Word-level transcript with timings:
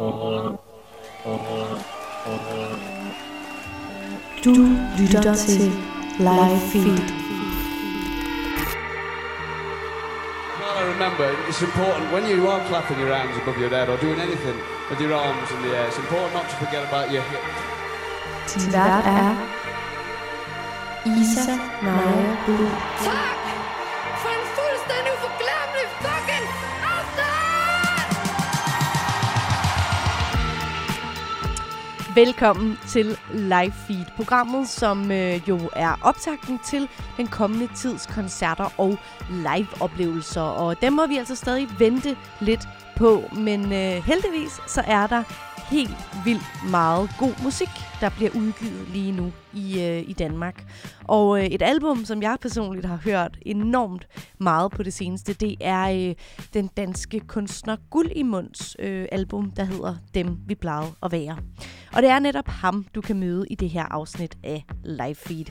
Du 0.00 0.06
lytter 4.98 5.34
til 5.34 5.72
Live 6.18 6.60
Feed. 6.72 7.02
Well, 10.58 10.78
I 10.78 10.80
remember 10.92 11.24
it's 11.48 11.62
important 11.62 12.12
when 12.12 12.24
you 12.30 12.48
are 12.48 12.60
clapping 12.68 12.98
your 12.98 13.14
hands 13.14 13.36
above 13.42 13.58
your 13.60 13.68
head 13.68 13.88
or 13.90 13.96
doing 13.98 14.20
anything 14.20 14.56
with 14.90 15.00
your 15.00 15.14
arms 15.14 15.50
in 15.50 15.62
the 15.64 15.76
air. 15.76 15.86
It's 15.88 15.98
important 15.98 16.34
not 16.34 16.48
to 16.50 16.56
forget 16.64 16.82
about 16.88 17.10
your 17.12 17.22
hips. 17.30 17.54
Din 18.54 18.72
vært 18.72 19.06
er 19.06 19.34
Isa 21.04 21.58
Naja 21.82 22.36
Bull. 22.46 23.39
Velkommen 32.14 32.78
til 32.88 33.18
Live 33.32 33.72
Feed, 33.86 34.04
programmet, 34.16 34.68
som 34.68 35.10
øh, 35.10 35.48
jo 35.48 35.70
er 35.72 36.00
optakten 36.02 36.58
til 36.58 36.88
den 37.16 37.26
kommende 37.26 37.68
tids 37.76 38.06
koncerter 38.06 38.80
og 38.80 38.98
live-oplevelser. 39.30 40.40
Og 40.40 40.82
dem 40.82 40.92
må 40.92 41.06
vi 41.06 41.16
altså 41.16 41.34
stadig 41.34 41.68
vente 41.78 42.16
lidt 42.40 42.68
på, 42.96 43.24
men 43.36 43.64
øh, 43.64 44.04
heldigvis 44.04 44.60
så 44.66 44.82
er 44.86 45.06
der 45.06 45.22
helt 45.70 45.96
vildt 46.24 46.70
meget 46.70 47.10
god 47.18 47.42
musik, 47.42 47.70
der 48.00 48.08
bliver 48.08 48.30
udgivet 48.34 48.88
lige 48.88 49.12
nu 49.12 49.32
i, 49.54 49.82
øh, 49.82 50.10
i 50.10 50.12
Danmark. 50.12 50.64
Og 51.04 51.38
øh, 51.38 51.44
et 51.44 51.62
album, 51.62 52.04
som 52.04 52.22
jeg 52.22 52.36
personligt 52.40 52.86
har 52.86 52.96
hørt 53.04 53.38
enormt 53.42 54.08
meget 54.38 54.72
på 54.72 54.82
det 54.82 54.92
seneste, 54.92 55.32
det 55.32 55.56
er 55.60 56.08
øh, 56.08 56.14
den 56.54 56.70
danske 56.76 57.20
kunstner 57.20 57.76
Guld 57.90 58.10
i 58.16 58.22
Munds 58.22 58.76
øh, 58.78 59.06
album, 59.12 59.50
der 59.50 59.64
hedder 59.64 59.94
Dem 60.14 60.38
vi 60.46 60.54
plejede 60.54 60.90
at 61.02 61.12
være. 61.12 61.36
Og 61.92 62.02
det 62.02 62.10
er 62.10 62.18
netop 62.18 62.48
ham, 62.48 62.86
du 62.94 63.00
kan 63.00 63.20
møde 63.20 63.46
i 63.50 63.54
det 63.54 63.70
her 63.70 63.84
afsnit 63.90 64.38
af 64.44 64.64
Live 64.84 65.14
Feed. 65.14 65.44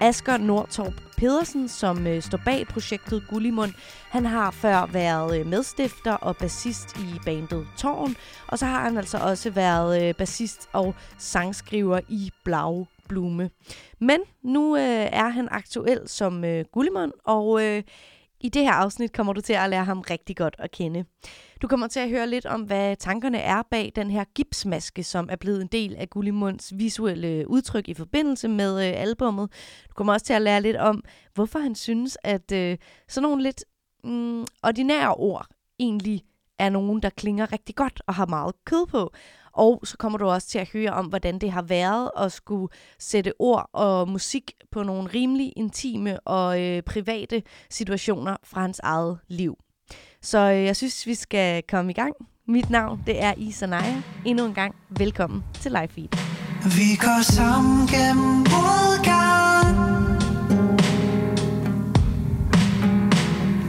Asger 0.00 0.36
Nordtorp 0.36 0.94
Pedersen, 1.16 1.68
som 1.68 2.06
øh, 2.06 2.22
står 2.22 2.40
bag 2.44 2.66
projektet 2.66 3.24
Gullimund, 3.28 3.72
han 4.10 4.26
har 4.26 4.50
før 4.50 4.86
været 4.86 5.40
øh, 5.40 5.46
medstifter 5.46 6.12
og 6.12 6.36
bassist 6.36 6.98
i 6.98 7.18
bandet 7.24 7.66
Tårn, 7.76 8.16
og 8.48 8.58
så 8.58 8.66
har 8.66 8.80
han 8.80 8.96
altså 8.96 9.18
også 9.18 9.50
været 9.50 10.02
øh, 10.02 10.14
bassist 10.14 10.68
og 10.72 10.94
sangskriver 11.18 12.00
i 12.08 12.30
Blau 12.44 12.86
Blume. 13.08 13.50
Men 14.00 14.20
nu 14.42 14.76
øh, 14.76 15.08
er 15.12 15.28
han 15.28 15.48
aktuel 15.50 16.08
som 16.08 16.44
øh, 16.44 16.64
Gullimund, 16.72 17.12
og 17.24 17.64
øh, 17.64 17.82
i 18.40 18.48
det 18.48 18.62
her 18.62 18.72
afsnit 18.72 19.12
kommer 19.12 19.32
du 19.32 19.40
til 19.40 19.52
at 19.52 19.70
lære 19.70 19.84
ham 19.84 20.00
rigtig 20.00 20.36
godt 20.36 20.56
at 20.58 20.70
kende. 20.70 21.04
Du 21.62 21.68
kommer 21.68 21.86
til 21.86 22.00
at 22.00 22.08
høre 22.08 22.26
lidt 22.26 22.46
om, 22.46 22.60
hvad 22.60 22.96
tankerne 22.96 23.38
er 23.38 23.62
bag 23.70 23.92
den 23.96 24.10
her 24.10 24.24
gipsmaske, 24.34 25.02
som 25.02 25.28
er 25.30 25.36
blevet 25.36 25.62
en 25.62 25.66
del 25.66 25.96
af 25.96 26.10
Gullimunds 26.10 26.72
visuelle 26.78 27.28
øh, 27.28 27.44
udtryk 27.46 27.88
i 27.88 27.94
forbindelse 27.94 28.48
med 28.48 28.88
øh, 28.88 29.00
albummet. 29.00 29.50
Du 29.88 29.94
kommer 29.94 30.12
også 30.12 30.26
til 30.26 30.32
at 30.32 30.42
lære 30.42 30.60
lidt 30.60 30.76
om, 30.76 31.04
hvorfor 31.34 31.58
han 31.58 31.74
synes, 31.74 32.18
at 32.22 32.52
øh, 32.52 32.78
sådan 33.08 33.28
nogle 33.28 33.42
lidt 33.42 33.64
mm, 34.04 34.46
ordinære 34.62 35.14
ord 35.14 35.46
egentlig 35.78 36.22
er 36.58 36.70
nogen, 36.70 37.02
der 37.02 37.10
klinger 37.10 37.52
rigtig 37.52 37.74
godt 37.74 38.02
og 38.06 38.14
har 38.14 38.26
meget 38.26 38.54
kød 38.64 38.86
på. 38.86 39.12
Og 39.54 39.80
så 39.84 39.96
kommer 39.96 40.18
du 40.18 40.26
også 40.26 40.48
til 40.48 40.58
at 40.58 40.68
høre 40.72 40.90
om, 40.90 41.06
hvordan 41.06 41.38
det 41.38 41.52
har 41.52 41.62
været 41.62 42.10
at 42.16 42.32
skulle 42.32 42.68
sætte 42.98 43.32
ord 43.38 43.70
og 43.72 44.08
musik 44.08 44.52
på 44.72 44.82
nogle 44.82 45.10
rimelig 45.14 45.52
intime 45.56 46.20
og 46.20 46.62
øh, 46.62 46.82
private 46.82 47.42
situationer 47.70 48.36
fra 48.44 48.60
hans 48.60 48.78
eget 48.78 49.18
liv. 49.28 49.56
Så 50.22 50.38
øh, 50.38 50.64
jeg 50.64 50.76
synes, 50.76 51.06
vi 51.06 51.14
skal 51.14 51.62
komme 51.68 51.90
i 51.90 51.94
gang. 51.94 52.14
Mit 52.48 52.70
navn, 52.70 53.02
det 53.06 53.22
er 53.22 53.34
Isa 53.36 53.66
Naja. 53.66 54.02
Endnu 54.24 54.44
en 54.46 54.54
gang, 54.54 54.74
velkommen 54.88 55.44
til 55.60 55.72
Live 55.72 55.88
Feed. 55.88 56.08
Vi 56.64 56.96
går 57.00 57.22
sammen 57.22 57.86
gennem 57.86 58.36
modgang 58.54 59.74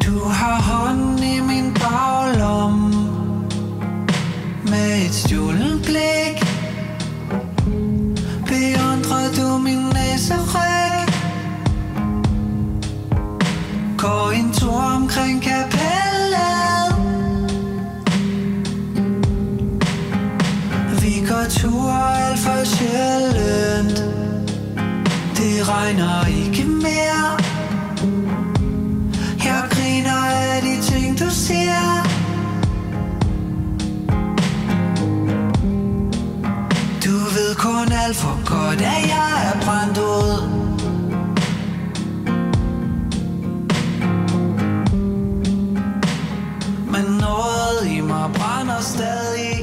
Du 0.05 0.19
har 0.29 0.61
hånden 0.61 1.17
i 1.23 1.39
min 1.39 1.73
baglomme 1.73 2.84
et 5.05 5.13
stjålet 5.13 5.81
blik. 5.83 6.37
Beundrer 8.47 9.27
du 9.37 9.57
min 9.57 9.83
næseryg 9.93 11.07
Går 13.97 14.31
en 14.31 14.53
tur 14.53 14.81
omkring 14.95 15.41
kapellet. 15.41 16.89
Vi 21.01 21.25
går 21.27 21.45
tur 21.49 21.91
alt 21.91 22.39
for 22.39 22.65
sjældent. 22.65 23.97
Det 25.37 25.69
regner 25.69 26.25
ikke 26.27 26.65
mere. 26.69 27.27
Jeg 29.45 29.63
griner 29.69 30.25
af 30.53 30.61
de 30.61 30.81
ting 30.81 31.19
du 31.19 31.29
siger. 31.29 31.94
Kun 37.85 37.93
alt 37.93 38.15
for 38.15 38.35
godt 38.49 38.81
at 38.81 39.01
jeg 39.15 39.33
er 39.49 39.55
brændt 39.65 39.97
ud 39.97 40.37
Men 46.93 47.05
noget 47.25 47.97
i 47.97 48.01
mig 48.01 48.31
brænder 48.33 48.81
stadig 48.81 49.55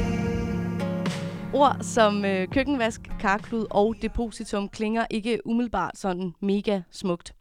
Ord 1.54 1.76
som 1.80 2.24
øh, 2.24 2.48
køkkenvask, 2.48 3.00
karklud 3.20 3.66
og 3.70 3.94
depositum 4.02 4.68
klinger 4.68 5.06
ikke 5.10 5.46
umiddelbart 5.46 5.98
sådan 5.98 6.32
mega 6.40 6.80
smukt. 6.90 7.34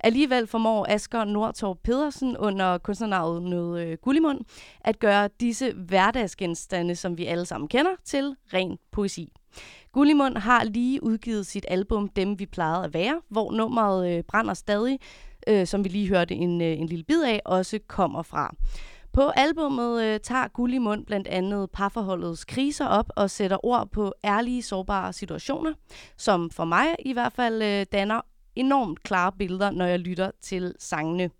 Alligevel 0.00 0.46
formår 0.46 0.86
Asger 0.88 1.24
Nordtorp 1.24 1.78
Pedersen 1.84 2.36
under 2.36 2.78
kunstnernavnet 2.78 3.80
øh, 3.80 3.98
Gullimund 4.02 4.40
at 4.80 4.98
gøre 4.98 5.28
disse 5.40 5.72
hverdagsgenstande, 5.72 6.96
som 6.96 7.18
vi 7.18 7.26
alle 7.26 7.46
sammen 7.46 7.68
kender, 7.68 7.90
til 8.04 8.36
ren 8.54 8.78
poesi. 8.92 9.32
Gullimund 9.94 10.36
har 10.36 10.64
lige 10.64 11.02
udgivet 11.02 11.46
sit 11.46 11.66
album 11.68 12.08
Dem 12.08 12.38
vi 12.38 12.46
plejede 12.46 12.84
at 12.84 12.94
være, 12.94 13.20
hvor 13.28 13.52
nummeret 13.52 14.16
øh, 14.16 14.24
Brænder 14.24 14.54
stadig, 14.54 14.98
øh, 15.48 15.66
som 15.66 15.84
vi 15.84 15.88
lige 15.88 16.08
hørte 16.08 16.34
en, 16.34 16.60
øh, 16.60 16.78
en 16.78 16.86
lille 16.86 17.04
bid 17.04 17.22
af, 17.22 17.40
også 17.44 17.78
kommer 17.88 18.22
fra. 18.22 18.54
På 19.12 19.28
albummet 19.36 20.04
øh, 20.04 20.20
tager 20.20 20.48
Gullimund 20.48 21.06
blandt 21.06 21.28
andet 21.28 21.70
parforholdets 21.70 22.44
kriser 22.44 22.86
op 22.86 23.06
og 23.16 23.30
sætter 23.30 23.66
ord 23.66 23.88
på 23.92 24.12
ærlige, 24.24 24.62
sårbare 24.62 25.12
situationer, 25.12 25.72
som 26.16 26.50
for 26.50 26.64
mig 26.64 26.86
i 26.98 27.12
hvert 27.12 27.32
fald 27.32 27.62
øh, 27.62 27.86
danner 27.92 28.20
enormt 28.56 29.02
klare 29.02 29.32
billeder, 29.38 29.70
når 29.70 29.86
jeg 29.86 29.98
lytter 29.98 30.30
til 30.42 30.74
sangene. 30.78 31.30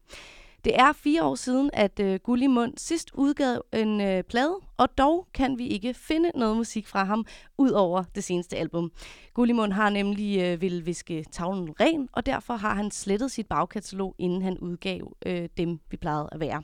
Det 0.64 0.72
er 0.76 0.92
fire 0.92 1.24
år 1.24 1.34
siden, 1.34 1.70
at 1.72 2.00
øh, 2.00 2.20
Gullimund 2.22 2.72
sidst 2.76 3.10
udgav 3.14 3.62
en 3.72 4.00
øh, 4.00 4.22
plade, 4.22 4.54
og 4.76 4.98
dog 4.98 5.26
kan 5.34 5.58
vi 5.58 5.66
ikke 5.66 5.94
finde 5.94 6.30
noget 6.34 6.56
musik 6.56 6.86
fra 6.86 7.04
ham 7.04 7.26
ud 7.58 7.70
over 7.70 8.04
det 8.14 8.24
seneste 8.24 8.56
album. 8.56 8.92
Gullimund 9.34 9.72
har 9.72 9.90
nemlig 9.90 10.40
øh, 10.42 10.60
vil 10.60 10.86
viske 10.86 11.24
tavlen 11.32 11.80
ren, 11.80 12.08
og 12.12 12.26
derfor 12.26 12.54
har 12.54 12.74
han 12.74 12.90
slettet 12.90 13.30
sit 13.30 13.46
bagkatalog, 13.46 14.14
inden 14.18 14.42
han 14.42 14.58
udgav 14.58 15.16
øh, 15.26 15.48
dem, 15.56 15.80
vi 15.90 15.96
plejede 15.96 16.28
at 16.32 16.40
være. 16.40 16.62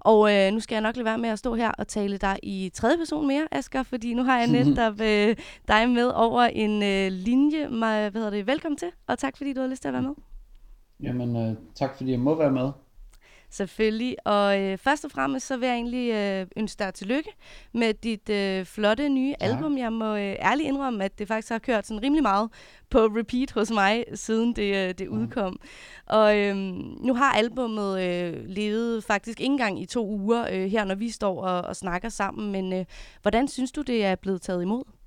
Og 0.00 0.34
øh, 0.34 0.52
nu 0.52 0.60
skal 0.60 0.74
jeg 0.74 0.82
nok 0.82 0.96
lade 0.96 1.04
være 1.04 1.18
med 1.18 1.28
at 1.28 1.38
stå 1.38 1.54
her 1.54 1.70
og 1.70 1.88
tale 1.88 2.18
dig 2.18 2.38
i 2.42 2.70
tredje 2.74 2.96
person 2.96 3.26
mere, 3.26 3.48
Asger, 3.50 3.82
fordi 3.82 4.14
nu 4.14 4.22
har 4.24 4.38
jeg 4.38 4.46
netop 4.64 5.00
øh, 5.00 5.36
dig 5.68 5.90
med 5.90 6.06
over 6.06 6.42
en 6.42 6.82
øh, 6.82 7.12
linje. 7.12 7.68
Mig, 7.68 8.10
hvad 8.10 8.20
hedder 8.20 8.30
det? 8.30 8.46
Velkommen 8.46 8.76
til, 8.76 8.88
og 9.06 9.18
tak 9.18 9.36
fordi 9.36 9.52
du 9.52 9.60
har 9.60 9.68
lyst 9.68 9.82
til 9.82 9.88
at 9.88 9.94
være 9.94 10.02
med. 10.02 10.14
Jamen, 11.02 11.36
øh, 11.36 11.56
tak 11.74 11.96
fordi 11.96 12.10
jeg 12.10 12.20
må 12.20 12.34
være 12.34 12.50
med. 12.50 12.70
Selvfølgelig. 13.50 14.16
Og 14.24 14.60
øh, 14.60 14.78
først 14.78 15.04
og 15.04 15.10
fremmest 15.10 15.46
så 15.46 15.56
vil 15.56 15.66
jeg 15.66 15.74
egentlig 15.74 16.12
øh, 16.12 16.46
ønske 16.56 16.78
dig 16.78 16.94
tillykke 16.94 17.30
med 17.74 17.94
dit 17.94 18.28
øh, 18.28 18.64
flotte 18.64 19.08
nye 19.08 19.34
Tak. 19.40 19.48
album. 19.50 19.78
Jeg 19.78 19.92
må 19.92 20.16
øh, 20.16 20.20
ærligt 20.22 20.68
indrømme, 20.68 21.04
at 21.04 21.18
det 21.18 21.28
faktisk 21.28 21.52
har 21.52 21.58
kørt 21.58 21.86
sådan 21.86 22.02
rimelig 22.02 22.22
meget 22.22 22.50
på 22.90 22.98
repeat 22.98 23.50
hos 23.50 23.70
mig, 23.70 24.04
siden 24.14 24.52
det, 24.52 24.76
øh, 24.76 24.94
det 24.98 25.08
udkom. 25.08 25.60
Og 26.06 26.38
øh, 26.38 26.56
nu 27.04 27.14
har 27.14 27.32
albummet 27.32 28.00
øh, 28.02 28.44
levet 28.46 29.04
faktisk 29.04 29.40
ikke 29.40 29.52
engang 29.52 29.82
i 29.82 29.86
to 29.86 30.08
uger 30.08 30.46
øh, 30.52 30.66
her, 30.66 30.84
når 30.84 30.94
vi 30.94 31.10
står 31.10 31.42
og, 31.42 31.62
og 31.62 31.76
snakker 31.76 32.08
sammen. 32.08 32.52
Men 32.52 32.72
øh, 32.72 32.84
hvordan 33.22 33.48
synes 33.48 33.72
du, 33.72 33.82
det 33.82 34.04
er 34.04 34.14
blevet 34.14 34.42
taget 34.42 34.62
imod? 34.62 34.97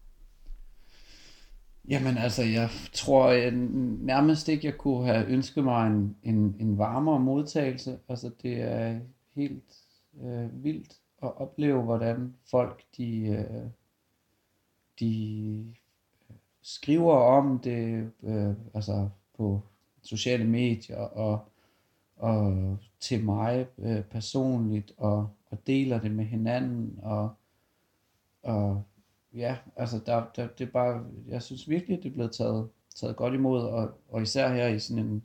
Jamen 1.90 2.18
altså, 2.18 2.44
jeg 2.44 2.70
tror 2.94 3.30
jeg, 3.30 3.52
nærmest 3.52 4.48
ikke, 4.48 4.68
jeg 4.68 4.78
kunne 4.78 5.06
have 5.06 5.26
ønsket 5.26 5.64
mig 5.64 5.88
en, 5.88 6.16
en, 6.24 6.56
en 6.60 6.78
varmere 6.78 7.20
modtagelse. 7.20 8.00
Altså, 8.10 8.32
det 8.42 8.62
er 8.62 9.00
helt 9.36 9.78
øh, 10.24 10.64
vildt 10.64 10.94
at 11.24 11.38
opleve, 11.38 11.82
hvordan 11.82 12.36
folk, 12.52 12.84
de, 12.98 13.28
øh, 13.28 13.70
de 15.00 15.66
øh, 16.30 16.36
skriver 16.62 17.16
om 17.16 17.60
det, 17.60 18.12
øh, 18.24 18.54
altså 18.74 19.10
på 19.38 19.62
sociale 20.02 20.46
medier 20.46 20.98
og, 20.98 21.40
og 22.16 22.78
til 23.00 23.24
mig 23.26 23.68
øh, 23.78 24.04
personligt, 24.04 24.92
og, 24.98 25.30
og 25.52 25.68
deler 25.68 26.02
det 26.02 26.12
med 26.12 26.26
hinanden, 26.26 27.00
og, 27.02 27.30
og 28.44 28.84
ja, 29.34 29.58
altså 29.76 30.00
der, 30.06 30.26
der, 30.36 30.48
det 30.48 30.68
er 30.68 30.72
bare, 30.72 31.06
jeg 31.28 31.42
synes 31.42 31.70
virkelig, 31.70 31.98
at 31.98 32.04
det 32.04 32.10
er 32.10 32.14
blevet 32.14 32.32
taget, 32.32 32.70
taget 32.96 33.16
godt 33.16 33.34
imod, 33.34 33.62
og, 33.62 34.02
og 34.10 34.22
især 34.22 34.54
her 34.54 34.68
i 34.68 34.80
sådan 34.80 35.06
en, 35.06 35.24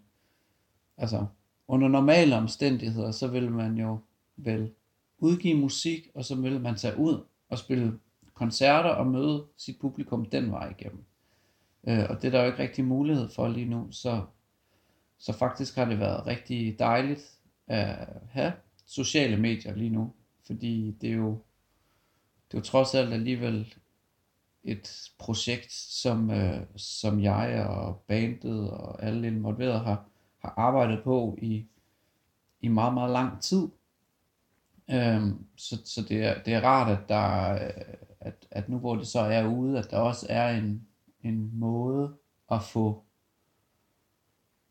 altså 0.96 1.26
under 1.68 1.88
normale 1.88 2.36
omstændigheder, 2.36 3.10
så 3.10 3.26
vil 3.28 3.50
man 3.50 3.76
jo 3.76 3.98
vel 4.36 4.72
udgive 5.18 5.58
musik, 5.58 6.10
og 6.14 6.24
så 6.24 6.34
vil 6.34 6.60
man 6.60 6.76
tage 6.76 6.98
ud 6.98 7.24
og 7.48 7.58
spille 7.58 7.98
koncerter 8.34 8.90
og 8.90 9.06
møde 9.06 9.44
sit 9.56 9.78
publikum 9.80 10.24
den 10.24 10.50
vej 10.50 10.74
igennem. 10.78 11.04
Øh, 11.88 12.04
og 12.10 12.22
det 12.22 12.24
er 12.24 12.30
der 12.30 12.40
jo 12.40 12.46
ikke 12.46 12.62
rigtig 12.62 12.84
mulighed 12.84 13.28
for 13.28 13.48
lige 13.48 13.66
nu, 13.66 13.88
så, 13.90 14.22
så 15.18 15.32
faktisk 15.32 15.76
har 15.76 15.84
det 15.84 15.98
været 15.98 16.26
rigtig 16.26 16.78
dejligt 16.78 17.38
at 17.66 18.08
have 18.30 18.52
sociale 18.86 19.36
medier 19.36 19.74
lige 19.74 19.90
nu, 19.90 20.12
fordi 20.46 20.96
det 21.00 21.10
er 21.10 21.14
jo, 21.14 21.30
det 22.50 22.54
er 22.54 22.58
jo 22.58 22.64
trods 22.64 22.94
alt 22.94 23.12
alligevel 23.12 23.74
et 24.66 25.10
projekt, 25.18 25.72
som, 25.72 26.30
øh, 26.30 26.60
som 26.76 27.20
jeg 27.20 27.66
og 27.68 28.04
bandet 28.08 28.70
og 28.70 29.02
alle 29.02 29.26
involverede 29.26 29.78
har, 29.78 30.04
har 30.38 30.54
arbejdet 30.56 31.02
på 31.04 31.38
i, 31.42 31.66
i 32.60 32.68
meget, 32.68 32.94
meget 32.94 33.10
lang 33.10 33.42
tid. 33.42 33.68
Øhm, 34.90 35.46
så 35.56 35.78
så 35.84 36.02
det, 36.08 36.24
er, 36.24 36.42
det 36.42 36.54
er 36.54 36.60
rart, 36.60 36.98
at, 36.98 37.08
der, 37.08 37.18
at, 38.20 38.46
at 38.50 38.68
nu 38.68 38.78
hvor 38.78 38.96
det 38.96 39.06
så 39.06 39.20
er 39.20 39.46
ude, 39.46 39.78
at 39.78 39.90
der 39.90 39.98
også 39.98 40.26
er 40.28 40.48
en, 40.48 40.86
en 41.22 41.50
måde 41.54 42.14
at 42.50 42.62
få 42.62 43.02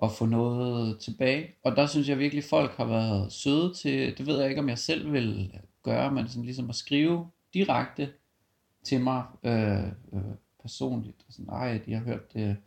at 0.03 0.12
få 0.12 0.25
noget 0.25 1.00
tilbage. 1.00 1.56
Og 1.63 1.75
der 1.75 1.86
synes 1.86 2.09
jeg 2.09 2.19
virkelig, 2.19 2.44
folk 2.44 2.71
har 2.71 2.86
været 2.86 3.31
søde 3.31 3.74
til, 3.74 4.18
det 4.18 4.25
ved 4.25 4.39
jeg 4.39 4.50
ikke, 4.50 4.62
om 4.62 4.69
jeg 4.69 4.77
selv 4.77 5.13
vil 5.13 5.59
gøre, 5.83 6.12
men 6.12 6.27
sådan 6.27 6.45
ligesom 6.45 6.69
at 6.69 6.75
skrive 6.75 7.30
direkte 7.53 8.13
til 8.85 9.01
mig 9.01 9.23
øh, 9.43 9.85
øh, 10.13 10.21
personligt. 10.61 11.25
Og 11.27 11.33
sådan, 11.33 11.49
ej, 11.49 11.81
de 11.85 11.93
har 11.93 12.03
hørt 12.03 12.33
det 12.33 12.57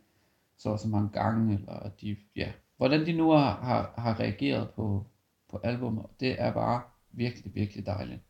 så 0.57 0.77
så 0.77 0.87
mange 0.87 1.09
gange, 1.13 1.53
eller 1.55 1.89
de, 2.01 2.17
ja, 2.35 2.51
hvordan 2.77 3.05
de 3.05 3.13
nu 3.13 3.31
har, 3.31 3.61
har, 3.61 3.93
har 3.97 4.19
reageret 4.19 4.69
på, 4.69 5.05
på 5.51 5.59
albumet. 5.63 6.05
Det 6.19 6.41
er 6.41 6.53
bare 6.53 6.81
virkelig, 7.11 7.55
virkelig 7.55 7.85
dejligt. 7.85 8.21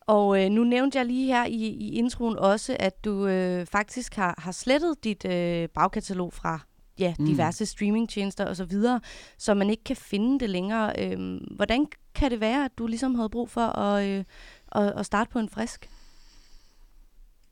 Og 0.00 0.44
øh, 0.44 0.50
nu 0.50 0.64
nævnte 0.64 0.98
jeg 0.98 1.06
lige 1.06 1.26
her 1.26 1.46
i, 1.46 1.66
i 1.66 1.94
introen 1.94 2.38
også, 2.38 2.76
at 2.80 3.04
du 3.04 3.26
øh, 3.26 3.66
faktisk 3.66 4.14
har, 4.14 4.34
har 4.38 4.52
slettet 4.52 5.04
dit 5.04 5.24
øh, 5.24 5.68
bagkatalog 5.68 6.32
fra 6.32 6.60
ja, 6.98 7.14
Mm. 7.18 7.26
diverse 7.26 7.66
streamingtjenester 7.66 8.46
og 8.46 8.56
så 8.56 8.64
videre, 8.64 9.00
så 9.38 9.54
man 9.54 9.70
ikke 9.70 9.84
kan 9.84 9.96
finde 9.96 10.40
det 10.40 10.50
længere. 10.50 10.92
Øh, 10.98 11.40
hvordan 11.56 11.86
kan 12.14 12.30
det 12.30 12.40
være, 12.40 12.64
at 12.64 12.70
du 12.78 12.86
ligesom 12.86 13.14
havde 13.14 13.28
brug 13.28 13.50
for 13.50 13.78
at, 13.78 14.08
øh, 14.08 14.24
at, 14.72 14.92
at 14.98 15.06
starte 15.06 15.30
på 15.30 15.38
en 15.38 15.48
frisk? 15.48 15.88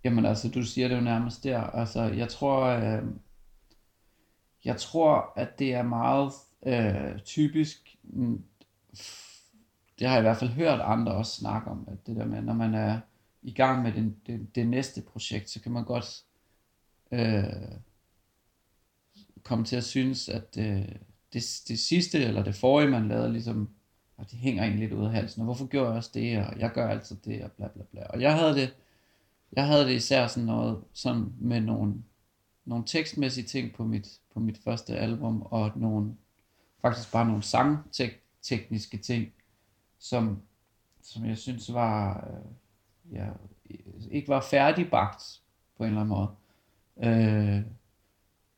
Jamen 0.08 0.26
altså, 0.26 0.48
du 0.48 0.62
siger 0.62 0.88
det 0.88 0.96
jo 0.96 1.00
nærmest 1.00 1.44
der. 1.44 1.60
Altså, 1.60 2.02
jeg 2.02 2.28
tror, 2.28 2.62
øh, 2.62 3.02
jeg 4.64 4.76
tror, 4.76 5.32
at 5.36 5.58
det 5.58 5.74
er 5.74 5.82
meget 5.82 6.32
øh, 6.66 7.20
typisk, 7.20 7.96
mm, 8.02 8.44
det 9.98 10.06
har 10.06 10.14
jeg 10.14 10.18
i 10.18 10.22
hvert 10.22 10.36
fald 10.36 10.50
hørt 10.50 10.80
andre 10.80 11.12
også 11.12 11.32
snakke 11.32 11.70
om, 11.70 11.88
at 11.90 12.06
det 12.06 12.16
der 12.16 12.24
med, 12.24 12.42
når 12.42 12.52
man 12.52 12.74
er 12.74 13.00
i 13.42 13.52
gang 13.52 13.82
med 13.82 13.92
den, 13.92 14.16
det, 14.26 14.54
det 14.54 14.66
næste 14.66 15.02
projekt, 15.02 15.50
så 15.50 15.60
kan 15.60 15.72
man 15.72 15.84
godt 15.84 16.22
øh, 17.12 17.78
komme 19.42 19.64
til 19.64 19.76
at 19.76 19.84
synes, 19.84 20.28
at 20.28 20.58
øh, 20.58 20.88
det, 21.32 21.62
det 21.68 21.78
sidste, 21.78 22.24
eller 22.24 22.44
det 22.44 22.54
forrige, 22.54 22.90
man 22.90 23.08
lavede, 23.08 23.32
ligesom, 23.32 23.70
og 24.16 24.30
det 24.30 24.38
hænger 24.38 24.62
egentlig 24.62 24.88
lidt 24.88 24.98
ud 24.98 25.06
af 25.06 25.12
halsen, 25.12 25.40
og 25.40 25.44
hvorfor 25.44 25.66
gjorde 25.66 25.88
jeg 25.88 25.96
også 25.96 26.10
det, 26.14 26.38
og 26.38 26.58
jeg 26.58 26.70
gør 26.70 26.88
altid 26.88 27.16
det, 27.24 27.44
og 27.44 27.52
bla 27.52 27.68
bla 27.68 27.82
bla. 27.90 28.02
Og 28.02 28.20
jeg 28.20 28.34
havde 28.34 28.54
det, 28.54 28.74
jeg 29.52 29.66
havde 29.66 29.84
det 29.84 29.92
især 29.92 30.26
sådan 30.26 30.46
noget, 30.46 30.84
sådan 30.92 31.32
med 31.38 31.60
nogle, 31.60 31.94
nogle 32.64 32.84
tekstmæssige 32.86 33.46
ting 33.46 33.74
på 33.74 33.84
mit, 33.84 34.20
på 34.34 34.40
mit 34.40 34.58
første 34.64 34.96
album, 34.96 35.42
og 35.42 35.72
nogle, 35.76 36.14
faktisk 36.82 37.12
bare 37.12 37.26
nogle 37.26 37.42
sangtekniske 37.42 38.98
ting, 38.98 39.32
som, 39.98 40.42
som 41.02 41.24
jeg 41.24 41.38
synes 41.38 41.72
var, 41.72 42.28
øh, 42.30 43.14
ja, 43.14 43.28
ikke 44.10 44.28
var 44.28 44.40
færdigbagt 44.40 45.40
på 45.76 45.84
en 45.84 45.88
eller 45.88 46.00
anden 46.00 46.16
måde. 46.16 46.28
Øh, 47.02 47.62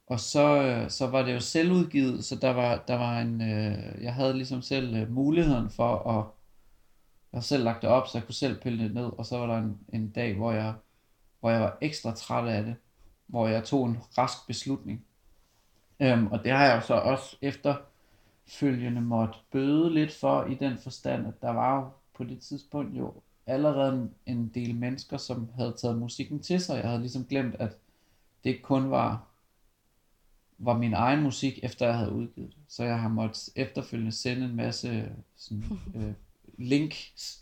og 0.06 0.20
så, 0.20 0.86
så 0.88 1.06
var 1.06 1.22
det 1.22 1.34
jo 1.34 1.40
selvudgivet, 1.40 2.24
så 2.24 2.36
der 2.36 2.50
var, 2.50 2.84
der 2.88 2.94
var 2.94 3.20
en, 3.20 3.40
øh, 3.42 4.02
jeg 4.02 4.14
havde 4.14 4.34
ligesom 4.36 4.62
selv 4.62 4.94
øh, 4.96 5.12
muligheden 5.12 5.70
for 5.70 6.18
at, 6.18 6.26
jeg 7.32 7.36
havde 7.36 7.46
selv 7.46 7.64
lagt 7.64 7.82
det 7.82 7.90
op, 7.90 8.06
så 8.08 8.18
jeg 8.18 8.26
kunne 8.26 8.34
selv 8.34 8.60
pille 8.60 8.84
det 8.84 8.94
ned, 8.94 9.04
og 9.04 9.26
så 9.26 9.38
var 9.38 9.46
der 9.46 9.58
en, 9.58 9.78
en 9.92 10.10
dag, 10.10 10.36
hvor 10.36 10.52
jeg, 10.52 10.74
hvor 11.40 11.50
jeg 11.50 11.60
var 11.60 11.78
ekstra 11.80 12.14
træt 12.14 12.48
af 12.48 12.64
det, 12.64 12.76
hvor 13.26 13.48
jeg 13.48 13.64
tog 13.64 13.86
en 13.86 13.98
rask 14.18 14.46
beslutning. 14.46 15.04
Øhm, 16.00 16.26
og 16.26 16.44
det 16.44 16.52
har 16.52 16.64
jeg 16.64 16.76
jo 16.76 16.80
så 16.80 16.94
også 16.94 17.36
efterfølgende 17.42 19.00
måtte 19.00 19.34
bøde 19.52 19.94
lidt 19.94 20.12
for, 20.12 20.44
i 20.44 20.54
den 20.54 20.78
forstand, 20.78 21.26
at 21.26 21.42
der 21.42 21.50
var 21.50 21.76
jo 21.76 21.88
på 22.14 22.24
det 22.24 22.40
tidspunkt 22.40 22.98
jo 22.98 23.14
allerede 23.46 23.92
en, 23.92 24.14
en 24.26 24.48
del 24.48 24.74
mennesker, 24.74 25.16
som 25.16 25.48
havde 25.56 25.74
taget 25.78 25.98
musikken 25.98 26.40
til 26.40 26.60
sig. 26.60 26.76
Jeg 26.76 26.88
havde 26.88 27.00
ligesom 27.00 27.24
glemt, 27.24 27.54
at 27.54 27.76
det 28.44 28.50
ikke 28.50 28.62
kun 28.62 28.90
var 28.90 29.30
var 30.62 30.78
min 30.78 30.94
egen 30.94 31.22
musik, 31.22 31.58
efter 31.62 31.86
jeg 31.86 31.98
havde 31.98 32.12
udgivet 32.12 32.50
det. 32.50 32.64
Så 32.68 32.84
jeg 32.84 33.00
har 33.00 33.08
måttet 33.08 33.48
efterfølgende 33.56 34.12
sende 34.12 34.44
en 34.44 34.56
masse 34.56 35.12
sådan, 35.36 35.64
øh, 35.96 36.12
links 36.60 37.40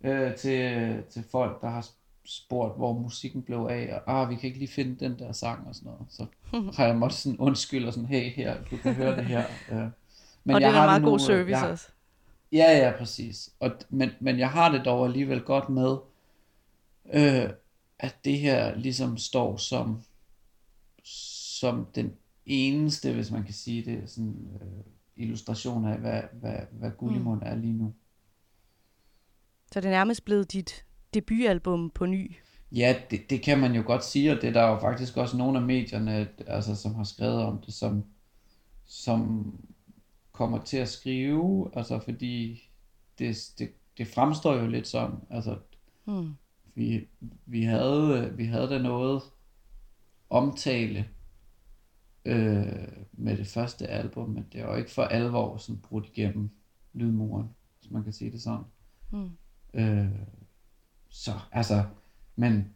øh, 0.00 0.34
til, 0.36 1.02
til 1.10 1.24
folk, 1.30 1.60
der 1.60 1.68
har 1.68 1.86
spurgt, 2.24 2.76
hvor 2.76 2.92
musikken 2.92 3.42
blev 3.42 3.66
af, 3.70 4.00
og 4.06 4.22
ah, 4.22 4.30
vi 4.30 4.34
kan 4.34 4.46
ikke 4.46 4.58
lige 4.58 4.72
finde 4.72 5.04
den 5.04 5.18
der 5.18 5.32
sang 5.32 5.66
og 5.66 5.74
sådan 5.74 5.92
noget. 5.92 6.06
Så 6.08 6.26
har 6.76 6.86
jeg 6.86 6.96
måttet 6.96 7.18
sådan 7.18 7.38
undskylde 7.38 7.86
og 7.86 7.92
sådan, 7.92 8.08
hey, 8.08 8.30
her, 8.30 8.56
du 8.70 8.76
kan 8.76 8.94
høre 8.94 9.16
det 9.16 9.24
her. 9.24 9.44
Øh, 9.70 9.78
Men 10.44 10.54
og 10.54 10.60
det 10.60 10.66
er 10.66 10.70
jeg 10.70 10.80
har 10.80 10.86
meget 10.86 11.02
nu, 11.02 11.08
god 11.08 11.20
øh, 11.20 11.26
service 11.26 11.58
jeg, 11.58 11.70
også. 11.70 11.88
Ja, 12.52 12.78
ja, 12.78 12.92
præcis. 12.98 13.50
Og, 13.60 13.70
men, 13.88 14.10
men 14.20 14.38
jeg 14.38 14.50
har 14.50 14.72
det 14.72 14.84
dog 14.84 15.06
alligevel 15.06 15.40
godt 15.40 15.68
med, 15.68 15.96
øh, 17.12 17.50
at 17.98 18.16
det 18.24 18.38
her 18.38 18.74
ligesom 18.74 19.18
står 19.18 19.56
som, 19.56 20.02
som 21.02 21.86
den 21.94 22.12
eneste, 22.46 23.12
hvis 23.12 23.30
man 23.30 23.44
kan 23.44 23.54
sige 23.54 23.84
det, 23.84 24.10
sådan, 24.10 24.48
øh, 24.60 24.84
illustration 25.16 25.84
af, 25.84 25.98
hvad, 25.98 26.22
hvad, 26.32 26.58
hvad 26.70 26.90
Gullimund 26.90 27.42
er 27.42 27.54
lige 27.54 27.72
nu. 27.72 27.94
Så 29.74 29.80
det 29.80 29.86
er 29.86 29.92
nærmest 29.92 30.24
blevet 30.24 30.52
dit 30.52 30.84
debutalbum 31.14 31.90
på 31.90 32.06
ny. 32.06 32.36
Ja, 32.72 32.96
det, 33.10 33.30
det 33.30 33.42
kan 33.42 33.58
man 33.58 33.74
jo 33.74 33.82
godt 33.86 34.04
sige, 34.04 34.32
og 34.32 34.40
det 34.40 34.48
er 34.48 34.52
der 34.52 34.68
jo 34.68 34.78
faktisk 34.78 35.16
også 35.16 35.36
nogle 35.36 35.58
af 35.58 35.64
medierne, 35.64 36.28
altså, 36.46 36.74
som 36.74 36.94
har 36.94 37.04
skrevet 37.04 37.42
om 37.42 37.62
det, 37.66 37.74
som, 37.74 38.04
som 38.84 39.52
kommer 40.32 40.64
til 40.64 40.76
at 40.76 40.88
skrive, 40.88 41.70
altså 41.76 41.98
fordi 41.98 42.62
det, 43.18 43.52
det, 43.58 43.70
det 43.98 44.08
fremstår 44.08 44.54
jo 44.54 44.66
lidt 44.66 44.86
sådan, 44.86 45.16
altså 45.30 45.58
Hmm. 46.04 46.34
vi, 46.74 47.08
vi 47.46 47.62
havde, 47.62 48.32
vi 48.36 48.44
havde 48.44 48.68
da 48.68 48.78
noget 48.78 49.22
omtale 50.30 51.08
øh, 52.24 52.88
med 53.12 53.36
det 53.36 53.46
første 53.46 53.86
album, 53.86 54.30
men 54.30 54.46
det 54.52 54.60
er 54.60 54.66
jo 54.66 54.74
ikke 54.74 54.90
for 54.90 55.02
alvor 55.02 55.56
sådan 55.56 55.80
brudt 55.80 56.06
igennem 56.06 56.50
lydmuren, 56.92 57.48
hvis 57.80 57.90
man 57.90 58.04
kan 58.04 58.12
sige 58.12 58.30
det 58.30 58.42
sådan. 58.42 58.64
Hmm. 59.10 59.30
Øh, 59.74 60.06
så 61.08 61.32
altså, 61.52 61.84
men 62.36 62.70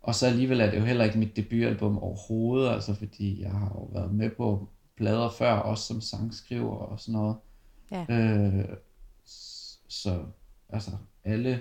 og 0.00 0.14
så 0.14 0.26
alligevel 0.26 0.60
er 0.60 0.70
det 0.70 0.78
jo 0.78 0.84
heller 0.84 1.04
ikke 1.04 1.18
mit 1.18 1.36
debutalbum 1.36 1.98
overhovedet, 1.98 2.70
altså 2.70 2.94
fordi 2.94 3.42
jeg 3.42 3.50
har 3.50 3.68
jo 3.74 3.90
været 3.92 4.14
med 4.14 4.30
på 4.30 4.68
plader 4.96 5.30
før, 5.30 5.52
også 5.52 5.84
som 5.84 6.00
sangskriver 6.00 6.76
og 6.76 7.00
sådan 7.00 7.12
noget. 7.12 7.36
Ja. 7.90 8.06
Øh, 8.10 8.64
så 9.88 10.24
altså 10.68 10.90
alle 11.24 11.60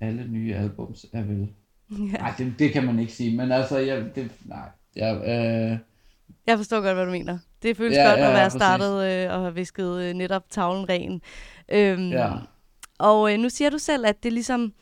alle 0.00 0.28
nye 0.28 0.54
albums 0.54 1.06
er 1.12 1.22
vel 1.22 1.48
Ja. 1.90 2.18
Nej, 2.18 2.34
det, 2.38 2.54
det 2.58 2.72
kan 2.72 2.84
man 2.84 2.98
ikke 2.98 3.12
sige, 3.12 3.36
men 3.36 3.52
altså, 3.52 3.78
jeg, 3.78 4.14
det, 4.14 4.32
nej, 4.44 4.68
jeg, 4.96 5.16
øh, 5.16 5.78
Jeg 6.46 6.56
forstår 6.56 6.80
godt, 6.80 6.94
hvad 6.94 7.04
du 7.04 7.10
mener. 7.10 7.38
Det 7.62 7.76
føles 7.76 7.96
Ja, 7.96 8.08
godt 8.08 8.18
ja, 8.18 8.24
at 8.24 8.30
ja, 8.30 8.34
være 8.36 8.44
præcis. 8.44 8.58
startet 8.58 9.04
øh, 9.04 9.34
og 9.34 9.40
have 9.40 9.54
visket 9.54 10.02
øh, 10.02 10.14
netop 10.14 10.42
tavlen 10.50 10.88
ren. 10.88 11.22
Øhm, 11.68 12.10
ja. 12.10 12.30
Og 12.98 13.32
øh, 13.32 13.38
nu 13.38 13.48
siger 13.48 13.70
du 13.70 13.78
selv, 13.78 14.06
at 14.06 14.22
det 14.22 14.32
ligesom 14.32 14.72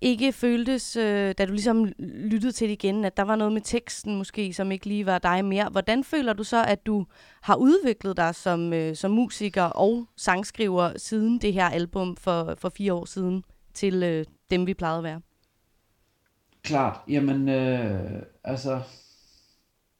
ikke 0.00 0.32
føltes, 0.32 0.96
øh, 0.96 1.34
da 1.38 1.44
du 1.46 1.52
ligesom 1.52 1.92
lyttede 1.98 2.52
til 2.52 2.68
det 2.68 2.72
igen, 2.72 3.04
at 3.04 3.16
der 3.16 3.22
var 3.22 3.36
noget 3.36 3.52
med 3.52 3.60
teksten 3.62 4.16
måske, 4.16 4.52
som 4.54 4.72
ikke 4.72 4.86
lige 4.86 5.06
var 5.06 5.18
dig 5.18 5.44
mere. 5.44 5.68
Hvordan 5.68 6.04
føler 6.04 6.32
du 6.32 6.44
så, 6.44 6.64
at 6.64 6.86
du 6.86 7.06
har 7.42 7.54
udviklet 7.56 8.16
dig 8.16 8.34
som, 8.34 8.72
øh, 8.72 8.96
som 8.96 9.10
musiker 9.10 9.62
og 9.62 10.06
sangskriver 10.16 10.92
siden 10.96 11.38
det 11.38 11.52
her 11.52 11.68
album 11.68 12.16
for, 12.16 12.54
for 12.58 12.68
fire 12.68 12.92
år 12.92 13.04
siden 13.04 13.44
til 13.74 14.02
øh, 14.02 14.24
dem, 14.50 14.66
vi 14.66 14.74
plejede 14.74 14.98
at 14.98 15.04
være? 15.04 15.20
Klart, 16.62 17.00
jamen, 17.08 17.48
øh, 17.48 18.22
altså, 18.44 18.80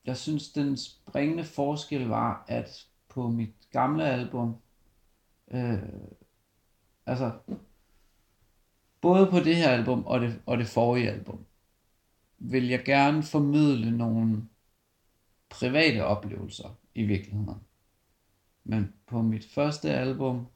jeg 0.07 0.17
synes, 0.17 0.53
den 0.53 0.77
springende 0.77 1.45
forskel 1.45 2.07
var, 2.07 2.45
at 2.49 2.87
på 3.09 3.29
mit 3.29 3.55
gamle 3.71 4.05
album, 4.05 4.57
øh, 5.51 5.83
altså, 7.07 7.33
både 9.01 9.31
på 9.31 9.39
det 9.39 9.57
her 9.57 9.69
album 9.69 10.07
og 10.07 10.21
det, 10.21 10.43
og 10.47 10.59
det 10.59 10.67
forrige 10.67 11.11
album, 11.11 11.45
vil 12.39 12.69
jeg 12.69 12.85
gerne 12.85 13.23
formidle 13.23 13.97
nogle 13.97 14.49
private 15.51 16.05
oplevelser 16.05 16.79
i 16.95 17.03
virkeligheden. 17.03 17.61
Men 18.65 18.93
på 19.07 19.23
mit 19.23 19.45
første 19.45 19.91
album 19.91 20.47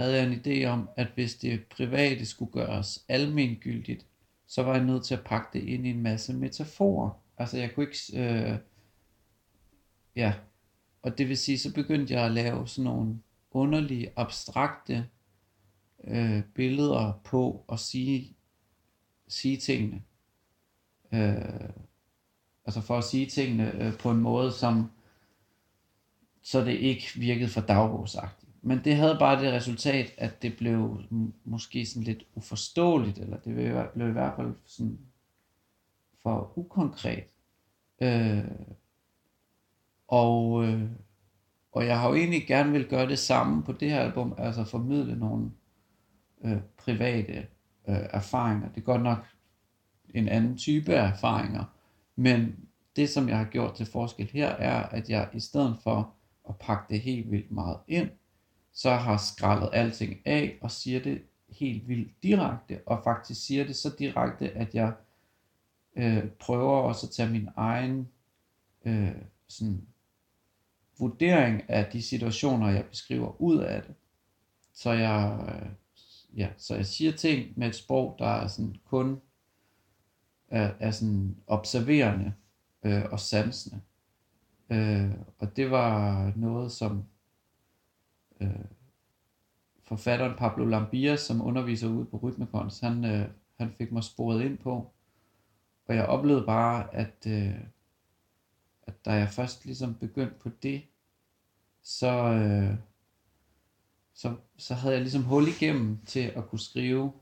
havde 0.00 0.14
jeg 0.14 0.26
en 0.26 0.40
idé 0.40 0.64
om, 0.64 0.88
at 0.96 1.08
hvis 1.14 1.34
det 1.34 1.64
private 1.70 2.26
skulle 2.26 2.52
gøres 2.52 3.04
almengyldigt, 3.08 4.06
så 4.46 4.62
var 4.62 4.74
jeg 4.74 4.84
nødt 4.84 5.04
til 5.04 5.14
at 5.14 5.24
pakke 5.24 5.58
det 5.58 5.64
ind 5.64 5.86
i 5.86 5.90
en 5.90 6.02
masse 6.02 6.34
metaforer. 6.34 7.10
Altså 7.38 7.58
jeg 7.58 7.74
kunne 7.74 7.86
ikke... 7.86 8.22
Øh, 8.22 8.58
ja, 10.16 10.34
og 11.02 11.18
det 11.18 11.28
vil 11.28 11.36
sige, 11.36 11.58
så 11.58 11.74
begyndte 11.74 12.14
jeg 12.14 12.24
at 12.24 12.32
lave 12.32 12.68
sådan 12.68 12.84
nogle 12.84 13.18
underlige, 13.50 14.12
abstrakte 14.16 15.08
øh, 16.04 16.42
billeder 16.54 17.20
på 17.24 17.64
at 17.72 17.78
sige, 17.78 18.36
sige 19.28 19.56
tingene. 19.56 20.02
Øh, 21.12 21.68
altså 22.64 22.80
for 22.80 22.98
at 22.98 23.04
sige 23.04 23.26
tingene 23.26 23.82
øh, 23.82 23.98
på 23.98 24.10
en 24.10 24.20
måde, 24.20 24.52
som 24.52 24.90
så 26.42 26.64
det 26.64 26.72
ikke 26.72 27.06
virkede 27.16 27.48
for 27.48 27.60
dagbogsagtigt. 27.60 28.52
Men 28.62 28.84
det 28.84 28.96
havde 28.96 29.16
bare 29.18 29.44
det 29.44 29.52
resultat, 29.52 30.14
at 30.16 30.42
det 30.42 30.56
blev 30.56 31.02
måske 31.44 31.86
sådan 31.86 32.02
lidt 32.02 32.24
uforståeligt, 32.34 33.18
eller 33.18 33.36
det 33.36 33.54
blev 33.94 34.08
i 34.08 34.12
hvert 34.12 34.36
fald 34.36 34.54
sådan 34.64 34.98
for 36.22 36.52
ukonkret. 36.58 37.24
Øh, 38.00 38.44
og, 40.08 40.64
øh, 40.64 40.90
og 41.72 41.86
jeg 41.86 42.00
har 42.00 42.08
jo 42.08 42.14
egentlig 42.14 42.46
gerne 42.46 42.72
vil 42.72 42.88
gøre 42.88 43.08
det 43.08 43.18
samme 43.18 43.62
på 43.62 43.72
det 43.72 43.90
her 43.90 44.00
album, 44.00 44.34
altså 44.38 44.64
formidle 44.64 45.18
nogle 45.18 45.50
øh, 46.44 46.58
private 46.78 47.46
øh, 47.88 47.96
erfaringer. 48.10 48.68
Det 48.68 48.76
er 48.76 48.84
godt 48.84 49.02
nok 49.02 49.18
en 50.14 50.28
anden 50.28 50.56
type 50.56 50.94
af 50.94 51.10
erfaringer, 51.10 51.64
men 52.16 52.68
det 52.96 53.08
som 53.08 53.28
jeg 53.28 53.38
har 53.38 53.44
gjort 53.44 53.74
til 53.74 53.86
forskel 53.86 54.30
her, 54.32 54.48
er 54.48 54.82
at 54.82 55.10
jeg 55.10 55.28
i 55.32 55.40
stedet 55.40 55.78
for 55.82 56.14
at 56.48 56.56
pakke 56.56 56.94
det 56.94 57.00
helt 57.00 57.30
vildt 57.30 57.50
meget 57.50 57.78
ind, 57.88 58.10
så 58.72 58.90
har 58.90 59.16
skrællet 59.16 59.70
alting 59.72 60.16
af 60.24 60.58
og 60.60 60.70
siger 60.70 61.00
det 61.00 61.22
helt 61.48 61.88
vildt 61.88 62.22
direkte, 62.22 62.80
og 62.86 63.00
faktisk 63.04 63.46
siger 63.46 63.64
det 63.64 63.76
så 63.76 63.94
direkte, 63.98 64.50
at 64.50 64.74
jeg 64.74 64.92
øh, 65.98 66.30
prøver 66.30 66.80
også 66.80 67.06
at 67.06 67.10
tage 67.10 67.30
min 67.30 67.48
egen 67.56 68.08
øh, 68.84 69.14
sådan, 69.48 69.86
vurdering 70.98 71.70
af 71.70 71.86
de 71.92 72.02
situationer, 72.02 72.68
jeg 72.70 72.84
beskriver 72.84 73.40
ud 73.40 73.58
af 73.58 73.82
det. 73.82 73.94
Så 74.72 74.92
jeg, 74.92 75.46
øh, 75.48 75.70
ja, 76.38 76.48
så 76.56 76.74
jeg 76.74 76.86
siger 76.86 77.12
ting 77.12 77.58
med 77.58 77.68
et 77.68 77.74
sprog, 77.74 78.16
der 78.18 78.26
er 78.26 78.46
sådan 78.46 78.76
kun 78.84 79.20
er, 80.48 80.72
er 80.80 80.90
sådan 80.90 81.36
observerende 81.46 82.32
øh, 82.82 83.02
og 83.12 83.20
sansende. 83.20 83.80
Øh, 84.70 85.10
og 85.38 85.56
det 85.56 85.70
var 85.70 86.32
noget, 86.36 86.72
som 86.72 87.04
øh, 88.40 88.64
forfatteren 89.82 90.36
Pablo 90.38 90.64
Lambias, 90.64 91.20
som 91.20 91.46
underviser 91.46 91.88
ude 91.88 92.04
på 92.04 92.16
Rytmekons, 92.16 92.80
han, 92.80 93.04
øh, 93.04 93.28
han 93.56 93.72
fik 93.72 93.92
mig 93.92 94.04
sporet 94.04 94.42
ind 94.42 94.58
på. 94.58 94.92
Og 95.88 95.94
jeg 95.94 96.06
oplevede 96.06 96.46
bare, 96.46 96.94
at, 96.94 97.26
øh, 97.26 97.60
at 98.82 99.04
da 99.04 99.12
jeg 99.12 99.28
først 99.28 99.64
ligesom 99.64 99.94
begyndte 99.94 100.34
på 100.34 100.48
det, 100.62 100.82
så, 101.82 102.12
øh, 102.12 102.78
så, 104.14 104.36
så 104.56 104.74
havde 104.74 104.94
jeg 104.94 105.02
ligesom 105.02 105.22
hul 105.22 105.48
igennem 105.48 105.98
til 106.06 106.20
at 106.20 106.48
kunne 106.48 106.60
skrive 106.60 107.12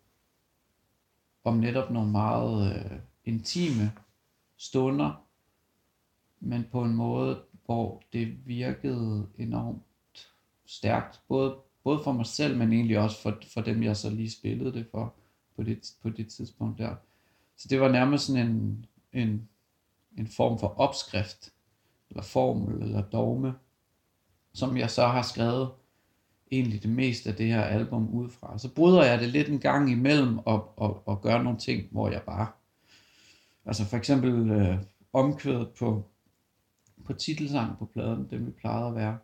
om 1.45 1.57
netop 1.57 1.91
nogle 1.91 2.11
meget 2.11 2.75
øh, 2.75 2.99
intime 3.25 3.93
stunder, 4.57 5.27
men 6.41 6.65
på 6.73 6.83
en 6.83 6.95
måde, 6.95 7.43
hvor 7.65 8.03
det 8.13 8.47
virkede 8.47 9.29
enormt 9.39 9.83
stærkt, 10.65 11.23
både, 11.29 11.57
både 11.85 12.01
for 12.05 12.13
mig 12.13 12.27
selv, 12.27 12.57
men 12.57 12.73
egentlig 12.73 12.99
også 12.99 13.23
for, 13.23 13.39
for 13.55 13.61
dem, 13.61 13.83
jeg 13.83 13.97
så 13.97 14.11
lige 14.11 14.31
spillede 14.31 14.73
det 14.73 14.87
for 14.91 15.15
på 15.57 15.63
det, 15.63 15.95
på 16.03 16.09
det 16.11 16.29
tidspunkt 16.29 16.79
der. 16.79 16.97
Så 17.57 17.69
det 17.69 17.81
var 17.81 17.89
nærmest 17.89 18.27
sådan 18.27 18.47
en, 18.47 18.87
en, 19.13 19.49
en 20.19 20.27
form 20.27 20.59
for 20.59 20.69
opskrift, 20.69 21.53
eller 22.11 22.23
formel, 22.23 22.83
eller 22.83 23.03
dogme, 23.03 23.55
som 24.55 24.77
jeg 24.77 24.91
så 24.91 25.07
har 25.07 25.23
skrevet 25.23 25.71
egentlig 26.53 26.83
det 26.83 26.91
meste 26.91 27.31
af 27.31 27.37
det 27.37 27.47
her 27.47 27.63
album 27.63 28.09
ud 28.09 28.31
fra. 28.31 28.59
Så 28.59 28.75
bryder 28.75 29.05
jeg 29.05 29.21
det 29.21 29.29
lidt 29.29 29.49
en 29.49 29.61
gang 29.61 29.91
imellem 29.91 30.39
og, 30.39 30.79
og, 30.79 31.09
og 31.09 31.23
gør 31.23 31.43
nogle 31.43 31.59
ting, 31.59 31.89
hvor 31.91 32.11
jeg 32.11 32.23
bare... 32.23 32.47
Altså 33.65 33.85
for 33.85 33.97
eksempel 33.97 34.51
øh, 34.51 34.79
omkvædet 35.13 35.69
på, 35.79 36.05
på 37.05 37.13
titelsang 37.13 37.79
på 37.79 37.85
pladen, 37.85 38.31
det 38.31 38.47
vi 38.47 38.51
plejede 38.51 38.89
at 38.89 38.95
være, 38.95 39.19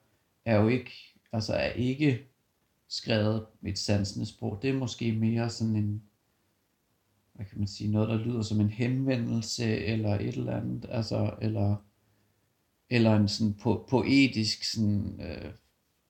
er 0.45 0.61
jo 0.61 0.69
ikke, 0.69 0.91
altså 1.33 1.55
er 1.55 1.71
ikke 1.71 2.27
skrevet 2.89 3.47
med 3.61 3.73
et 3.73 3.79
sansende 3.79 4.27
sprog. 4.27 4.59
Det 4.63 4.71
er 4.71 4.75
måske 4.75 5.13
mere 5.13 5.51
sådan 5.51 5.77
en, 5.77 6.03
hvad 7.35 7.47
kan 7.47 7.59
man 7.59 7.69
sige, 7.69 7.91
noget 7.91 8.09
der 8.09 8.17
lyder 8.17 8.43
som 8.43 8.61
en 8.61 8.71
henvendelse, 8.71 9.77
eller 9.77 10.15
et 10.15 10.37
eller 10.37 10.57
andet, 10.57 10.87
altså, 10.89 11.35
eller, 11.41 11.77
eller 12.91 13.17
en 13.17 13.29
sådan 13.29 13.55
po- 13.61 13.89
poetisk 13.91 14.73
sådan, 14.73 15.21
øh, 15.21 15.53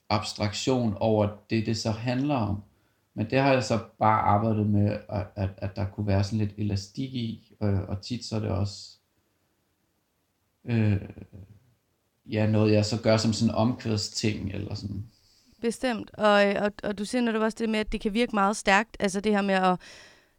abstraktion 0.08 0.94
over 0.94 1.28
det, 1.50 1.66
det 1.66 1.76
så 1.76 1.90
handler 1.90 2.34
om. 2.34 2.62
Men 3.14 3.30
det 3.30 3.38
har 3.38 3.52
jeg 3.52 3.64
så 3.64 3.78
bare 3.98 4.20
arbejdet 4.20 4.66
med, 4.66 4.98
at, 5.08 5.26
at, 5.36 5.50
at 5.56 5.76
der 5.76 5.86
kunne 5.86 6.06
være 6.06 6.24
sådan 6.24 6.38
lidt 6.38 6.54
elastik 6.58 7.14
i, 7.14 7.56
øh, 7.62 7.80
og 7.80 8.02
tit 8.02 8.24
så 8.24 8.36
er 8.36 8.40
det 8.40 8.50
også 8.50 8.98
øh, 10.64 11.00
ja, 12.26 12.46
noget 12.46 12.72
jeg 12.72 12.84
så 12.84 13.02
gør 13.02 13.16
som 13.16 13.32
sådan 13.32 13.50
en 13.50 13.54
omkvædsting, 13.54 14.52
eller 14.52 14.74
sådan. 14.74 15.06
Bestemt, 15.60 16.10
og, 16.14 16.46
øh, 16.46 16.62
og, 16.62 16.72
og 16.82 16.98
du 16.98 17.04
siger 17.04 17.22
netop 17.22 17.42
også 17.42 17.56
det 17.60 17.68
med, 17.68 17.78
at 17.78 17.92
det 17.92 18.00
kan 18.00 18.14
virke 18.14 18.34
meget 18.34 18.56
stærkt, 18.56 18.96
altså 19.00 19.20
det 19.20 19.32
her 19.32 19.42
med 19.42 19.54
at 19.54 19.80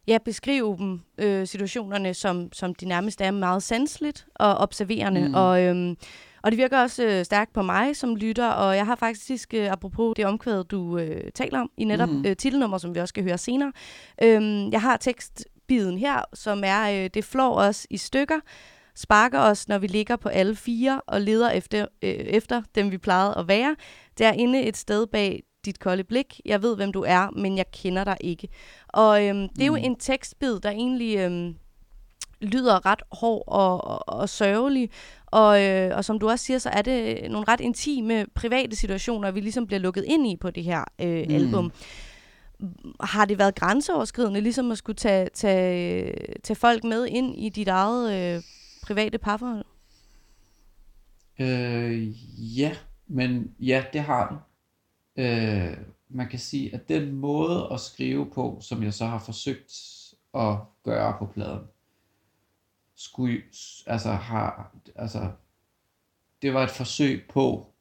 ja, 0.06 0.18
beskrive 0.24 0.76
dem, 0.78 1.00
øh, 1.18 1.46
situationerne, 1.46 2.14
som, 2.14 2.52
som 2.52 2.74
de 2.74 2.86
nærmest 2.86 3.20
er 3.20 3.30
meget 3.30 3.62
sansligt 3.62 4.26
og 4.34 4.54
observerende, 4.54 5.28
mm. 5.28 5.34
og 5.34 5.62
øhm, 5.62 5.96
og 6.44 6.50
det 6.50 6.58
virker 6.58 6.82
også 6.82 7.04
øh, 7.04 7.24
stærkt 7.24 7.52
på 7.52 7.62
mig 7.62 7.96
som 7.96 8.16
lytter, 8.16 8.48
og 8.48 8.76
jeg 8.76 8.86
har 8.86 8.96
faktisk, 8.96 9.54
øh, 9.54 9.72
apropos 9.72 10.14
det 10.16 10.26
omkvæd, 10.26 10.64
du 10.64 10.98
øh, 10.98 11.30
taler 11.34 11.60
om, 11.60 11.70
i 11.76 11.84
netop 11.84 12.08
mm. 12.08 12.24
øh, 12.26 12.36
titelnummer, 12.36 12.78
som 12.78 12.94
vi 12.94 13.00
også 13.00 13.12
skal 13.12 13.24
høre 13.24 13.38
senere, 13.38 13.72
øh, 14.22 14.72
jeg 14.72 14.80
har 14.80 14.96
tekstbiden 14.96 15.98
her, 15.98 16.24
som 16.34 16.62
er, 16.64 16.90
øh, 16.90 17.10
det 17.14 17.24
flår 17.24 17.54
os 17.54 17.86
i 17.90 17.96
stykker, 17.96 18.40
sparker 18.94 19.40
os, 19.40 19.68
når 19.68 19.78
vi 19.78 19.86
ligger 19.86 20.16
på 20.16 20.28
alle 20.28 20.56
fire 20.56 21.00
og 21.06 21.20
leder 21.20 21.50
efter, 21.50 21.86
øh, 22.02 22.10
efter 22.10 22.62
dem, 22.74 22.90
vi 22.90 22.98
plejede 22.98 23.34
at 23.38 23.48
være. 23.48 23.76
Det 24.18 24.26
er 24.26 24.32
inde 24.32 24.62
et 24.62 24.76
sted 24.76 25.06
bag 25.06 25.42
dit 25.64 25.80
kolde 25.80 26.04
blik. 26.04 26.40
Jeg 26.44 26.62
ved, 26.62 26.76
hvem 26.76 26.92
du 26.92 27.04
er, 27.06 27.30
men 27.30 27.58
jeg 27.58 27.70
kender 27.70 28.04
dig 28.04 28.16
ikke. 28.20 28.48
Og 28.88 29.26
øhm, 29.26 29.48
det 29.48 29.62
er 29.62 29.66
jo 29.66 29.76
mm. 29.76 29.84
en 29.84 29.96
tekstbid, 29.96 30.60
der 30.60 30.70
egentlig 30.70 31.18
øhm, 31.18 31.54
lyder 32.40 32.86
ret 32.86 33.02
hård 33.12 33.44
og, 33.46 33.84
og, 33.84 34.08
og 34.08 34.28
sørgelig. 34.28 34.90
Og, 35.26 35.62
øh, 35.62 35.96
og 35.96 36.04
som 36.04 36.18
du 36.18 36.28
også 36.28 36.44
siger, 36.44 36.58
så 36.58 36.68
er 36.68 36.82
det 36.82 37.30
nogle 37.30 37.48
ret 37.48 37.60
intime, 37.60 38.26
private 38.34 38.76
situationer, 38.76 39.30
vi 39.30 39.40
ligesom 39.40 39.66
bliver 39.66 39.80
lukket 39.80 40.04
ind 40.04 40.26
i 40.26 40.36
på 40.36 40.50
det 40.50 40.64
her 40.64 40.84
øh, 41.00 41.24
mm. 41.28 41.34
album. 41.34 41.72
Har 43.00 43.24
det 43.24 43.38
været 43.38 43.54
grænseoverskridende, 43.54 44.40
ligesom 44.40 44.70
at 44.70 44.78
skulle 44.78 44.96
tage, 44.96 45.28
tage, 45.34 46.12
tage 46.42 46.56
folk 46.56 46.84
med 46.84 47.06
ind 47.06 47.38
i 47.38 47.48
dit 47.48 47.68
eget 47.68 48.36
øh, 48.36 48.42
private 48.82 49.18
parforhold? 49.18 49.64
Øh, 51.38 52.08
ja, 52.58 52.72
men 53.06 53.54
ja, 53.60 53.84
det 53.92 54.00
har 54.00 54.28
det. 54.28 54.53
Øh, 55.16 55.78
man 56.08 56.28
kan 56.28 56.38
sige, 56.38 56.74
at 56.74 56.88
den 56.88 57.12
måde 57.12 57.68
at 57.72 57.80
skrive 57.80 58.30
på, 58.30 58.58
som 58.60 58.82
jeg 58.82 58.94
så 58.94 59.06
har 59.06 59.18
forsøgt 59.18 59.72
at 60.34 60.56
gøre 60.82 61.16
på 61.18 61.26
pladen, 61.26 61.62
skulle, 62.94 63.42
altså, 63.86 64.10
har, 64.10 64.74
altså, 64.96 65.32
det 66.42 66.54
var 66.54 66.62
et 66.62 66.70
forsøg 66.70 67.24
på 67.28 67.74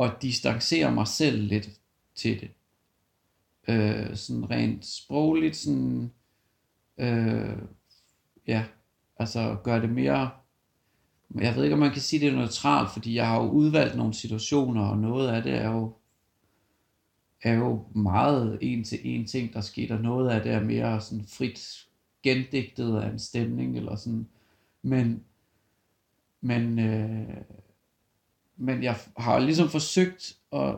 at 0.00 0.12
distancere 0.22 0.92
mig 0.92 1.06
selv 1.06 1.42
lidt 1.42 1.68
til 2.14 2.40
det. 2.40 2.50
Øh, 3.68 4.16
sådan 4.16 4.50
rent 4.50 4.86
sprogligt, 4.86 5.56
sådan, 5.56 6.12
øh, 6.98 7.58
ja, 8.46 8.64
altså 9.16 9.56
gøre 9.64 9.82
det 9.82 9.90
mere, 9.90 10.30
jeg 11.34 11.56
ved 11.56 11.64
ikke, 11.64 11.74
om 11.74 11.80
man 11.80 11.92
kan 11.92 12.02
sige, 12.02 12.20
det 12.20 12.32
er 12.32 12.36
neutralt, 12.36 12.90
fordi 12.90 13.14
jeg 13.14 13.26
har 13.26 13.42
jo 13.42 13.50
udvalgt 13.50 13.96
nogle 13.96 14.14
situationer, 14.14 14.86
og 14.88 14.98
noget 14.98 15.28
af 15.28 15.42
det 15.42 15.54
er 15.54 15.70
jo, 15.70 15.94
er 17.42 17.54
jo 17.54 17.84
meget 17.94 18.58
en 18.60 18.84
til 18.84 19.00
en 19.02 19.26
ting, 19.26 19.52
der 19.52 19.60
sker, 19.60 19.94
og 19.94 20.00
noget 20.02 20.30
af 20.30 20.42
det 20.42 20.52
er 20.52 20.60
mere 20.60 21.00
sådan 21.00 21.24
frit 21.26 21.86
gendigtet 22.22 23.00
af 23.00 23.08
en 23.08 23.18
stemning, 23.18 23.76
eller 23.76 23.96
sådan, 23.96 24.28
men, 24.82 25.24
men, 26.40 26.78
øh, 26.78 27.36
men 28.56 28.82
jeg 28.82 28.96
har 29.16 29.38
ligesom 29.38 29.68
forsøgt 29.68 30.36
at, 30.52 30.76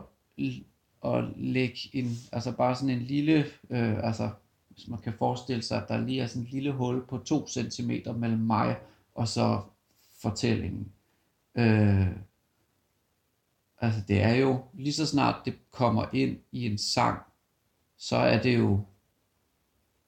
at 1.05 1.23
lægge 1.37 1.79
en, 1.93 2.07
altså 2.31 2.51
bare 2.51 2.75
sådan 2.75 2.89
en 2.89 3.01
lille, 3.01 3.45
øh, 3.69 4.07
altså 4.07 4.29
hvis 4.69 4.87
man 4.87 4.99
kan 4.99 5.13
forestille 5.13 5.61
sig, 5.61 5.81
at 5.81 5.89
der 5.89 6.01
lige 6.01 6.21
er 6.21 6.27
sådan 6.27 6.41
en 6.41 6.47
lille 6.51 6.71
hul 6.71 7.05
på 7.05 7.17
to 7.17 7.47
centimeter 7.47 8.13
mellem 8.13 8.39
mig 8.39 8.77
og 9.15 9.27
så 9.27 9.61
fortællingen. 10.21 10.91
Øh, 11.55 12.07
altså 13.81 14.01
det 14.07 14.23
er 14.23 14.35
jo, 14.35 14.59
lige 14.73 14.93
så 14.93 15.05
snart 15.05 15.45
det 15.45 15.53
kommer 15.71 16.05
ind 16.13 16.37
i 16.51 16.65
en 16.65 16.77
sang, 16.77 17.19
så 17.97 18.15
er 18.15 18.41
det 18.41 18.57
jo 18.57 18.79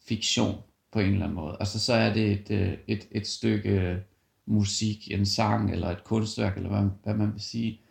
fiktion 0.08 0.56
på 0.92 1.00
en 1.00 1.06
eller 1.06 1.24
anden 1.24 1.36
måde. 1.36 1.58
Altså 1.60 1.80
så 1.80 1.94
er 1.94 2.14
det 2.14 2.32
et, 2.32 2.52
øh, 2.52 2.78
et, 2.88 3.08
et 3.12 3.28
stykke 3.28 3.70
øh, 3.70 3.98
musik, 4.46 5.12
en 5.12 5.26
sang 5.26 5.72
eller 5.72 5.90
et 5.90 6.04
kunstværk, 6.04 6.58
eller 6.58 6.70
hvad, 6.70 6.90
hvad 7.04 7.14
man 7.14 7.34
vil 7.34 7.42
sige. 7.42 7.82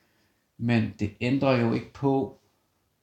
Men 0.59 0.93
det 0.99 1.15
ændrer 1.21 1.57
jo 1.57 1.73
ikke 1.73 1.93
på, 1.93 2.41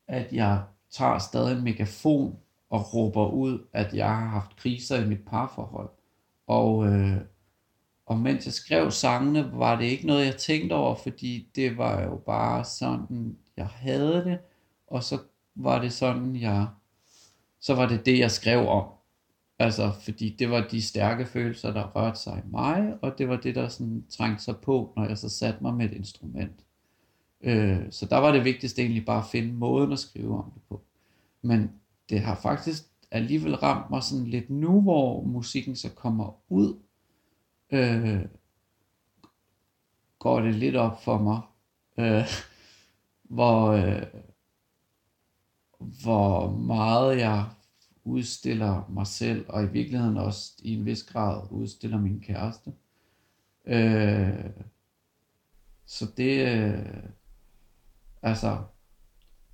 at 0.08 0.34
jeg 0.34 0.64
tager 0.92 1.20
stadig 1.20 1.58
en 1.58 1.64
megafon 1.64 2.40
og 2.70 2.94
råber 2.94 3.28
ud, 3.28 3.68
at 3.74 3.94
jeg 3.94 4.08
har 4.08 4.28
haft 4.28 4.56
kriser 4.56 5.04
i 5.04 5.08
mit 5.08 5.26
parforhold. 5.26 5.90
Og, 6.48 6.88
øh, 6.88 7.18
og 8.10 8.18
mens 8.18 8.46
jeg 8.46 8.54
skrev 8.54 8.92
sangene, 8.92 9.52
var 9.54 9.80
det 9.80 9.86
ikke 9.86 10.08
noget, 10.08 10.26
jeg 10.26 10.36
tænkte 10.38 10.74
over, 10.74 10.96
fordi 10.96 11.48
det 11.56 11.78
var 11.78 12.04
jo 12.04 12.16
bare 12.16 12.66
sådan, 12.66 13.38
jeg 13.58 13.66
havde 13.66 14.24
det, 14.26 14.40
og 14.88 15.04
så 15.04 15.20
var 15.56 15.82
det 15.82 15.94
sådan, 15.94 16.36
jeg, 16.36 16.68
så 17.60 17.76
var 17.76 17.88
det 17.88 18.06
det, 18.06 18.20
jeg 18.20 18.32
skrev 18.32 18.68
om. 18.68 18.86
Altså, 19.60 19.92
fordi 20.02 20.36
det 20.40 20.50
var 20.50 20.68
de 20.72 20.82
stærke 20.82 21.26
følelser, 21.26 21.74
der 21.74 21.92
rørte 21.96 22.20
sig 22.20 22.44
i 22.46 22.52
mig, 22.52 22.94
og 23.02 23.18
det 23.18 23.30
var 23.30 23.36
det, 23.36 23.56
der 23.56 23.68
sådan 23.68 24.06
trængte 24.10 24.44
sig 24.44 24.58
på, 24.58 24.94
når 24.96 25.08
jeg 25.08 25.18
så 25.18 25.30
satte 25.30 25.64
mig 25.64 25.74
med 25.74 25.86
et 25.86 25.94
instrument. 25.94 26.66
Øh, 27.42 27.80
så 27.92 28.06
der 28.06 28.18
var 28.18 28.32
det 28.32 28.46
vigtigste 28.46 28.82
egentlig 28.82 29.06
bare 29.06 29.20
at 29.20 29.30
finde 29.32 29.54
måden 29.54 29.92
at 29.92 30.00
skrive 30.00 30.38
om 30.38 30.52
det 30.54 30.62
på. 30.70 30.82
Men 31.42 31.72
det 32.10 32.20
har 32.20 32.36
faktisk 32.36 32.84
alligevel 33.12 33.56
ramt 33.56 33.90
mig 33.90 34.04
sådan 34.04 34.28
lidt 34.28 34.50
nu, 34.50 34.82
hvor 34.82 35.24
musikken 35.24 35.76
så 35.76 35.90
kommer 35.90 36.38
ud, 36.50 36.76
øh, 37.72 38.26
går 40.20 40.40
det 40.40 40.56
lidt 40.56 40.76
op 40.76 41.04
for 41.04 41.18
mig, 41.18 41.42
øh, 41.98 42.28
hvor, 43.24 43.72
øh, 43.72 44.04
hvor 45.80 46.52
meget 46.52 47.18
jeg 47.18 47.46
udstiller 48.04 48.90
mig 48.90 49.08
selv, 49.08 49.46
og 49.50 49.64
i 49.64 49.68
virkeligheden 49.68 50.18
også 50.18 50.54
i 50.64 50.74
en 50.74 50.86
vis 50.86 51.04
grad 51.04 51.48
udstiller 51.52 51.98
min 52.00 52.20
kæreste. 52.22 52.74
Øh, 53.66 54.50
så 55.86 56.08
det, 56.18 56.58
øh, 56.58 57.04
altså, 58.22 58.58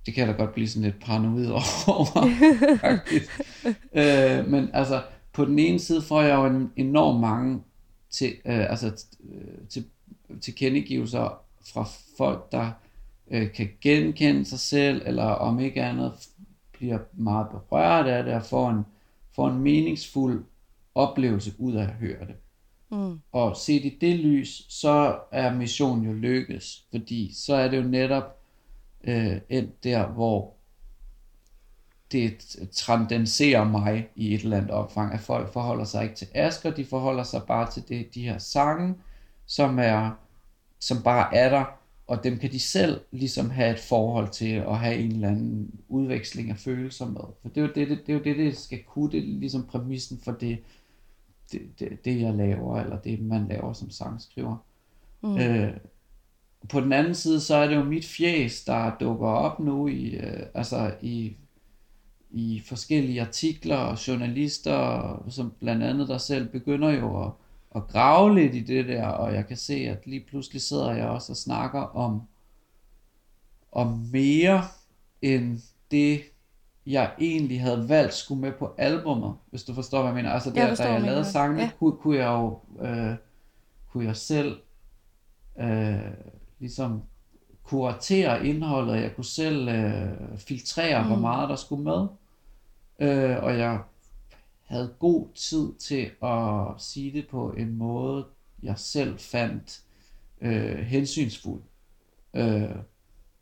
det 0.06 0.14
kan 0.14 0.26
jeg 0.26 0.34
da 0.34 0.42
godt 0.42 0.54
blive 0.54 0.68
sådan 0.68 0.90
lidt 0.90 1.04
paranoid 1.04 1.50
over, 1.52 2.76
faktisk. 2.80 3.40
øh, 3.92 4.50
men 4.50 4.70
altså, 4.72 5.02
på 5.32 5.44
den 5.44 5.58
ene 5.58 5.78
side 5.78 6.02
får 6.02 6.22
jeg 6.22 6.36
jo 6.36 6.46
en 6.46 6.72
enorm 6.76 7.20
mange 7.20 7.62
til, 8.10 8.28
øh, 8.44 8.70
altså, 8.70 9.06
øh, 9.24 9.68
til, 9.68 9.84
tilkendegivelser 10.40 11.42
fra 11.72 11.86
folk, 12.16 12.52
der 12.52 12.70
øh, 13.30 13.52
kan 13.52 13.68
genkende 13.80 14.44
sig 14.44 14.58
selv, 14.58 15.02
eller 15.06 15.24
om 15.24 15.60
ikke 15.60 15.82
andet 15.82 16.12
bliver 16.72 16.98
meget 17.12 17.46
berørt 17.50 18.06
af 18.06 18.24
det, 18.24 18.34
og 18.34 18.42
får 18.42 18.70
en, 18.70 18.82
får 19.34 19.48
en 19.48 19.58
meningsfuld 19.58 20.44
oplevelse 20.94 21.52
ud 21.58 21.74
af 21.74 21.82
at 21.82 21.90
høre 21.90 22.26
det. 22.26 22.34
Mm. 22.90 23.20
Og 23.32 23.56
set 23.56 23.84
i 23.84 23.98
det 24.00 24.18
lys, 24.18 24.66
så 24.68 25.18
er 25.32 25.54
missionen 25.54 26.04
jo 26.04 26.12
lykkes, 26.12 26.84
fordi 26.90 27.34
så 27.34 27.54
er 27.54 27.68
det 27.68 27.76
jo 27.76 27.82
netop 27.82 28.42
øh, 29.04 29.36
endt 29.48 29.84
der, 29.84 30.06
hvor 30.06 30.55
det 32.12 32.56
transcenderer 32.72 33.64
mig 33.64 34.08
i 34.16 34.34
et 34.34 34.42
eller 34.42 34.56
andet 34.56 34.70
omfang, 34.70 35.12
at 35.12 35.20
folk 35.20 35.52
forholder 35.52 35.84
sig 35.84 36.02
ikke 36.02 36.14
til 36.14 36.28
Asker, 36.34 36.70
de 36.70 36.84
forholder 36.84 37.22
sig 37.22 37.42
bare 37.48 37.70
til 37.70 37.82
det, 37.88 38.14
de 38.14 38.22
her 38.22 38.38
sange, 38.38 38.94
som 39.46 39.78
er 39.78 40.10
som 40.78 41.02
bare 41.02 41.34
er 41.34 41.48
der, 41.50 41.64
og 42.06 42.24
dem 42.24 42.38
kan 42.38 42.52
de 42.52 42.60
selv 42.60 43.00
ligesom 43.10 43.50
have 43.50 43.70
et 43.70 43.78
forhold 43.78 44.28
til, 44.28 44.66
og 44.66 44.78
have 44.78 44.96
en 44.96 45.12
eller 45.12 45.28
anden 45.28 45.80
udveksling 45.88 46.50
af 46.50 46.56
følelser 46.56 47.06
med. 47.06 47.20
For 47.42 47.48
det 47.48 47.56
er 47.56 47.60
jo 47.60 47.72
det, 47.74 47.88
det, 47.88 48.06
det, 48.06 48.08
er 48.08 48.18
jo 48.18 48.24
det, 48.24 48.36
det 48.36 48.56
skal 48.56 48.82
kunne, 48.82 49.12
det 49.12 49.18
er 49.18 49.26
ligesom 49.26 49.66
præmissen 49.66 50.20
for 50.24 50.32
det, 50.32 50.58
det, 51.52 51.62
det, 51.78 52.04
det 52.04 52.20
jeg 52.20 52.34
laver, 52.34 52.80
eller 52.80 52.98
det 52.98 53.22
man 53.22 53.48
laver 53.48 53.72
som 53.72 53.90
sangskriver. 53.90 54.56
Mm. 55.22 55.38
Øh, 55.38 55.76
på 56.68 56.80
den 56.80 56.92
anden 56.92 57.14
side, 57.14 57.40
så 57.40 57.54
er 57.54 57.68
det 57.68 57.76
jo 57.76 57.84
mit 57.84 58.04
fjæs, 58.04 58.64
der 58.64 58.96
dukker 59.00 59.28
op 59.28 59.60
nu 59.60 59.88
i, 59.88 60.16
øh, 60.16 60.46
altså 60.54 60.94
i, 61.00 61.36
i 62.30 62.62
forskellige 62.68 63.20
artikler 63.20 63.76
og 63.76 64.08
journalister, 64.08 65.24
som 65.28 65.52
blandt 65.60 65.82
andet 65.82 66.08
der 66.08 66.18
selv 66.18 66.48
begynder 66.48 66.90
jo 66.90 67.24
at, 67.24 67.30
at 67.76 67.88
grave 67.88 68.34
lidt 68.34 68.54
i 68.54 68.60
det 68.60 68.88
der, 68.88 69.06
og 69.06 69.34
jeg 69.34 69.46
kan 69.46 69.56
se, 69.56 69.74
at 69.74 70.06
lige 70.06 70.24
pludselig 70.28 70.62
sidder 70.62 70.92
jeg 70.94 71.06
også 71.06 71.32
og 71.32 71.36
snakker 71.36 71.80
om, 71.80 72.22
om 73.72 74.08
mere 74.12 74.62
end 75.22 75.60
det, 75.90 76.20
jeg 76.86 77.12
egentlig 77.20 77.60
havde 77.60 77.88
valgt 77.88 78.14
skulle 78.14 78.40
med 78.40 78.52
på 78.52 78.74
albummet, 78.78 79.34
hvis 79.50 79.64
du 79.64 79.74
forstår, 79.74 79.98
hvad 79.98 80.08
jeg 80.08 80.14
mener. 80.14 80.30
Altså, 80.30 80.50
der, 80.50 80.60
Jeg 80.60 80.68
forstår, 80.68 80.84
da 80.84 80.92
jeg 80.92 81.00
lavede 81.00 81.16
mener. 81.20 81.30
sangene, 81.30 81.62
Ja. 81.62 81.70
kunne, 81.78 81.96
kunne 81.96 82.16
jeg 82.16 82.26
jo 82.28 82.58
øh, 82.80 83.14
kunne 83.92 84.04
jeg 84.04 84.16
selv 84.16 84.56
øh, 85.60 85.98
ligesom 86.58 87.02
kuratere 87.66 88.46
indholdet, 88.46 89.02
jeg 89.02 89.14
kunne 89.14 89.24
selv 89.24 89.68
øh, 89.68 90.38
filtrere, 90.38 91.02
mm. 91.02 91.08
hvor 91.08 91.16
meget 91.16 91.48
der 91.48 91.56
skulle 91.56 91.84
med. 91.84 92.06
Øh, 92.98 93.42
og 93.42 93.58
jeg 93.58 93.80
havde 94.62 94.94
god 94.98 95.26
tid 95.34 95.74
til 95.74 96.10
at 96.22 96.82
sige 96.82 97.12
det 97.12 97.28
på 97.28 97.52
en 97.52 97.76
måde, 97.76 98.26
jeg 98.62 98.78
selv 98.78 99.18
fandt 99.18 99.80
øh, 100.40 100.78
hensynsfuld. 100.78 101.62
Øh, 102.34 102.76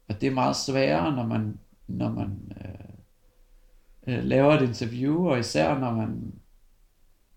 og 0.09 0.21
det 0.21 0.27
er 0.27 0.35
meget 0.35 0.57
sværere, 0.57 1.17
når 1.17 1.27
man, 1.27 1.59
når 1.87 2.09
man 2.09 2.53
øh, 2.65 4.15
øh, 4.15 4.25
laver 4.25 4.53
et 4.53 4.63
interview, 4.63 5.29
og 5.29 5.39
især 5.39 5.79
når 5.79 5.91
man 5.91 6.33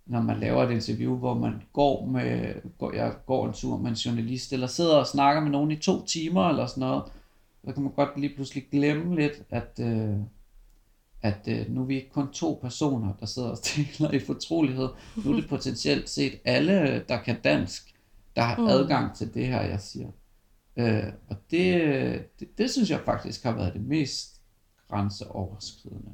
når 0.10 0.22
man 0.22 0.40
laver 0.40 0.64
et 0.64 0.72
interview, 0.72 1.16
hvor 1.18 1.34
man 1.34 1.62
går 1.74 2.06
med, 2.06 2.54
går, 2.78 2.94
jeg 2.94 3.14
går 3.26 3.48
en 3.48 3.54
tur 3.54 3.78
med 3.78 3.90
en 3.90 3.96
journalist, 3.96 4.54
eller 4.54 4.68
sidder 4.68 4.96
og 4.96 5.08
snakker 5.08 5.42
med 5.42 5.52
nogen 5.52 5.72
i 5.72 5.76
to 5.76 6.06
timer, 6.06 6.50
eller 6.50 6.66
sådan 6.66 6.82
noget, 6.82 7.04
så 7.66 7.72
kan 7.74 7.84
man 7.84 7.92
godt 7.92 8.20
lige 8.20 8.36
pludselig 8.36 8.68
glemme 8.72 9.16
lidt, 9.16 9.42
at, 9.50 9.80
øh, 9.82 10.16
at 11.22 11.40
øh, 11.48 11.70
nu 11.70 11.82
er 11.82 11.86
vi 11.86 11.96
ikke 11.96 12.10
kun 12.10 12.32
to 12.32 12.60
personer, 12.62 13.14
der 13.20 13.26
sidder 13.26 13.50
og 13.50 13.62
taler 13.64 14.12
i 14.12 14.20
fortrolighed. 14.20 14.90
Nu 15.26 15.32
er 15.32 15.36
det 15.36 15.50
potentielt 15.50 16.10
set 16.10 16.40
alle, 16.46 17.04
der 17.10 17.22
kan 17.22 17.36
dansk, 17.44 17.94
der 18.36 18.42
har 18.42 18.58
Mm. 18.62 18.68
adgang 18.68 19.16
til 19.16 19.34
det 19.34 19.48
her, 19.48 19.62
jeg 19.62 19.80
siger. 19.82 20.08
Øh, 20.78 21.04
og 21.30 21.36
det, 21.52 21.74
det, 22.40 22.58
det 22.58 22.70
synes 22.72 22.90
jeg 22.90 23.00
faktisk 23.06 23.44
har 23.44 23.52
været 23.56 23.74
det 23.74 23.82
mest 23.82 24.42
grænseoverskridende. 24.90 26.12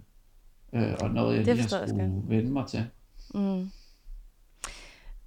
Øh, 0.73 0.93
og 1.01 1.09
noget, 1.09 1.37
jeg 1.37 1.45
Det 1.45 1.55
lige 1.55 1.69
har 1.69 1.87
skulle 1.87 2.21
vende 2.27 2.51
mig 2.51 2.67
til. 2.67 2.85
Mm. 3.33 3.69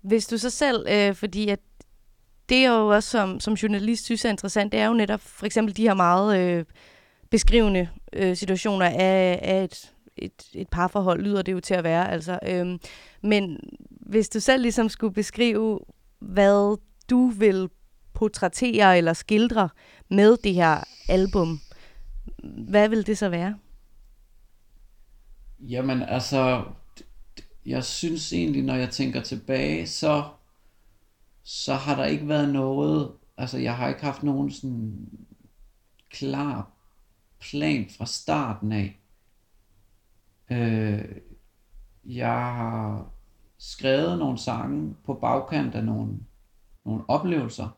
Hvis 0.06 0.26
du 0.26 0.38
så 0.38 0.50
selv, 0.50 0.86
øh, 0.88 1.14
fordi 1.14 1.48
at 1.48 1.60
det 2.48 2.64
er 2.64 2.68
jo 2.68 2.88
også 2.88 3.10
som, 3.10 3.40
som 3.40 3.54
journalist 3.54 4.04
synes 4.04 4.24
er 4.24 4.30
interessant, 4.30 4.72
det 4.72 4.80
er 4.80 4.86
jo 4.86 4.92
netop 4.92 5.20
for 5.20 5.46
eksempel 5.46 5.76
de 5.76 5.82
her 5.82 5.94
meget 5.94 6.40
øh, 6.40 6.64
beskrivende 7.30 7.88
øh, 8.12 8.36
situationer 8.36 8.86
af, 8.86 9.38
af 9.42 9.64
et, 9.64 9.92
et, 10.16 10.50
et 10.54 10.68
parforhold, 10.68 11.22
lyder 11.22 11.42
det 11.42 11.52
jo 11.52 11.60
til 11.60 11.74
at 11.74 11.84
være. 11.84 12.10
Altså, 12.10 12.38
øh, 12.46 12.78
men 13.22 13.60
hvis 13.90 14.28
du 14.28 14.40
selv 14.40 14.62
ligesom 14.62 14.88
skulle 14.88 15.14
beskrive, 15.14 15.80
hvad 16.18 16.78
du 17.10 17.26
vil 17.26 17.68
portrættere 18.14 18.98
eller 18.98 19.12
skildre 19.12 19.68
med 20.10 20.36
det 20.36 20.54
her 20.54 20.84
album, 21.08 21.60
hvad 22.68 22.88
vil 22.88 23.06
det 23.06 23.18
så 23.18 23.28
være? 23.28 23.54
Jamen 25.60 26.02
altså, 26.02 26.64
jeg 27.66 27.84
synes 27.84 28.32
egentlig, 28.32 28.62
når 28.62 28.74
jeg 28.74 28.90
tænker 28.90 29.22
tilbage, 29.22 29.86
så, 29.86 30.24
så 31.42 31.74
har 31.74 31.96
der 31.96 32.04
ikke 32.04 32.28
været 32.28 32.52
noget, 32.52 33.12
altså 33.36 33.58
jeg 33.58 33.76
har 33.76 33.88
ikke 33.88 34.04
haft 34.04 34.22
nogen 34.22 34.50
sådan 34.50 35.08
klar 36.10 36.70
plan 37.40 37.86
fra 37.98 38.06
starten 38.06 38.72
af. 38.72 39.00
Øh, 40.50 41.04
jeg 42.04 42.54
har 42.54 43.10
skrevet 43.58 44.18
nogle 44.18 44.38
sange 44.38 44.94
på 45.04 45.14
bagkant 45.14 45.74
af 45.74 45.84
nogle, 45.84 46.18
nogle 46.84 47.04
oplevelser. 47.08 47.68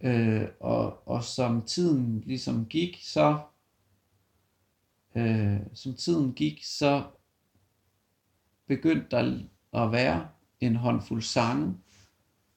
Øh, 0.00 0.48
og, 0.60 1.08
og 1.08 1.24
som 1.24 1.62
tiden 1.62 2.20
ligesom 2.20 2.66
gik, 2.66 2.98
så 3.02 3.38
øh, 5.14 5.60
som 5.74 5.94
tiden 5.94 6.32
gik, 6.32 6.64
så 6.64 7.04
begyndte 8.66 9.06
der 9.10 9.38
at 9.72 9.92
være 9.92 10.28
en 10.60 10.76
håndfuld 10.76 11.22
sange, 11.22 11.74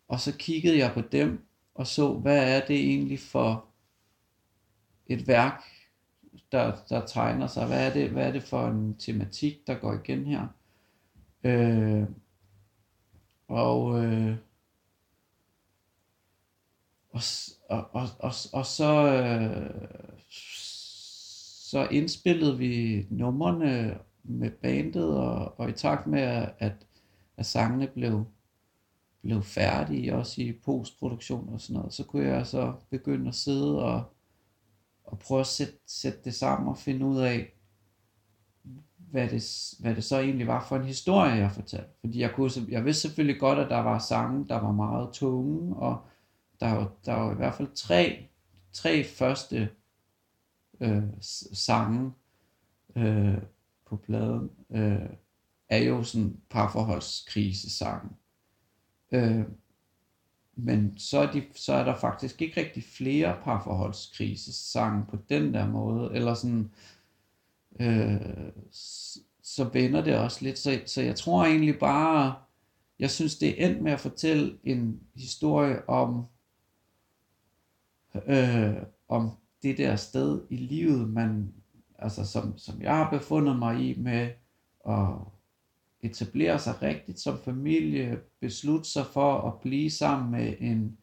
og 0.08 0.20
så 0.20 0.38
kiggede 0.38 0.78
jeg 0.78 0.92
på 0.94 1.02
dem, 1.02 1.46
og 1.76 1.88
så, 1.88 2.14
hvad 2.14 2.56
er 2.56 2.66
det 2.66 2.76
egentlig 2.76 3.20
for 3.20 3.66
et 5.08 5.28
værk, 5.28 5.64
der, 6.52 6.76
der 6.90 7.06
tegner 7.06 7.48
sig. 7.48 7.68
Hvad 7.68 7.88
er, 7.88 7.94
det, 7.94 8.10
hvad 8.10 8.28
er 8.28 8.32
det 8.32 8.44
for 8.44 8.68
en 8.68 8.96
tematik, 8.98 9.68
der 9.68 9.76
går 9.76 9.94
igen 9.94 10.26
her? 10.26 10.48
Øh, 11.44 12.04
og, 13.48 14.06
øh, 14.06 14.36
og, 17.10 17.22
og, 17.70 17.90
og, 17.94 18.10
og, 18.20 18.34
og 18.54 18.66
så, 18.66 19.06
øh, 19.14 19.90
så 21.70 21.88
indspillede 21.92 22.58
vi 22.58 23.06
numrene 23.10 24.00
med 24.24 24.52
bandet, 24.52 25.18
og, 25.18 25.60
og 25.60 25.70
i 25.70 25.74
takt 25.74 26.08
med, 26.08 26.48
at, 26.60 26.88
at 27.38 27.46
sangene 27.46 27.88
blev, 27.88 28.26
blev 29.22 29.44
færdige, 29.44 30.16
også 30.16 30.42
i 30.42 30.60
postproduktion 30.66 31.50
og 31.54 31.62
sådan 31.62 31.78
noget, 31.78 31.94
så 31.94 32.04
kunne 32.04 32.26
jeg 32.26 32.48
så 32.48 32.74
begynde 32.90 33.28
at 33.28 33.36
sidde 33.36 33.84
og, 33.84 34.04
og 35.04 35.20
prøve 35.20 35.40
at 35.40 35.48
sætte, 35.48 35.74
sætte 35.88 36.20
det 36.24 36.34
sammen 36.34 36.70
og 36.70 36.78
finde 36.78 37.06
ud 37.06 37.20
af, 37.20 37.54
hvad 38.98 39.30
det, 39.30 39.74
hvad 39.80 39.96
det 39.96 40.04
så 40.04 40.20
egentlig 40.20 40.48
var 40.48 40.66
for 40.66 40.76
en 40.76 40.86
historie, 40.86 41.32
jeg 41.32 41.52
fortalte. 41.52 41.90
Fordi 42.00 42.20
jeg, 42.20 42.32
kunne, 42.32 42.52
jeg 42.70 42.86
vidste 42.86 43.02
selvfølgelig 43.02 43.40
godt, 43.40 43.60
at 43.60 43.70
der 43.70 43.80
var 43.80 44.00
sange, 44.00 44.48
der 44.48 44.60
var 44.60 44.72
meget 44.72 45.14
tunge, 45.14 45.76
og 45.76 46.02
der 46.60 46.74
var, 46.74 46.92
der 47.06 47.14
var 47.14 47.32
i 47.32 47.36
hvert 47.36 47.56
fald 47.56 47.68
tre, 47.76 48.30
tre 48.74 49.04
første 49.04 49.70
øh, 50.82 51.04
sange 51.54 52.12
øh, 52.96 53.38
på 53.90 53.98
pladen, 53.98 54.50
øh, 54.70 55.10
er 55.70 55.78
jo 55.78 56.04
sådan 56.04 56.38
parforholdskrisesangen. 56.50 58.12
Øh, 59.12 59.44
men 60.56 60.98
så 60.98 61.20
er, 61.20 61.32
de, 61.32 61.44
så 61.56 61.74
er 61.74 61.84
der 61.84 61.96
faktisk 61.96 62.42
ikke 62.42 62.62
rigtig 62.62 62.84
flere 62.84 63.38
parforholdskrisesange 63.44 65.06
på 65.10 65.18
den 65.30 65.54
der 65.54 65.68
måde, 65.68 66.16
eller 66.16 66.34
sådan, 66.34 66.72
øh, 67.80 68.52
så 69.44 69.70
vender 69.74 70.04
det 70.04 70.18
også 70.18 70.44
lidt. 70.46 70.60
Så, 70.60 70.80
så 70.86 71.02
jeg 71.02 71.16
tror 71.16 71.46
egentlig 71.46 71.80
bare, 71.80 72.36
jeg 73.00 73.10
synes 73.12 73.38
det 73.38 73.64
er 73.64 73.70
endt 73.70 73.82
med 73.82 73.92
at 73.92 74.00
fortælle 74.00 74.58
en 74.64 75.00
historie 75.16 75.90
om, 75.90 76.26
øh, 78.26 78.76
om 79.08 79.32
det 79.64 79.78
der 79.78 79.96
sted 79.96 80.42
i 80.50 80.56
livet, 80.56 81.10
man, 81.10 81.54
altså 82.02 82.26
som, 82.26 82.58
som 82.58 82.82
jeg 82.82 82.98
har 82.98 83.10
befundet 83.10 83.60
mig 83.60 83.80
i 83.80 84.00
med 84.00 84.30
at 84.90 85.10
etablere 86.02 86.60
sig 86.60 86.82
rigtigt 86.82 87.20
som 87.20 87.38
familie, 87.38 88.20
beslutte 88.42 88.90
sig 88.90 89.06
for 89.06 89.48
at 89.48 89.54
blive 89.62 89.92
sammen 89.92 90.32
med 90.32 90.54
en, 90.60 90.98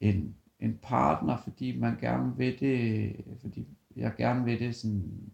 en, 0.00 0.34
en 0.60 0.78
partner, 0.82 1.36
fordi 1.36 1.78
man 1.78 1.96
gerne 2.00 2.36
vil 2.36 2.60
det, 2.60 3.12
fordi 3.40 3.66
jeg 3.96 4.12
gerne 4.16 4.44
vil 4.44 4.58
det 4.58 4.76
sådan 4.76 5.32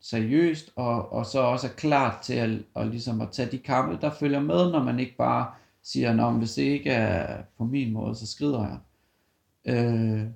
seriøst, 0.00 0.72
og, 0.76 1.12
og 1.12 1.26
så 1.26 1.40
også 1.40 1.66
er 1.66 1.72
klar 1.72 2.20
til 2.22 2.34
at, 2.34 2.50
og 2.74 2.86
ligesom 2.86 3.20
at 3.20 3.30
tage 3.32 3.50
de 3.50 3.58
kampe, 3.58 3.98
der 4.00 4.10
følger 4.10 4.40
med, 4.40 4.72
når 4.72 4.82
man 4.82 4.98
ikke 4.98 5.16
bare 5.16 5.52
siger, 5.82 6.14
Nå, 6.14 6.30
hvis 6.30 6.54
det 6.54 6.62
ikke 6.62 6.90
er 6.90 7.42
på 7.58 7.64
min 7.64 7.92
måde, 7.92 8.14
så 8.14 8.26
skrider 8.26 8.66
jeg. 8.68 8.78
Øh, 9.64 10.26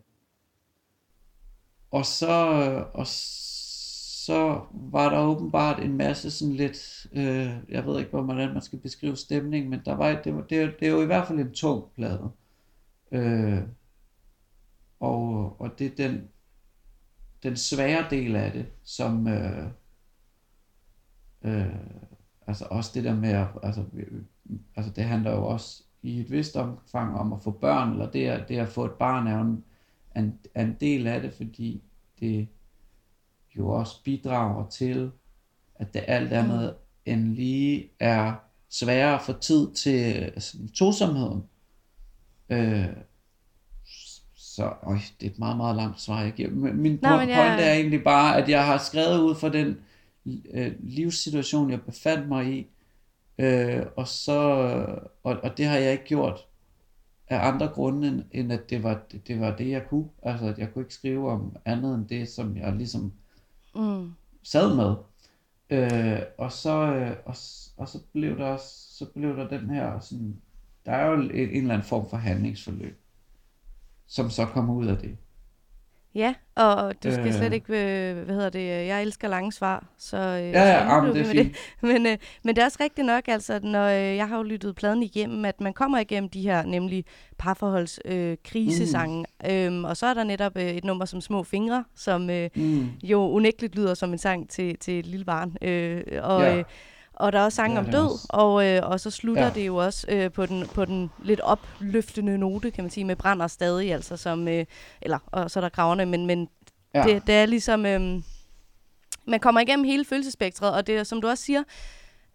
og 1.93 2.07
så, 2.07 2.29
og 2.95 3.07
så 3.07 4.61
var 4.73 5.11
der 5.11 5.19
åbenbart 5.27 5.81
en 5.85 5.97
masse 5.97 6.31
sådan 6.31 6.55
lidt, 6.55 7.07
øh, 7.13 7.51
jeg 7.69 7.87
ved 7.87 7.99
ikke, 7.99 8.11
hvordan 8.11 8.53
man 8.53 8.63
skal 8.63 8.79
beskrive 8.81 9.17
stemningen, 9.17 9.71
men 9.71 9.81
der 9.85 9.95
var, 9.95 10.23
det, 10.23 10.35
var, 10.35 10.43
det, 10.43 10.59
er- 10.63 10.73
det 10.81 10.89
er 10.89 10.93
jo 10.93 11.03
i 11.03 11.07
hvert 11.07 11.29
fald 11.29 11.39
en 11.41 11.53
tung 11.55 11.85
plade. 11.95 12.31
Øh, 13.13 13.63
og, 15.01 15.61
og 15.61 15.79
det 15.79 15.87
er 15.87 16.09
den, 16.09 16.29
den 17.43 17.57
svære 17.57 18.07
del 18.11 18.37
af 18.37 18.53
det, 18.53 18.67
som, 18.85 19.29
øh, 19.29 19.69
øh, 21.43 21.77
altså 22.47 22.67
også 22.71 22.91
det 22.95 23.05
der 23.05 23.15
med, 23.17 23.31
at, 23.31 23.47
altså, 23.63 23.85
altså 24.77 24.93
det 24.93 25.05
handler 25.05 25.31
jo 25.33 25.47
også 25.47 25.83
i 26.03 26.21
et 26.21 26.31
vist 26.31 26.57
omfang 26.57 27.17
om 27.17 27.33
at 27.33 27.43
få 27.43 27.51
børn, 27.51 27.93
eller 27.93 28.11
det 28.11 28.27
at, 28.29 28.49
det 28.49 28.59
at 28.59 28.69
få 28.69 28.85
et 28.85 28.93
barn 28.93 29.27
er 29.27 29.35
jo 29.35 29.41
en, 29.41 29.65
en, 30.21 30.39
er 30.55 30.63
en 30.65 30.77
del 30.81 31.07
af 31.07 31.21
det, 31.21 31.33
fordi 31.35 31.83
det 32.21 32.49
jo 33.57 33.69
også 33.69 34.03
bidrager 34.05 34.69
til, 34.69 35.11
at 35.75 35.95
det 35.95 36.05
alt 36.07 36.33
andet 36.33 36.75
end 37.07 37.35
lige 37.35 37.91
er 38.01 38.35
sværere 38.71 39.15
at 39.15 39.23
få 39.23 39.33
tid 39.33 39.73
til 39.73 40.33
sådan, 40.39 40.69
tosomheden. 40.69 41.43
Øh, 42.49 42.87
så 44.35 44.73
øj, 44.83 44.99
det 45.21 45.27
er 45.27 45.31
et 45.31 45.39
meget, 45.39 45.57
meget 45.57 45.77
langt 45.77 46.01
svar, 46.01 46.23
jeg 46.23 46.33
giver. 46.33 46.51
Men 46.51 46.77
Min 46.77 46.99
Nå, 47.03 47.09
po- 47.09 47.17
men 47.21 47.29
jeg- 47.29 47.37
pointe 47.37 47.63
er 47.65 47.75
egentlig 47.75 48.05
bare, 48.05 48.37
at 48.43 48.49
jeg 48.49 48.67
har 48.67 48.79
skrevet 48.79 49.19
ud 49.21 49.35
fra 49.35 49.49
den 49.49 49.77
øh, 50.55 50.73
livssituation, 50.81 51.71
jeg 51.71 51.83
befandt 51.83 52.29
mig 52.29 52.47
i, 52.59 52.67
øh, 53.39 53.83
og, 53.97 54.09
så, 54.09 54.33
og, 55.23 55.37
og 55.43 55.57
det 55.57 55.67
har 55.67 55.77
jeg 55.77 55.93
ikke 55.93 56.05
gjort 56.05 56.47
af 57.29 57.49
andre 57.49 57.69
grunde, 57.69 58.09
end, 58.09 58.23
end 58.33 58.53
at 58.53 58.71
det 58.71 58.83
var, 58.83 59.03
det, 59.27 59.41
var 59.41 59.57
det, 59.57 59.71
jeg 59.71 59.87
kunne. 59.89 60.09
Altså, 60.23 60.47
at 60.47 60.59
jeg 60.59 60.73
kunne 60.73 60.83
ikke 60.83 60.95
skrive 60.95 61.31
om 61.31 61.57
andet 61.65 61.95
end 61.95 62.09
det, 62.09 62.29
som 62.29 62.57
jeg 62.57 62.73
ligesom 62.77 63.13
Mm. 63.75 64.13
sad 64.43 64.77
med. 64.77 64.95
Øh, 65.71 66.21
og, 66.39 66.53
så, 66.53 66.71
øh, 66.95 67.17
og, 67.25 67.35
og 67.77 67.89
så 67.89 67.99
blev 68.13 68.39
der 68.39 68.45
også, 68.47 68.97
så 68.99 69.07
blev 69.15 69.37
der 69.37 69.49
den 69.49 69.71
her 69.71 70.01
sådan, 70.01 70.41
der 70.87 70.93
er 70.93 71.07
jo 71.07 71.15
en, 71.15 71.31
en 71.31 71.49
eller 71.57 71.75
anden 71.75 71.89
form 71.89 72.11
for 72.11 72.17
handlingsforløb, 72.17 73.01
som 74.07 74.31
så 74.31 74.47
kommer 74.47 74.75
ud 74.75 74.87
af 74.87 74.99
det. 74.99 75.17
Ja, 76.15 76.35
og 76.57 76.95
du 77.05 77.13
skal 77.13 77.27
Øh. 77.27 77.33
slet 77.33 77.53
ikke, 77.53 77.73
øh, 78.11 78.17
hvad 78.25 78.35
hedder 78.35 78.51
det, 78.51 78.67
jeg 78.69 79.03
elsker 79.03 79.29
lange 79.29 79.53
svar, 79.53 79.85
så, 79.99 80.17
øh, 80.17 80.23
Ja, 80.53 80.63
ja, 80.63 80.95
jamen, 80.95 81.15
det 81.15 81.21
er 81.21 81.25
fint. 81.25 81.57
Men, 81.83 82.07
øh, 82.07 82.17
men 82.45 82.57
det 82.57 82.63
er 82.63 82.67
også 82.67 82.79
rigtigt 82.81 83.07
nok, 83.07 83.29
altså, 83.29 83.61
når 83.63 83.87
øh, 83.87 84.17
jeg 84.17 84.29
har 84.29 84.37
jo 84.37 84.43
lyttet 84.43 84.75
pladen 84.77 85.03
igennem, 85.03 85.45
at 85.45 85.61
man 85.61 85.73
kommer 85.73 85.99
igennem 85.99 86.31
de 86.31 86.43
her 86.43 86.65
nemlig 86.67 87.05
parforholds 87.39 87.99
øh, 88.05 88.37
mm. 88.55 89.25
øhm, 89.51 89.85
og 89.85 89.97
så 89.97 90.07
er 90.07 90.15
der 90.15 90.25
netop 90.25 90.57
øh, 90.57 90.63
et 90.71 90.85
nummer 90.85 91.05
som 91.05 91.21
Små 91.21 91.43
Fingre, 91.43 91.85
som 91.97 92.31
øh, 92.31 92.49
Mm. 92.57 92.87
jo 93.03 93.29
unægteligt 93.31 93.75
lyder 93.77 93.95
som 93.95 94.13
en 94.13 94.19
sang 94.19 94.49
til, 94.51 94.79
til 94.79 94.99
et 94.99 95.07
lille 95.07 95.25
barn. 95.25 95.57
Øh, 95.63 96.03
og, 96.23 96.43
Ja. 96.43 96.57
øh, 96.57 96.65
og 97.23 97.33
der 97.33 97.39
er 97.39 97.45
også 97.45 97.57
sange 97.57 97.75
Ja, 97.81 97.81
om 97.87 97.91
død, 97.93 98.05
også. 98.13 98.27
og, 98.29 98.67
øh, 98.67 98.81
og 98.83 99.01
så 99.01 99.11
slutter 99.11 99.45
Ja. 99.45 99.51
det 99.51 99.67
jo 99.67 99.77
også 99.77 100.07
øh, 100.11 100.31
på, 100.33 100.47
den, 100.47 100.67
på 100.75 100.85
den 100.85 101.11
lidt 101.25 101.41
opløftende 101.41 102.39
note, 102.39 102.71
kan 102.71 102.85
man 102.85 102.91
sige, 102.91 103.05
med 103.05 103.17
brænder 103.17 103.47
stadig, 103.47 103.93
altså 103.93 104.17
som, 104.17 104.49
øh, 104.49 104.65
eller, 105.03 105.19
og 105.27 105.51
så 105.51 105.59
er 105.59 105.61
der 105.61 105.69
graverne, 105.69 106.07
men, 106.07 106.27
men 106.27 106.49
Ja. 106.95 107.03
det, 107.03 107.23
det 107.27 107.35
er 107.35 107.47
ligesom, 107.47 107.87
øhm, 107.87 108.25
man 109.27 109.41
kommer 109.41 109.61
igennem 109.61 109.85
hele 109.85 110.05
følelsespektret, 110.05 110.75
og 110.75 110.87
det 110.87 111.07
som 111.07 111.21
du 111.21 111.29
også 111.29 111.45
siger, 111.45 111.63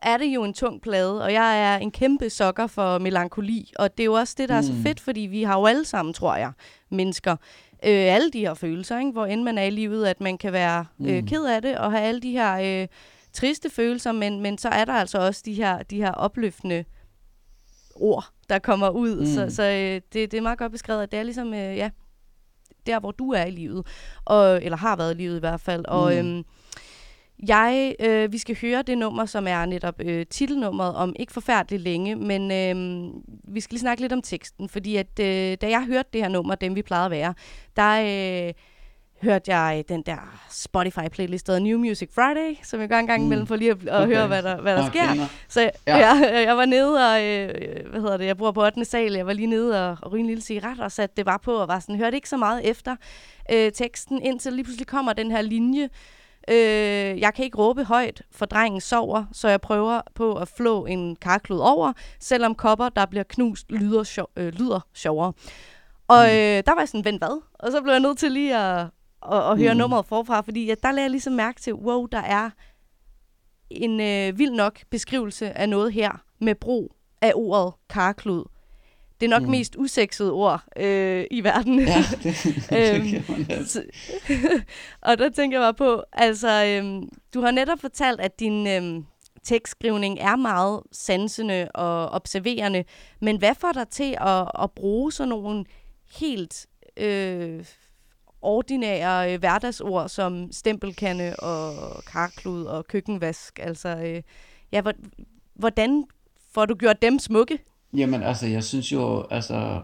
er 0.02 0.17
det 0.17 0.26
jo 0.26 0.43
en 0.43 0.54
tung 0.54 0.82
plade, 0.82 1.23
og 1.23 1.34
jeg 1.34 1.62
er 1.73 1.78
en 1.78 1.91
kæmpe 1.91 2.30
sokker 2.30 2.67
for 2.67 2.97
melankoli, 2.97 3.71
og 3.80 3.97
det 3.97 4.04
er 4.04 4.06
jo 4.06 4.13
også 4.13 4.36
det, 4.38 4.50
der 4.50 4.56
er 4.56 4.62
så 4.62 4.71
Mm. 4.73 4.84
fedt, 4.84 5.00
fordi 5.00 5.19
vi 5.21 5.43
har 5.43 5.60
jo 5.60 5.65
alle 5.65 5.86
sammen, 5.86 6.13
tror 6.13 6.36
jeg, 6.36 6.52
mennesker, 6.89 7.32
øh, 7.84 8.15
alle 8.15 8.32
de 8.32 8.39
her 8.39 8.54
følelser, 8.54 9.00
ikke? 9.00 9.12
hvor 9.12 9.26
end 9.26 9.43
man 9.43 9.58
er 9.58 9.63
i 9.63 9.69
livet, 9.69 10.06
at 10.06 10.21
man 10.21 10.38
kan 10.38 10.54
være 10.54 10.86
øh, 11.02 11.15
Mm. 11.19 11.28
ked 11.28 11.45
af 11.45 11.62
det, 11.62 11.78
og 11.78 11.91
have 11.91 12.04
alle 12.04 12.21
de 12.21 12.32
her 12.32 12.82
øh, 12.82 12.88
triste 13.38 13.69
følelser, 13.69 14.12
men, 14.12 14.41
men 14.41 14.58
så 14.58 14.69
er 14.69 14.86
der 14.86 14.93
altså 14.93 15.17
også 15.17 15.41
de 15.45 15.54
her, 15.54 15.84
de 15.84 15.97
her 15.97 16.12
opløftende 16.12 16.84
ord, 17.95 18.26
der 18.50 18.60
kommer 18.60 18.89
ud, 18.89 19.19
Mm. 19.19 19.26
så, 19.26 19.56
så 19.56 19.63
øh, 19.63 20.02
det, 20.13 20.32
det 20.32 20.34
er 20.34 20.41
meget 20.41 20.60
godt 20.60 20.71
beskrevet, 20.71 21.04
at 21.04 21.12
det 21.12 21.19
er 21.19 21.23
ligesom, 21.23 21.54
øh, 21.54 21.78
ja, 21.78 21.89
der 22.86 23.00
hvor 23.00 23.12
du 23.12 23.32
er 23.32 23.45
i 23.45 23.52
livet, 23.52 23.88
og, 24.26 24.63
eller 24.63 24.78
har 24.78 24.95
været 24.95 25.13
i 25.13 25.17
livet 25.17 25.38
i 25.38 25.39
hvert 25.39 25.62
fald, 25.62 25.86
og 25.86 26.12
Mm. 26.13 26.17
øhm, 26.17 26.43
jeg, 27.47 27.95
øh, 28.00 28.32
vi 28.32 28.38
skal 28.38 28.58
høre 28.62 28.82
det 28.82 28.97
nummer, 28.97 29.26
som 29.26 29.47
er 29.47 29.65
netop 29.65 29.95
øh, 30.00 30.26
titelnummeret 30.26 30.95
om 30.95 31.15
ikke 31.19 31.34
forfærdeligt 31.34 31.84
længe, 31.84 32.15
men 32.15 32.52
øh, 32.52 33.12
vi 33.54 33.60
skal 33.60 33.73
lige 33.73 33.82
snakke 33.82 34.02
lidt 34.02 34.13
om 34.13 34.21
teksten, 34.21 34.69
fordi 34.69 34.95
at 34.95 35.19
øh, 35.19 35.58
da 35.62 35.69
jeg 35.69 35.86
hørte 35.86 36.10
det 36.13 36.21
her 36.21 36.30
nummer, 36.30 36.56
dem 36.56 36.76
vi 36.76 36.82
plejede 36.82 37.06
at 37.06 37.12
være, 37.12 37.34
der 37.76 38.47
øh, 38.47 38.54
hørte 39.21 39.56
jeg 39.56 39.84
den 39.89 40.01
der 40.01 40.39
Spotify-playlist, 40.49 41.47
der 41.47 41.60
New 41.60 41.80
Music 41.80 42.10
Friday, 42.15 42.56
som 42.63 42.80
jeg 42.80 42.89
gør 42.89 42.99
en 42.99 43.08
gang 43.08 43.19
Mm. 43.21 43.25
imellem 43.25 43.47
for 43.47 43.56
lige 43.56 43.71
at, 43.71 43.77
at 43.88 44.01
Okay. 44.03 44.15
høre, 44.15 44.27
hvad 44.27 44.43
der, 44.43 44.62
hvad 44.62 44.75
der 44.75 44.82
Nå, 44.82 44.88
sker. 44.88 45.27
Så 45.47 45.62
ja. 45.62 45.69
Ja. 45.88 45.95
jeg, 45.97 46.43
jeg 46.47 46.58
var 46.58 46.65
nede 46.65 47.10
og, 47.12 47.23
øh, 47.25 47.89
hvad 47.89 48.01
hedder 48.01 48.17
det, 48.17 48.25
jeg 48.25 48.38
bor 48.38 48.51
på 48.51 48.65
8. 48.65 48.86
sal, 48.86 49.13
jeg 49.13 49.25
var 49.27 49.34
lige 49.34 49.47
nede 49.47 49.89
og, 49.89 49.97
og 50.01 50.12
ryge 50.12 50.19
en 50.21 50.27
lille 50.27 50.41
cigaret 50.43 50.80
og 50.80 50.91
satte 50.91 51.13
det 51.17 51.25
bare 51.25 51.39
på 51.39 51.53
og 51.56 51.67
var 51.67 51.80
sådan, 51.80 51.95
hørte 51.97 52.17
ikke 52.17 52.30
så 52.30 52.38
meget 52.38 52.69
efter 52.69 52.95
øh, 53.51 53.71
teksten, 53.71 54.21
indtil 54.21 54.53
lige 54.53 54.63
pludselig 54.63 54.88
kommer 54.88 55.13
den 55.13 55.32
her 55.32 55.41
linje, 55.41 55.89
Øh, 56.49 57.19
jeg 57.19 57.34
kan 57.34 57.45
ikke 57.45 57.58
råbe 57.58 57.84
højt, 57.84 58.21
for 58.32 58.45
drengen 58.45 58.82
sover, 58.82 59.23
så 59.34 59.47
jeg 59.49 59.62
prøver 59.62 60.01
på 60.15 60.34
at 60.36 60.47
flå 60.47 60.86
en 60.86 61.15
karklud 61.15 61.60
over, 61.60 61.93
selvom 62.19 62.56
kopper, 62.56 62.89
der 62.89 63.06
bliver 63.06 63.23
knust, 63.23 63.71
lyder, 63.71 64.03
sjov, 64.03 64.30
øh, 64.38 64.53
lyder 64.53 64.80
sjovere. 64.93 65.34
Og 66.08 66.25
øh, 66.25 66.34
der 66.65 66.73
var 66.73 66.80
jeg 66.82 66.88
sådan, 66.88 67.06
vent 67.06 67.21
hvad? 67.21 67.41
Og 67.53 67.71
så 67.71 67.82
blev 67.82 67.91
jeg 67.93 67.99
nødt 67.99 68.17
til 68.17 68.32
lige 68.32 68.58
at, 68.58 68.86
at, 69.32 69.51
at 69.51 69.58
høre 69.58 69.73
Mm. 69.73 69.77
nummeret 69.77 70.06
forfra, 70.06 70.41
fordi 70.41 70.69
at 70.69 70.84
der 70.84 70.91
lagde 70.91 71.03
jeg 71.03 71.12
ligesom 71.12 71.34
mærke 71.34 71.62
til, 71.62 71.73
wow, 71.73 72.06
der 72.06 72.17
er 72.21 72.49
en 73.69 73.99
øh, 74.01 74.39
vild 74.39 74.51
nok 74.51 74.80
beskrivelse 74.89 75.58
af 75.58 75.69
noget 75.69 75.93
her 75.93 76.12
med 76.39 76.56
brug 76.56 76.95
af 77.21 77.32
ordet 77.36 77.73
karklud. 77.89 78.43
Det 79.19 79.25
er 79.25 79.30
nok 79.30 79.43
Mm. 79.43 79.49
mest 79.49 79.75
usexede 79.75 80.32
ord 80.32 80.63
øh, 80.77 81.25
i 81.32 81.43
verden. 81.43 81.80
Ja, 81.80 82.03
det, 82.23 82.23
det 82.69 82.95
Øhm, 82.95 83.10
kan 83.10 83.23
man 83.30 83.43
da. 83.43 83.63
Så- 83.63 83.84
og 85.08 85.17
der 85.17 85.30
tænker 85.30 85.58
jeg 85.60 85.63
bare 85.65 85.73
på, 85.95 86.03
altså, 86.13 86.65
øhm, 86.65 87.10
du 87.34 87.41
har 87.41 87.51
netop 87.51 87.80
fortalt, 87.80 88.21
at 88.21 88.39
din 88.39 88.67
øhm, 88.67 89.06
tekstskrivning 89.43 90.19
er 90.19 90.36
meget 90.36 90.82
sansende 90.91 91.69
og 91.73 92.10
observerende, 92.10 92.84
men 93.21 93.38
hvad 93.38 93.56
får 93.56 93.71
dig 93.71 93.88
til 93.89 94.17
at, 94.21 94.51
at 94.63 94.71
bruge 94.71 95.12
sådan 95.12 95.30
nogle 95.30 95.65
helt 96.19 96.67
øh, 96.97 97.65
ordinære 98.48 99.34
øh, 99.34 99.40
hverdagsord 99.40 100.10
som 100.10 100.52
stempelkande 100.52 101.36
og 101.36 102.04
karklud 102.04 102.66
og 102.66 102.88
køkkenvask? 102.88 103.60
Altså, 103.60 103.90
øh, 103.90 104.22
ja, 104.72 104.82
hvordan 105.56 106.06
får 106.54 106.66
du 106.66 106.76
gjort 106.76 107.02
dem 107.02 107.20
smukke? 107.20 107.60
Jamen, 107.94 108.24
altså, 108.24 108.48
jeg 108.48 108.64
synes 108.64 108.92
jo, 108.92 109.28
altså... 109.32 109.82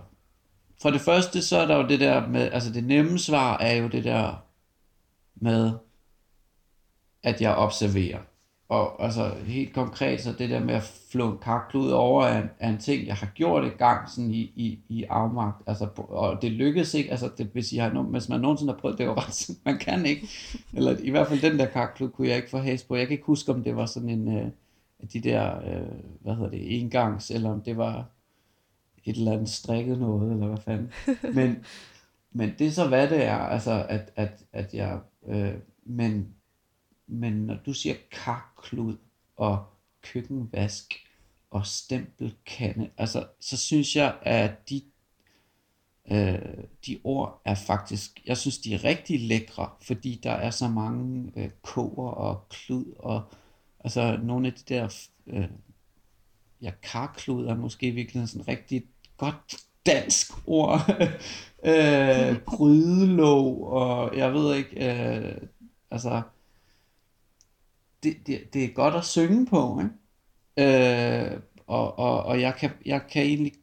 For 0.82 0.89
det 0.89 1.02
første, 1.02 1.41
så 1.41 1.58
er 1.58 1.65
der 1.65 1.76
jo 1.76 1.88
det 1.88 1.99
der 1.99 2.28
med... 2.28 2.52
Altså, 2.52 2.71
det 2.71 2.84
nemme 2.84 3.19
svar 3.19 3.58
er 3.58 3.73
jo 3.73 3.88
det 3.88 4.04
der 4.04 4.45
med, 5.36 5.71
at 7.23 7.41
jeg 7.41 7.56
observerer. 7.56 8.19
Og 8.73 9.03
altså, 9.03 9.31
helt 9.45 9.73
konkret, 9.73 10.21
så 10.21 10.33
det 10.38 10.49
der 10.49 10.59
med 10.59 10.73
at 10.75 10.83
flå 11.12 11.31
en 11.31 11.38
karklud 11.41 11.89
over 11.91 12.23
er 12.25 12.41
en, 12.41 12.49
er 12.59 12.69
en 12.69 12.77
ting, 12.77 13.07
jeg 13.07 13.15
har 13.15 13.27
gjort 13.36 13.65
et 13.65 13.77
gang 13.77 14.09
sådan 14.09 14.31
i, 14.31 14.51
i, 14.55 14.79
i 14.89 15.03
afmagt. 15.03 15.63
Altså, 15.67 15.88
og 15.97 16.41
det 16.41 16.51
lykkedes 16.51 16.93
ikke. 16.93 17.12
Altså, 17.12 17.29
det, 17.38 17.49
hvis, 17.53 17.73
I 17.73 17.77
har, 17.77 17.89
hvis 18.01 18.29
man 18.29 18.41
nogensinde 18.41 18.73
har 18.73 18.79
prøvet, 18.79 18.97
det 18.97 19.07
var 19.07 19.27
ret 19.27 19.49
man 19.65 19.77
kan 19.77 20.05
ikke. 20.05 20.27
Eller 20.73 20.95
i 20.99 21.09
hvert 21.09 21.27
fald 21.27 21.41
den 21.41 21.59
der 21.59 21.65
karklud 21.65 22.09
kunne 22.09 22.27
jeg 22.27 22.38
ikke 22.38 22.49
få 22.49 22.57
has 22.57 22.83
på. 22.83 22.95
Jeg 22.95 23.07
kan 23.07 23.13
ikke 23.13 23.25
huske, 23.25 23.51
om 23.51 23.63
det 23.63 23.75
var 23.75 23.86
sådan 23.86 24.09
en... 24.09 24.38
Øh, 24.38 24.47
af 25.03 25.09
de 25.09 25.19
der, 25.19 25.57
øh, 25.57 25.88
hvad 26.21 26.36
hedder 26.36 26.49
det, 26.49 26.79
engangs, 26.79 27.31
eller 27.31 27.51
om 27.51 27.62
det 27.62 27.77
var 27.77 28.05
et 29.05 29.17
eller 29.17 29.31
andet 29.31 29.49
strikket 29.49 29.99
noget, 29.99 30.31
eller 30.31 30.47
hvad 30.47 30.57
fanden. 30.57 30.91
Men, 31.36 31.65
men 32.31 32.53
det 32.59 32.67
er 32.67 32.71
så, 32.71 32.88
hvad 32.88 33.09
det 33.09 33.25
er, 33.25 33.38
altså, 33.38 33.86
at, 33.89 34.12
at, 34.15 34.43
at 34.53 34.73
jeg, 34.73 34.99
øh, 35.27 35.53
men, 35.86 36.27
men 37.07 37.33
når 37.33 37.57
du 37.65 37.73
siger 37.73 37.95
karklud 38.11 38.97
og 39.35 39.65
køkkenvask 40.01 40.93
og 41.51 41.65
stempelkande, 41.65 42.89
altså, 42.97 43.27
så 43.39 43.57
synes 43.57 43.95
jeg, 43.95 44.17
at 44.21 44.69
de, 44.69 44.81
øh, 46.11 46.63
de 46.87 46.99
ord 47.03 47.41
er 47.45 47.55
faktisk, 47.55 48.21
jeg 48.25 48.37
synes, 48.37 48.57
de 48.57 48.73
er 48.73 48.83
rigtig 48.83 49.19
lækre, 49.19 49.69
fordi 49.81 50.19
der 50.23 50.31
er 50.31 50.49
så 50.49 50.67
mange 50.67 51.31
øh, 51.35 51.49
koger 51.61 52.11
og 52.11 52.49
klud 52.49 52.85
og 52.99 53.23
Altså 53.83 54.19
nogle 54.23 54.47
af 54.47 54.53
de 54.53 54.73
der, 54.73 55.07
øh, 55.27 55.49
ja, 56.61 56.71
karklud 56.83 57.45
er 57.45 57.55
måske 57.55 57.91
virkelig 57.91 58.29
sådan 58.29 58.47
rigtig 58.47 58.83
godt 59.17 59.55
dansk 59.85 60.31
ord. 60.47 60.79
øh, 61.63 62.41
grydelåg, 62.45 63.67
og 63.67 64.17
jeg 64.17 64.33
ved 64.33 64.55
ikke, 64.55 64.89
øh, 64.89 65.37
altså, 65.91 66.21
det, 68.03 68.27
det, 68.27 68.53
det 68.53 68.63
er 68.63 68.73
godt 68.73 68.95
at 68.95 69.05
synge 69.05 69.45
på, 69.45 69.79
ikke? 69.79 69.93
Øh, 70.57 71.39
og, 71.67 71.99
og, 71.99 72.23
og 72.23 72.41
jeg, 72.41 72.55
kan, 72.55 72.69
jeg 72.85 73.01
kan 73.11 73.23
egentlig 73.23 73.53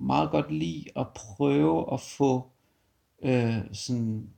meget 0.00 0.30
godt 0.30 0.52
lide 0.52 0.84
at 0.96 1.06
prøve 1.14 1.92
at 1.92 2.00
få 2.00 2.50
øh, 3.22 3.58
sådan 3.72 4.30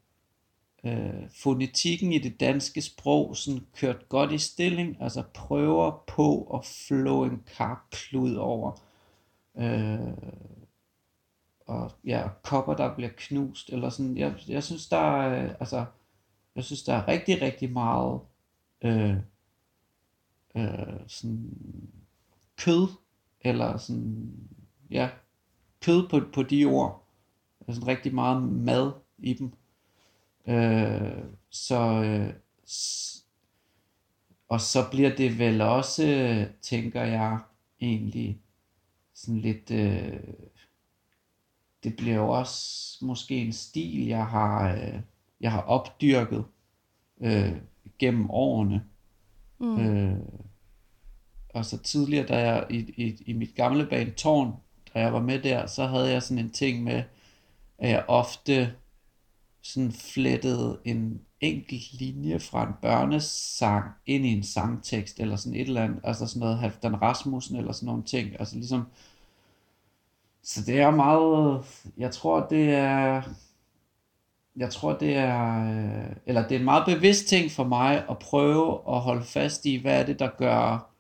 øh, 0.85 1.29
fonetikken 1.43 2.13
i 2.13 2.19
det 2.19 2.41
danske 2.41 2.83
sprog 2.83 3.37
sådan 3.37 3.67
kørt 3.77 4.09
godt 4.09 4.33
i 4.33 4.39
stilling, 4.39 4.97
altså 5.01 5.23
prøver 5.35 6.05
på 6.07 6.43
at 6.55 6.65
flå 6.65 7.25
en 7.25 7.43
karklud 7.57 8.35
over. 8.35 8.81
Øh, 9.59 10.13
og 11.67 11.91
ja, 12.05 12.29
kopper, 12.43 12.75
der 12.75 12.95
bliver 12.95 13.11
knust, 13.17 13.71
eller 13.71 13.89
sådan, 13.89 14.17
jeg, 14.17 14.35
jeg 14.49 14.63
synes, 14.63 14.89
der 14.89 14.97
er, 14.97 15.45
øh, 15.45 15.51
altså, 15.61 15.85
jeg 16.57 16.65
synes, 16.65 16.83
der 16.83 16.95
er 16.95 17.09
rigtig, 17.09 17.43
rigtig 17.43 17.73
meget 17.73 18.21
øh, 18.85 19.17
øh, 20.55 21.01
sådan 21.07 21.51
kød, 22.57 22.89
eller 23.41 23.77
sådan, 23.77 24.33
ja, 24.91 25.11
kød 25.81 26.09
på, 26.09 26.21
på 26.35 26.43
de 26.43 26.65
ord. 26.65 27.05
Der 27.59 27.65
er 27.69 27.73
sådan 27.73 27.89
rigtig 27.89 28.15
meget 28.15 28.43
mad 28.43 28.93
i 29.19 29.35
dem. 29.35 29.53
Øh, 30.47 31.25
så, 31.51 32.03
øh, 32.03 32.35
og 34.49 34.61
så 34.61 34.91
bliver 34.91 35.17
det 35.17 35.39
vel 35.39 35.61
også, 35.61 36.47
tænker 36.63 37.03
jeg, 37.03 37.39
egentlig 37.81 38.41
sådan 39.15 39.41
lidt, 39.41 39.71
øh, 39.71 40.21
det 41.85 41.97
bliver 41.97 42.17
jo 42.17 42.29
også 42.29 42.99
måske 43.05 43.37
en 43.37 43.53
stil, 43.53 44.07
jeg 44.07 44.27
har, 44.27 44.73
øh, 44.73 45.01
jeg 45.41 45.53
har 45.53 45.63
opdyrket 45.63 46.45
øh, 47.21 47.57
gennem 47.99 48.31
årene. 48.31 48.85
Mm. 49.63 49.81
Øh, 49.81 50.19
og 51.55 51.65
så 51.65 51.79
tidligere, 51.79 52.27
da 52.27 52.39
jeg 52.39 52.67
i, 52.71 52.77
i, 52.77 53.23
i 53.27 53.33
mit 53.33 53.55
gamle 53.55 53.87
band 53.87 54.13
Tårn, 54.13 54.53
da 54.95 55.01
jeg 55.01 55.13
var 55.13 55.21
med 55.21 55.43
der, 55.43 55.67
så 55.67 55.87
havde 55.87 56.11
jeg 56.11 56.23
sådan 56.23 56.45
en 56.45 56.51
ting 56.51 56.85
med, 56.85 57.03
at 57.79 57.91
jeg 57.91 58.05
ofte 58.09 58.75
sådan 59.63 59.93
flettede 59.93 60.79
en 60.85 61.21
enkelt 61.41 61.93
linje 61.93 62.41
fra 62.41 62.67
en 62.67 62.75
børnesang 62.83 63.85
ind 64.07 64.27
i 64.27 64.29
en 64.29 64.43
sangtekst, 64.43 65.21
eller 65.21 65.37
sådan 65.37 65.61
et 65.61 65.67
eller 65.67 65.85
andet, 65.85 66.01
altså 66.05 66.27
sådan 66.27 66.41
noget 66.41 66.59
Halvdan 66.59 67.03
Rasmussen, 67.03 67.57
eller 67.57 67.73
sådan 67.73 67.87
nogle 67.87 68.03
ting, 68.03 68.41
altså 68.41 68.57
ligesom, 68.57 68.87
så 70.43 70.63
det 70.67 70.81
er 70.81 70.91
meget, 70.91 71.65
jeg 71.99 72.11
tror 72.11 72.47
det 72.47 72.75
er, 72.75 73.23
jeg 74.57 74.71
tror 74.71 74.93
det 74.93 75.17
er, 75.17 75.65
øh, 75.65 76.17
eller 76.27 76.43
det 76.49 76.55
er 76.55 76.59
en 76.59 76.65
meget 76.65 76.97
bevidst 76.97 77.29
ting 77.29 77.51
for 77.51 77.65
mig, 77.65 78.05
at 78.11 78.19
prøve 78.19 78.81
at 78.89 79.01
holde 79.01 79.25
fast 79.25 79.67
i, 79.67 79.77
hvad 79.77 80.01
er 80.01 80.07
det, 80.07 80.19
der 80.19 80.29
gør, 80.39 80.91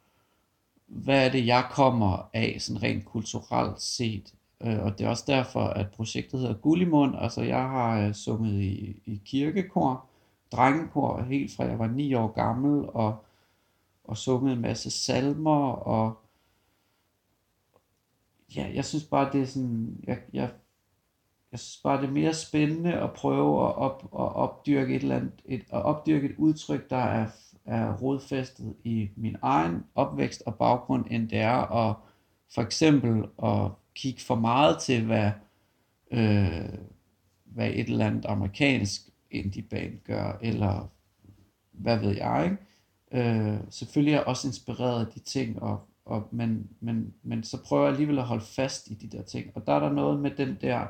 hvad 0.86 1.26
er 1.26 1.30
det, 1.32 1.46
jeg 1.46 1.66
kommer 1.70 2.30
af, 2.34 2.56
sådan 2.58 2.82
rent 2.82 3.04
kulturelt 3.04 3.82
set. 3.82 4.34
Øh, 4.62 4.82
og 4.82 4.98
det 4.98 5.04
er 5.04 5.10
også 5.10 5.24
derfor, 5.26 5.64
at 5.64 5.90
projektet 5.90 6.40
hedder 6.40 6.54
Gullimund. 6.54 7.14
Altså, 7.18 7.42
jeg 7.42 7.68
har 7.68 8.06
øh, 8.06 8.14
sunget 8.14 8.60
i, 8.60 9.02
i 9.06 9.22
kirkekor, 9.24 10.06
drengekor, 10.52 11.22
helt 11.22 11.56
fra 11.56 11.64
jeg 11.64 11.78
var 11.78 11.86
9 11.86 12.14
år 12.14 12.28
gammel, 12.32 12.88
og, 12.88 13.24
og 14.04 14.16
sunget 14.16 14.52
en 14.52 14.60
masse 14.60 14.90
salmer, 14.90 15.72
og 15.72 16.18
ja, 18.56 18.70
jeg 18.74 18.84
synes 18.84 19.04
bare, 19.04 19.32
det 19.32 19.42
er 19.42 19.46
sådan, 19.46 19.96
jeg, 20.06 20.18
jeg, 20.32 20.50
jeg 21.52 21.60
synes 21.60 21.80
bare, 21.84 22.00
det 22.02 22.08
er 22.08 22.12
mere 22.12 22.34
spændende 22.34 22.92
at 22.92 23.12
prøve 23.12 23.68
at, 23.68 23.76
op, 23.76 24.02
at 24.04 24.34
opdyrke 24.34 24.94
et 24.96 25.02
eller 25.02 25.16
andet, 25.16 25.42
et, 25.44 25.60
at 25.72 25.82
opdyrke 25.82 26.26
et 26.26 26.34
udtryk, 26.38 26.90
der 26.90 26.96
er, 26.96 27.26
er 27.64 27.96
rodfæstet 27.96 28.74
i 28.84 29.10
min 29.16 29.36
egen 29.42 29.84
opvækst 29.94 30.42
og 30.46 30.54
baggrund, 30.54 31.04
end 31.10 31.28
det 31.28 31.38
er 31.38 31.88
at 31.88 31.96
for 32.54 32.62
eksempel 32.62 33.24
at 33.44 33.70
kigge 33.94 34.20
for 34.20 34.34
meget 34.34 34.78
til, 34.78 35.04
hvad, 35.04 35.30
øh, 36.10 36.78
hvad 37.44 37.70
et 37.70 37.88
eller 37.88 38.06
andet 38.06 38.24
amerikansk 38.24 39.02
indieband 39.30 39.98
gør, 40.04 40.38
eller 40.42 40.88
hvad 41.72 41.98
ved 41.98 42.16
jeg, 42.16 42.44
ikke? 42.44 42.56
Øh, 43.12 43.60
selvfølgelig 43.70 44.12
er 44.12 44.18
jeg 44.18 44.26
også 44.26 44.48
inspireret 44.48 45.06
af 45.06 45.12
de 45.12 45.20
ting, 45.20 45.62
og, 45.62 45.80
og, 46.04 46.28
men, 46.30 46.70
men, 46.80 47.14
men 47.22 47.44
så 47.44 47.62
prøver 47.62 47.82
jeg 47.82 47.92
alligevel 47.92 48.18
at 48.18 48.24
holde 48.24 48.44
fast 48.44 48.90
i 48.90 48.94
de 48.94 49.16
der 49.16 49.22
ting. 49.22 49.50
Og 49.54 49.66
der 49.66 49.72
er 49.72 49.80
der 49.80 49.92
noget 49.92 50.20
med 50.20 50.30
den 50.30 50.58
der, 50.60 50.86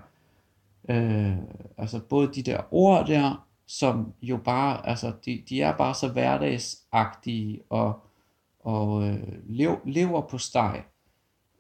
øh, 0.89 1.37
altså 1.79 2.01
både 2.01 2.35
de 2.35 2.43
der 2.43 2.61
ord 2.71 3.07
der, 3.07 3.49
som 3.67 4.15
jo 4.23 4.37
bare, 4.37 4.87
altså 4.89 5.13
de, 5.25 5.43
de 5.49 5.63
er 5.63 5.77
bare 5.77 5.95
så 5.95 6.09
hverdagsagtige, 6.09 7.61
og, 7.71 8.01
og 8.61 9.09
øh, 9.09 9.29
lev, 9.45 9.81
lever 9.85 10.21
på 10.21 10.39
steg. 10.39 10.85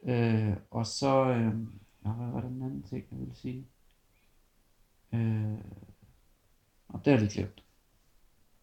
Øh, 0.04 0.52
og 0.70 0.86
så, 0.86 1.24
øh, 1.24 1.52
hvad 2.00 2.32
var 2.32 2.40
den 2.40 2.62
anden 2.62 2.82
ting, 2.82 3.04
jeg 3.10 3.18
ville 3.20 3.34
sige? 3.34 3.66
Øh, 5.14 5.58
og 6.88 7.04
det 7.04 7.12
er 7.12 7.18
lidt 7.18 7.32
glemt. 7.32 7.62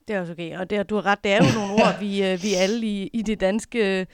Det 0.07 0.15
er 0.15 0.19
også 0.19 0.33
okay. 0.33 0.57
Og 0.57 0.69
det, 0.69 0.89
du 0.89 0.95
har 0.95 1.05
ret, 1.05 1.23
det 1.23 1.31
er 1.31 1.37
jo 1.37 1.59
nogle 1.59 1.73
ord, 1.73 1.99
vi, 1.99 2.23
øh, 2.23 2.43
vi 2.43 2.53
alle 2.53 2.87
i, 2.87 3.07
i 3.07 3.21
det 3.21 3.39
danske 3.39 4.07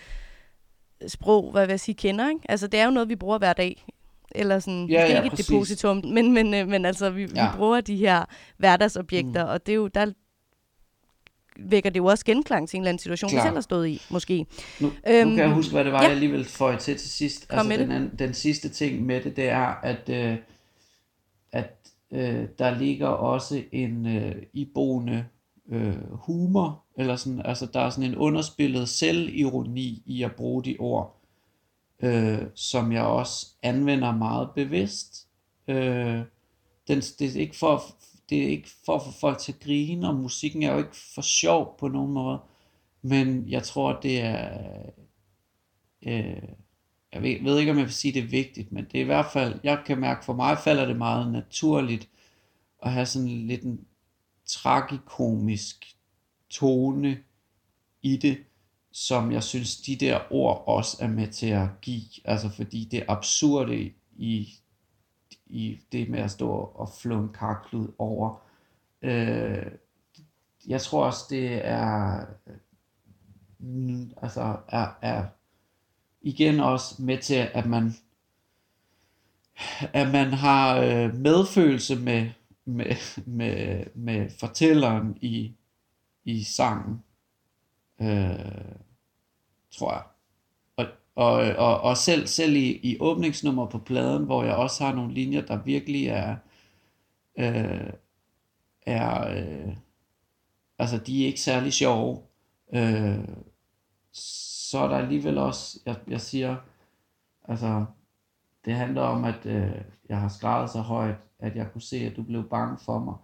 sprog, 1.07 1.51
hvad 1.51 1.65
vil 1.65 1.71
jeg 1.71 1.79
sige, 1.79 1.95
kender. 1.95 2.29
Ikke? 2.29 2.41
Altså, 2.49 2.67
det 2.67 2.79
er 2.79 2.85
jo 2.85 2.91
noget, 2.91 3.09
vi 3.09 3.15
bruger 3.15 3.37
hver 3.37 3.53
dag. 3.53 3.85
Eller 4.35 4.59
sådan, 4.59 4.89
Ja, 4.89 5.01
ja, 5.01 5.07
ikke 5.07 5.25
et 5.25 5.29
præcis. 5.31 5.47
depositum, 5.47 6.01
men, 6.05 6.33
men, 6.33 6.53
øh, 6.53 6.67
men 6.67 6.85
altså, 6.85 7.09
vi, 7.09 7.21
ja. 7.35 7.51
Vi 7.51 7.57
bruger 7.57 7.81
de 7.81 7.95
her 7.95 8.25
hverdagsobjekter, 8.57 9.43
mm. 9.45 9.49
og 9.51 9.65
det 9.65 9.71
er 9.71 9.75
jo, 9.75 9.87
der 9.87 10.11
vækker 11.59 11.89
det 11.89 11.97
jo 11.99 12.05
også 12.05 12.25
genklang 12.25 12.69
til 12.69 12.77
en 12.77 12.81
eller 12.83 12.89
anden 12.89 12.99
situation, 12.99 13.29
vi 13.29 13.33
Klart. 13.33 13.45
selv 13.45 13.53
har 13.55 13.61
stået 13.61 13.87
i, 13.87 14.01
måske. 14.09 14.45
Nu, 14.79 14.91
Øhm, 15.07 15.27
nu 15.27 15.35
kan 15.35 15.45
jeg 15.45 15.53
huske, 15.53 15.71
hvad 15.73 15.83
det 15.83 15.91
var, 15.93 15.97
ja. 15.99 16.03
jeg 16.03 16.11
alligevel 16.11 16.45
føje 16.45 16.77
til 16.77 16.97
til 16.97 17.09
sidst. 17.09 17.47
Kom 17.47 17.59
altså, 17.59 17.83
den, 17.83 17.91
anden, 17.91 18.11
den 18.19 18.33
sidste 18.33 18.69
ting 18.69 19.05
med 19.05 19.21
det, 19.21 19.35
det 19.35 19.49
er, 19.49 19.79
at, 19.83 20.09
øh, 20.09 20.37
at 21.51 21.77
øh, 22.11 22.45
der 22.59 22.77
ligger 22.77 23.07
også 23.07 23.61
en 23.71 24.05
øh, 24.17 24.35
iboende 24.53 25.25
øh, 25.71 25.93
humor, 26.11 26.83
eller 26.97 27.15
sådan, 27.15 27.41
altså 27.45 27.65
der 27.73 27.79
er 27.79 27.89
sådan 27.89 28.09
en 28.09 28.15
underspillet 28.17 28.89
selvironi 28.89 30.03
i 30.05 30.23
at 30.23 30.31
bruge 30.35 30.63
de 30.63 30.75
ord 30.79 31.21
øh, 31.99 32.41
som 32.55 32.91
jeg 32.91 33.03
også 33.03 33.47
anvender 33.63 34.15
meget 34.15 34.49
bevidst. 34.55 35.27
Øh, 35.67 36.21
den, 36.87 37.01
det, 37.01 37.21
er 37.21 37.39
ikke 37.39 37.55
for, 37.55 37.83
det 38.29 38.43
er 38.43 38.47
ikke 38.47 38.69
for 38.85 38.95
at 38.95 39.01
få 39.05 39.11
folk 39.11 39.37
til 39.39 39.53
at 39.53 39.59
grine, 39.59 40.09
og 40.09 40.15
musikken. 40.15 40.63
Er 40.63 40.71
jo 40.71 40.77
ikke 40.77 40.97
for 41.15 41.21
sjov 41.21 41.77
på 41.79 41.87
nogen 41.87 42.11
måde, 42.11 42.39
men 43.01 43.49
jeg 43.49 43.63
tror, 43.63 43.99
det 44.01 44.21
er... 44.21 44.59
Øh, 46.01 46.41
jeg 47.13 47.23
ved, 47.23 47.43
ved 47.43 47.59
ikke, 47.59 47.71
om 47.71 47.77
jeg 47.77 47.85
vil 47.85 47.93
sige, 47.93 48.13
det 48.13 48.23
er 48.23 48.27
vigtigt, 48.27 48.71
men 48.71 48.85
det 48.85 48.95
er 48.95 49.01
i 49.01 49.05
hvert 49.05 49.25
fald, 49.33 49.59
jeg 49.63 49.83
kan 49.85 49.99
mærke, 49.99 50.25
for 50.25 50.33
mig 50.33 50.57
falder 50.57 50.85
det 50.85 50.97
meget 50.97 51.31
naturligt 51.31 52.09
at 52.83 52.91
have 52.91 53.05
sådan 53.05 53.47
lidt 53.47 53.63
en 53.63 53.79
tragikomisk 54.45 55.95
tone 56.49 57.17
i 58.01 58.17
det, 58.17 58.37
som 58.97 59.31
jeg 59.31 59.43
synes, 59.43 59.77
de 59.77 59.95
der 59.95 60.19
ord 60.29 60.63
også 60.67 60.97
er 60.99 61.07
med 61.07 61.27
til 61.27 61.47
at 61.47 61.67
give. 61.81 62.09
Altså 62.25 62.49
fordi 62.49 62.87
det 62.91 63.05
absurde 63.07 63.91
i, 64.15 64.53
i 65.45 65.79
det 65.91 66.09
med 66.09 66.19
at 66.19 66.31
stå 66.31 66.49
og 66.51 66.89
flå 67.01 67.19
en 67.19 67.33
karklud 67.33 67.87
over. 67.97 68.41
Øh, 69.01 69.65
jeg 70.67 70.81
tror 70.81 71.05
også, 71.05 71.25
det 71.29 71.67
er, 71.67 72.25
altså 74.21 74.57
er, 74.67 74.87
er 75.01 75.25
igen 76.21 76.59
også 76.59 77.01
med 77.01 77.17
til, 77.17 77.47
at 77.53 77.65
man 77.65 77.93
at 79.93 80.11
man 80.11 80.33
har 80.33 80.79
øh, 80.79 81.15
medfølelse 81.15 81.95
med, 81.95 82.29
med, 82.65 83.25
med, 83.25 83.83
med 83.95 84.29
fortælleren 84.39 85.17
i, 85.21 85.55
i 86.25 86.43
sangen, 86.43 87.03
øh, 88.01 88.75
tror 89.71 89.93
jeg. 89.93 90.03
Og, 90.77 90.85
og, 91.15 91.33
og, 91.57 91.81
og 91.81 91.97
selv, 91.97 92.27
selv 92.27 92.55
i, 92.55 92.71
i 92.71 92.97
åbningsnummer 92.99 93.65
på 93.65 93.77
pladen, 93.79 94.25
hvor 94.25 94.43
jeg 94.43 94.55
også 94.55 94.83
har 94.83 94.95
nogle 94.95 95.13
linjer, 95.13 95.41
der 95.41 95.63
virkelig 95.63 96.07
er, 96.07 96.35
øh, 97.37 97.93
er 98.81 99.27
øh, 99.27 99.77
altså 100.79 100.97
de 100.97 101.23
er 101.23 101.27
ikke 101.27 101.41
særlig 101.41 101.73
sjove, 101.73 102.21
øh, 102.73 103.27
så 104.11 104.79
er 104.79 104.87
der 104.87 104.97
alligevel 104.97 105.37
også, 105.37 105.79
jeg, 105.85 105.95
jeg 106.07 106.21
siger, 106.21 106.55
altså, 107.43 107.85
det 108.65 108.73
handler 108.73 109.01
om, 109.01 109.23
at 109.23 109.45
øh, 109.45 109.81
jeg 110.09 110.21
har 110.21 110.29
skrevet 110.29 110.69
så 110.69 110.81
højt, 110.81 111.15
at 111.39 111.55
jeg 111.55 111.71
kunne 111.71 111.81
se, 111.81 111.97
at 111.97 112.15
du 112.15 112.23
blev 112.23 112.49
bange 112.49 112.77
for 112.77 112.99
mig. 112.99 113.15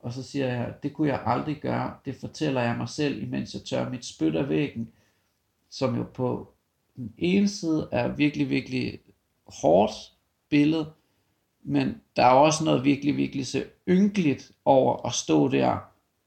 Og 0.00 0.12
så 0.12 0.22
siger 0.22 0.46
jeg, 0.46 0.74
det 0.82 0.92
kunne 0.92 1.08
jeg 1.08 1.22
aldrig 1.26 1.60
gøre. 1.60 1.96
Det 2.04 2.14
fortæller 2.14 2.60
jeg 2.60 2.76
mig 2.76 2.88
selv, 2.88 3.22
imens 3.22 3.54
jeg 3.54 3.62
tør 3.62 3.90
mit 3.90 4.04
spyt 4.04 4.36
af 4.36 4.48
væggen, 4.48 4.88
som 5.70 5.96
jo 5.96 6.02
på 6.14 6.52
den 6.96 7.14
ene 7.18 7.48
side 7.48 7.88
er 7.92 8.08
virkelig, 8.08 8.50
virkelig 8.50 9.00
hårdt 9.46 9.92
billede, 10.48 10.92
men 11.62 12.00
der 12.16 12.24
er 12.24 12.30
også 12.30 12.64
noget 12.64 12.84
virkelig, 12.84 13.16
virkelig 13.16 13.46
så 13.46 13.64
ynkeligt 13.88 14.52
over 14.64 15.06
at 15.06 15.14
stå 15.14 15.48
der 15.48 15.78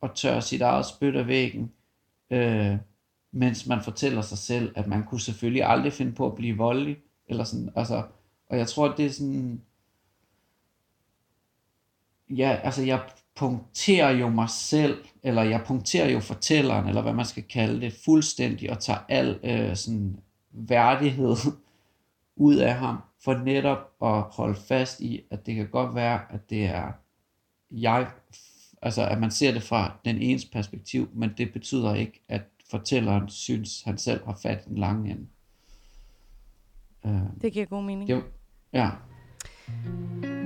og 0.01 0.15
tørre 0.15 0.41
sit 0.41 0.61
eget 0.61 0.85
spyt 0.85 1.15
af 1.15 1.27
væggen, 1.27 1.71
øh, 2.29 2.77
mens 3.31 3.67
man 3.67 3.81
fortæller 3.83 4.21
sig 4.21 4.37
selv, 4.37 4.73
at 4.75 4.87
man 4.87 5.03
kunne 5.03 5.21
selvfølgelig 5.21 5.63
aldrig 5.63 5.93
finde 5.93 6.11
på 6.11 6.27
at 6.27 6.35
blive 6.35 6.57
voldelig, 6.57 6.97
eller 7.27 7.43
sådan, 7.43 7.71
altså, 7.75 8.03
og 8.49 8.57
jeg 8.57 8.67
tror, 8.67 8.89
at 8.89 8.97
det 8.97 9.05
er 9.05 9.09
sådan, 9.09 9.61
ja, 12.29 12.59
altså 12.63 12.83
jeg 12.83 13.09
punkterer 13.41 14.11
jo 14.11 14.29
mig 14.29 14.49
selv, 14.49 15.05
eller 15.23 15.43
jeg 15.43 15.63
punkterer 15.65 16.09
jo 16.09 16.19
fortælleren, 16.19 16.87
eller 16.87 17.01
hvad 17.01 17.13
man 17.13 17.25
skal 17.25 17.43
kalde 17.43 17.81
det, 17.81 17.93
fuldstændig, 18.05 18.71
og 18.71 18.79
tager 18.79 18.99
al 19.09 19.39
øh, 19.43 19.75
sådan 19.75 20.19
værdighed 20.51 21.35
ud 22.47 22.55
af 22.55 22.75
ham, 22.75 22.97
for 23.23 23.33
netop 23.33 23.91
at 24.01 24.21
holde 24.21 24.59
fast 24.67 24.99
i, 24.99 25.21
at 25.31 25.45
det 25.45 25.55
kan 25.55 25.67
godt 25.67 25.95
være, 25.95 26.21
at 26.29 26.49
det 26.49 26.65
er 26.65 26.91
jeg, 27.71 28.07
altså 28.81 29.07
at 29.07 29.19
man 29.19 29.31
ser 29.31 29.51
det 29.51 29.63
fra 29.63 29.97
den 30.05 30.17
ens 30.17 30.45
perspektiv, 30.45 31.09
men 31.13 31.33
det 31.37 31.53
betyder 31.53 31.95
ikke, 31.95 32.21
at 32.27 32.41
fortælleren 32.71 33.29
synes, 33.29 33.81
han 33.81 33.97
selv 33.97 34.25
har 34.25 34.39
fat 34.41 34.63
i 34.65 34.69
den 34.69 34.77
lange 34.77 35.11
ende. 35.11 35.27
Øh, 37.05 37.41
det 37.41 37.53
giver 37.53 37.65
god 37.65 37.83
mening. 37.83 38.09
Det, 38.09 38.23
ja. 38.73 38.89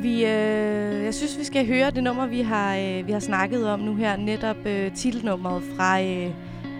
Vi, 0.01 0.25
øh, 0.25 1.03
jeg 1.03 1.13
synes, 1.13 1.39
vi 1.39 1.43
skal 1.43 1.67
høre 1.67 1.91
det 1.91 2.03
nummer, 2.03 2.25
vi 2.25 2.41
har, 2.41 2.75
øh, 2.75 3.07
vi 3.07 3.11
har 3.11 3.19
snakket 3.19 3.69
om 3.69 3.79
nu 3.79 3.95
her. 3.95 4.17
Netop 4.17 4.65
øh, 4.65 4.91
titelnummeret 4.91 5.63
fra 5.77 6.01
øh, 6.01 6.29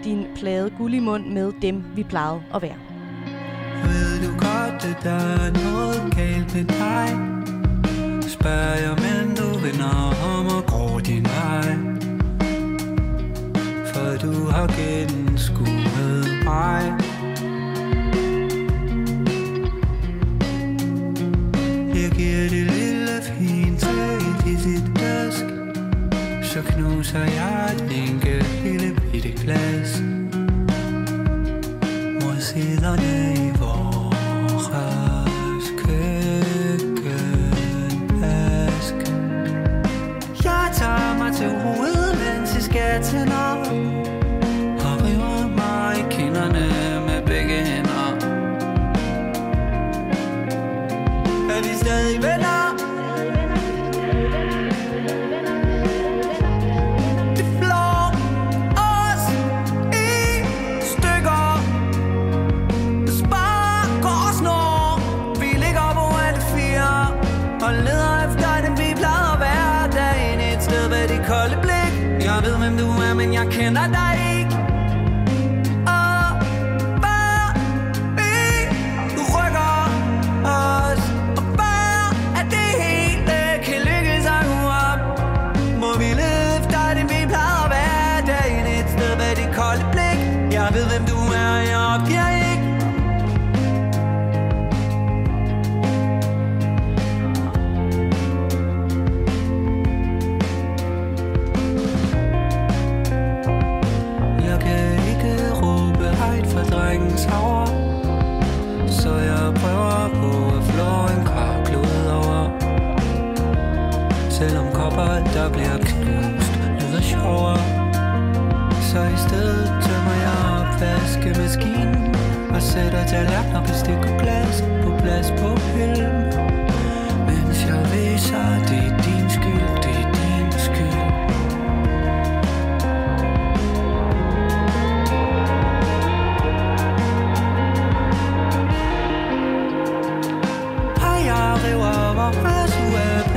din 0.04 0.26
plade 0.36 0.70
Gullimund 0.78 1.26
med 1.26 1.52
dem, 1.62 1.84
vi 1.96 2.02
plejede 2.02 2.42
at 2.54 2.62
være. 2.62 2.76
Ved 3.84 4.26
du 4.26 4.32
godt, 4.32 4.84
at 4.84 5.02
der 5.02 5.10
er 5.10 5.50
noget 5.64 6.14
galt 6.16 6.54
med 6.54 6.64
dig? 6.64 7.08
Spørger 8.28 8.76
jeg, 8.76 8.96
men 9.06 9.36
du 9.36 9.58
vender 9.58 10.14
om 10.36 10.46
og 10.46 10.66
går 10.66 10.98
din 10.98 11.24
vej. 11.24 11.76
For 13.92 14.26
du 14.26 14.50
har 14.50 14.66
gennemskuet 14.66 16.44
mig. 16.44 17.05
Jeg 22.46 22.52
giver 22.52 22.64
det 22.64 22.74
lille 22.74 23.22
fint 23.22 23.80
tag 23.80 24.52
i 24.52 24.56
sit 24.56 24.94
glas 24.94 25.44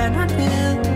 ugeplaner 0.10 0.38
ned 0.38 0.89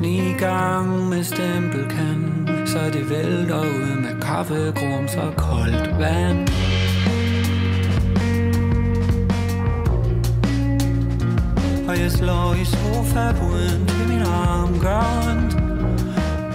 ni 0.00 0.34
gang 0.38 1.08
med 1.08 1.24
stempelkan 1.24 2.48
Så 2.66 2.78
det 2.92 3.10
vælter 3.10 3.60
ud 3.60 4.00
med 4.00 4.20
kaffegrums 4.20 5.16
og 5.16 5.36
koldt 5.36 5.98
vand. 5.98 6.48
Og 11.88 12.00
jeg 12.00 12.10
slår 12.10 12.54
i 12.54 12.64
sofabuden 12.64 13.86
til 13.86 14.08
min 14.08 14.22
arm 14.22 14.80
gør 14.80 15.28
ondt 15.28 15.56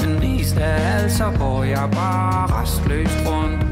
Men 0.01 0.19
mest 0.19 0.57
af 0.57 0.95
alt 0.95 1.11
så 1.11 1.31
går 1.39 1.63
jeg 1.63 1.89
bare 1.91 2.61
restløst 2.61 3.17
rundt. 3.27 3.62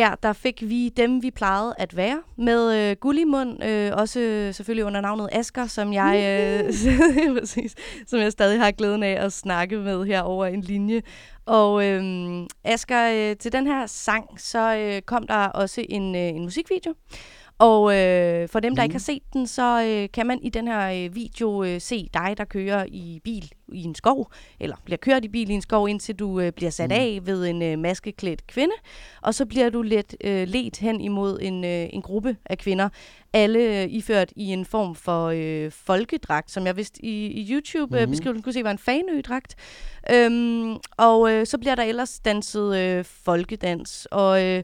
Her 0.00 0.14
der 0.14 0.32
fik 0.32 0.62
vi 0.62 0.88
dem, 0.88 1.22
vi 1.22 1.30
plejede 1.30 1.74
at 1.78 1.96
være, 1.96 2.22
med 2.38 2.90
øh, 2.90 2.96
Gullimund, 3.00 3.64
øh, 3.64 3.92
også 3.94 4.50
selvfølgelig 4.52 4.84
under 4.84 5.00
navnet 5.00 5.28
Asker, 5.32 5.66
som 5.66 5.92
jeg, 5.92 6.14
øh, 6.24 7.34
præcis, 7.38 7.74
som 8.06 8.20
jeg 8.20 8.32
stadig 8.32 8.60
har 8.60 8.70
glæden 8.70 9.02
af 9.02 9.24
at 9.24 9.32
snakke 9.32 9.76
med 9.76 10.04
her 10.04 10.22
over 10.22 10.46
en 10.46 10.60
linje. 10.60 11.02
Og 11.46 11.86
øh, 11.86 12.02
Asker, 12.64 13.30
øh, 13.30 13.36
til 13.36 13.52
den 13.52 13.66
her 13.66 13.86
sang, 13.86 14.40
så 14.40 14.76
øh, 14.76 15.02
kom 15.02 15.26
der 15.26 15.46
også 15.46 15.84
en, 15.88 16.14
øh, 16.14 16.22
en 16.22 16.42
musikvideo. 16.42 16.94
Og 17.60 17.96
øh, 17.96 18.48
for 18.48 18.60
dem, 18.60 18.76
der 18.76 18.82
ikke 18.82 18.94
har 18.94 19.00
set 19.00 19.22
den, 19.32 19.46
så 19.46 19.82
øh, 19.82 20.08
kan 20.12 20.26
man 20.26 20.38
i 20.42 20.48
den 20.48 20.68
her 20.68 21.04
øh, 21.04 21.14
video 21.14 21.64
øh, 21.64 21.80
se 21.80 22.08
dig, 22.14 22.34
der 22.36 22.44
kører 22.44 22.84
i 22.88 23.20
bil 23.24 23.52
i 23.72 23.82
en 23.82 23.94
skov, 23.94 24.32
eller 24.60 24.76
bliver 24.84 24.96
kørt 24.96 25.24
i 25.24 25.28
bil 25.28 25.50
i 25.50 25.52
en 25.52 25.62
skov, 25.62 25.88
indtil 25.88 26.14
du 26.14 26.40
øh, 26.40 26.52
bliver 26.52 26.70
sat 26.70 26.92
af 26.92 27.20
ved 27.22 27.46
en 27.46 27.62
øh, 27.62 27.78
maskeklædt 27.78 28.46
kvinde. 28.46 28.72
Og 29.22 29.34
så 29.34 29.46
bliver 29.46 29.70
du 29.70 29.82
let 29.82 30.16
øh, 30.24 30.48
ledt 30.48 30.78
hen 30.78 31.00
imod 31.00 31.38
en, 31.42 31.64
øh, 31.64 31.88
en 31.92 32.02
gruppe 32.02 32.36
af 32.46 32.58
kvinder, 32.58 32.88
alle 33.32 33.82
øh, 33.82 33.88
iført 33.90 34.32
i 34.36 34.44
en 34.52 34.64
form 34.64 34.94
for 34.94 35.26
øh, 35.34 35.70
folkedragt, 35.70 36.50
som 36.50 36.66
jeg 36.66 36.76
vist 36.76 36.98
i, 36.98 37.26
i 37.26 37.52
YouTube-beskrivelsen 37.52 38.42
kunne 38.42 38.52
se 38.52 38.64
var 38.64 38.70
en 38.70 38.78
fanø-dragt. 38.78 39.54
Øhm, 40.12 40.76
og 40.96 41.32
øh, 41.32 41.46
så 41.46 41.58
bliver 41.58 41.74
der 41.74 41.82
ellers 41.82 42.20
danset 42.20 42.76
øh, 42.76 43.04
folkedans, 43.04 44.06
og 44.10 44.44
øh, 44.44 44.62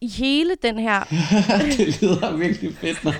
i 0.00 0.08
hele 0.08 0.50
den 0.62 0.78
her 0.78 1.00
det 1.76 2.02
lyder 2.02 2.36
virkelig 2.36 2.74
fedt, 2.80 3.04
når, 3.04 3.12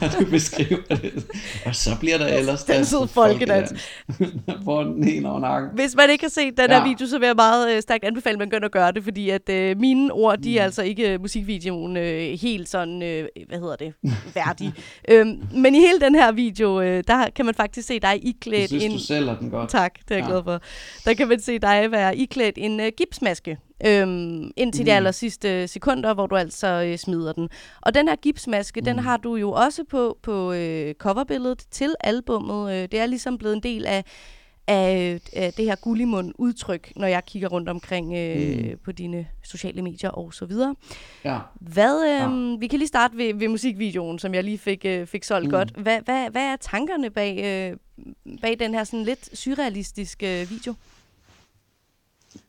når 0.00 0.20
du 0.24 0.30
beskriver 0.30 0.82
det. 0.90 1.26
Og 1.66 1.74
så 1.74 1.90
bliver 2.00 2.18
der 2.18 2.26
ellers 2.26 2.64
Danset 2.64 3.10
folkedans. 3.10 3.72
Hvor 4.62 4.82
den 4.82 5.08
ene 5.08 5.30
over 5.30 5.40
nakken. 5.40 5.70
Hvis 5.74 5.96
man 5.96 6.10
ikke 6.10 6.24
har 6.24 6.28
set 6.30 6.56
den 6.56 6.70
her 6.70 6.76
Ja. 6.76 6.88
video, 6.88 7.06
så 7.06 7.18
vil 7.18 7.26
jeg 7.26 7.36
meget 7.36 7.76
øh, 7.76 7.82
stærkt 7.82 8.04
anbefale, 8.04 8.32
at 8.32 8.38
man 8.38 8.48
gør 8.50 8.58
at 8.58 8.72
gøre 8.72 8.92
det, 8.92 9.04
fordi 9.04 9.30
at 9.30 9.48
øh, 9.50 9.76
mine 9.78 10.12
ord, 10.12 10.38
de 10.38 10.58
er 10.58 10.64
altså 10.64 10.82
ikke 10.82 11.12
øh, 11.12 11.20
musikvideoen 11.20 11.96
øh, 11.96 12.38
helt 12.40 12.68
sådan, 12.68 13.02
øh, 13.02 13.28
hvad 13.48 13.58
hedder 13.58 13.76
det, 13.76 13.92
værdig. 14.34 14.72
øhm, 15.10 15.42
men 15.54 15.74
i 15.74 15.78
hele 15.78 16.00
den 16.00 16.14
her 16.14 16.32
video, 16.32 16.80
øh, 16.80 17.04
der 17.08 17.26
kan 17.36 17.44
man 17.44 17.54
faktisk 17.54 17.86
se 17.88 17.94
dig 18.00 18.08
Jeg 18.08 18.20
iklædt 18.22 18.68
synes, 18.68 18.84
en... 18.84 18.90
du 18.92 18.98
sælger 18.98 19.38
den 19.38 19.50
godt. 19.50 19.70
Tak, 19.70 19.94
det 20.08 20.10
er 20.10 20.14
jeg 20.14 20.24
Ja. 20.24 20.30
glad 20.30 20.42
for. 20.44 20.60
Der 21.04 21.14
kan 21.14 21.28
man 21.28 21.40
se 21.40 21.58
dig 21.58 21.90
være 21.90 22.16
iklædt 22.16 22.54
en 22.58 22.80
øh, 22.80 22.92
gipsmaske. 22.98 23.58
Øhm, 23.86 24.50
indtil 24.56 24.82
Mm. 24.82 24.86
de 24.86 24.92
aller 24.92 25.10
sidste 25.10 25.68
sekunder, 25.68 26.14
hvor 26.14 26.26
du 26.26 26.36
altså 26.36 26.66
øh, 26.86 26.96
smider 26.98 27.32
den. 27.32 27.48
Og 27.82 27.94
den 27.94 28.08
her 28.08 28.16
gipsmaske, 28.16 28.80
mm. 28.80 28.84
den 28.84 28.98
har 28.98 29.16
du 29.16 29.36
jo 29.36 29.52
også 29.52 29.84
på, 29.90 30.18
på 30.22 30.52
øh, 30.52 30.94
coverbilledet 30.94 31.64
til 31.70 31.94
albummet. 32.00 32.72
Øh, 32.72 32.82
det 32.82 32.94
er 32.94 33.06
ligesom 33.06 33.38
blevet 33.38 33.54
en 33.56 33.62
del 33.62 33.86
af, 33.86 34.04
af, 34.66 35.20
af 35.32 35.52
det 35.52 35.64
her 35.64 35.74
gullimund 35.76 36.32
udtryk, 36.38 36.92
når 36.96 37.06
jeg 37.06 37.24
kigger 37.26 37.48
rundt 37.48 37.68
omkring 37.68 38.14
øh, 38.16 38.56
Mm. 38.72 38.78
på 38.84 38.92
dine 38.92 39.26
sociale 39.44 39.82
medier 39.82 40.10
og 40.10 40.34
så 40.34 40.46
videre. 40.46 40.74
Ja. 41.24 41.38
Hvad, 41.60 42.22
øh, 42.24 42.60
Vi 42.60 42.66
kan 42.66 42.78
lige 42.78 42.88
starte 42.88 43.16
ved, 43.16 43.34
ved 43.34 43.48
musikvideoen, 43.48 44.18
som 44.18 44.34
jeg 44.34 44.44
lige 44.44 44.58
fik, 44.58 44.84
øh, 44.84 45.06
fik 45.06 45.24
solgt. 45.24 45.44
Mm. 45.46 45.50
godt. 45.50 45.70
Hvad, 45.76 45.98
hvad, 46.04 46.30
hvad 46.30 46.42
er 46.42 46.56
tankerne 46.56 47.10
bag, 47.10 47.38
øh, 47.44 47.76
bag 48.42 48.58
den 48.58 48.74
her 48.74 48.84
sådan 48.84 49.04
lidt 49.04 49.38
surrealistiske 49.38 50.40
øh, 50.42 50.50
video? 50.50 50.74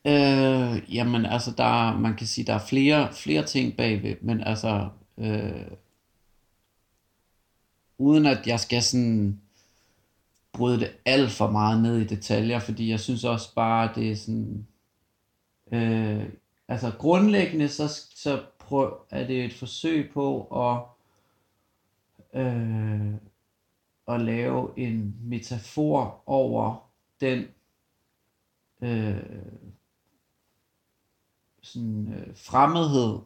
Øh, 0.04 0.94
jamen 0.94 1.26
altså, 1.26 1.50
der, 1.58 1.64
er- 1.64 1.98
man 1.98 2.16
kan 2.16 2.26
sige, 2.26 2.44
der 2.46 2.54
er 2.54 2.66
flere, 2.68 3.12
flere 3.12 3.44
ting 3.46 3.76
bagved, 3.76 4.16
men 4.20 4.40
altså, 4.40 4.88
øh, 5.18 5.66
uden 7.98 8.26
at 8.26 8.46
jeg 8.46 8.60
skal 8.60 8.82
sådan 8.82 9.40
bryde 10.52 10.80
det 10.80 10.90
alt 11.04 11.30
for 11.30 11.50
meget 11.50 11.82
ned 11.82 11.98
i 11.98 12.04
detaljer, 12.06 12.58
fordi 12.58 12.90
jeg 12.90 13.00
synes 13.00 13.24
også 13.24 13.54
bare, 13.54 13.92
det 13.94 14.10
er 14.12 14.16
sådan, 14.16 14.66
øh, 15.72 16.24
altså 16.68 16.92
grundlæggende, 16.98 17.68
så, 17.68 17.88
så 18.14 18.42
prøv, 18.58 18.98
er 19.10 19.26
det 19.26 19.44
et 19.44 19.54
forsøg 19.54 20.10
på 20.14 20.42
at, 20.44 20.82
øh, 22.40 23.14
at 24.08 24.20
lave 24.20 24.78
en 24.78 25.16
metafor 25.22 26.22
over 26.26 26.90
den 27.20 27.44
øh, 28.82 29.16
sådan, 31.72 32.12
øh, 32.12 32.36
fremmedhed 32.36 33.18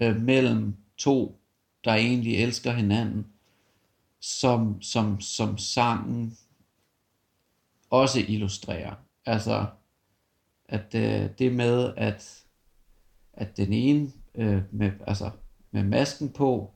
øh, 0.00 0.16
mellem 0.16 0.76
to, 0.96 1.40
der 1.84 1.94
egentlig 1.94 2.42
elsker 2.42 2.72
hinanden, 2.72 3.26
som, 4.20 4.82
som, 4.82 5.20
som 5.20 5.58
sangen 5.58 6.36
også 7.90 8.20
illustrerer. 8.28 8.94
Altså, 9.26 9.66
at 10.68 10.94
øh, 10.94 11.30
det 11.38 11.52
med, 11.54 11.92
at, 11.96 12.44
at 13.32 13.56
den 13.56 13.72
ene 13.72 14.10
øh, 14.34 14.62
med, 14.70 14.92
altså, 15.06 15.30
med 15.70 15.84
masken 15.84 16.28
på, 16.28 16.70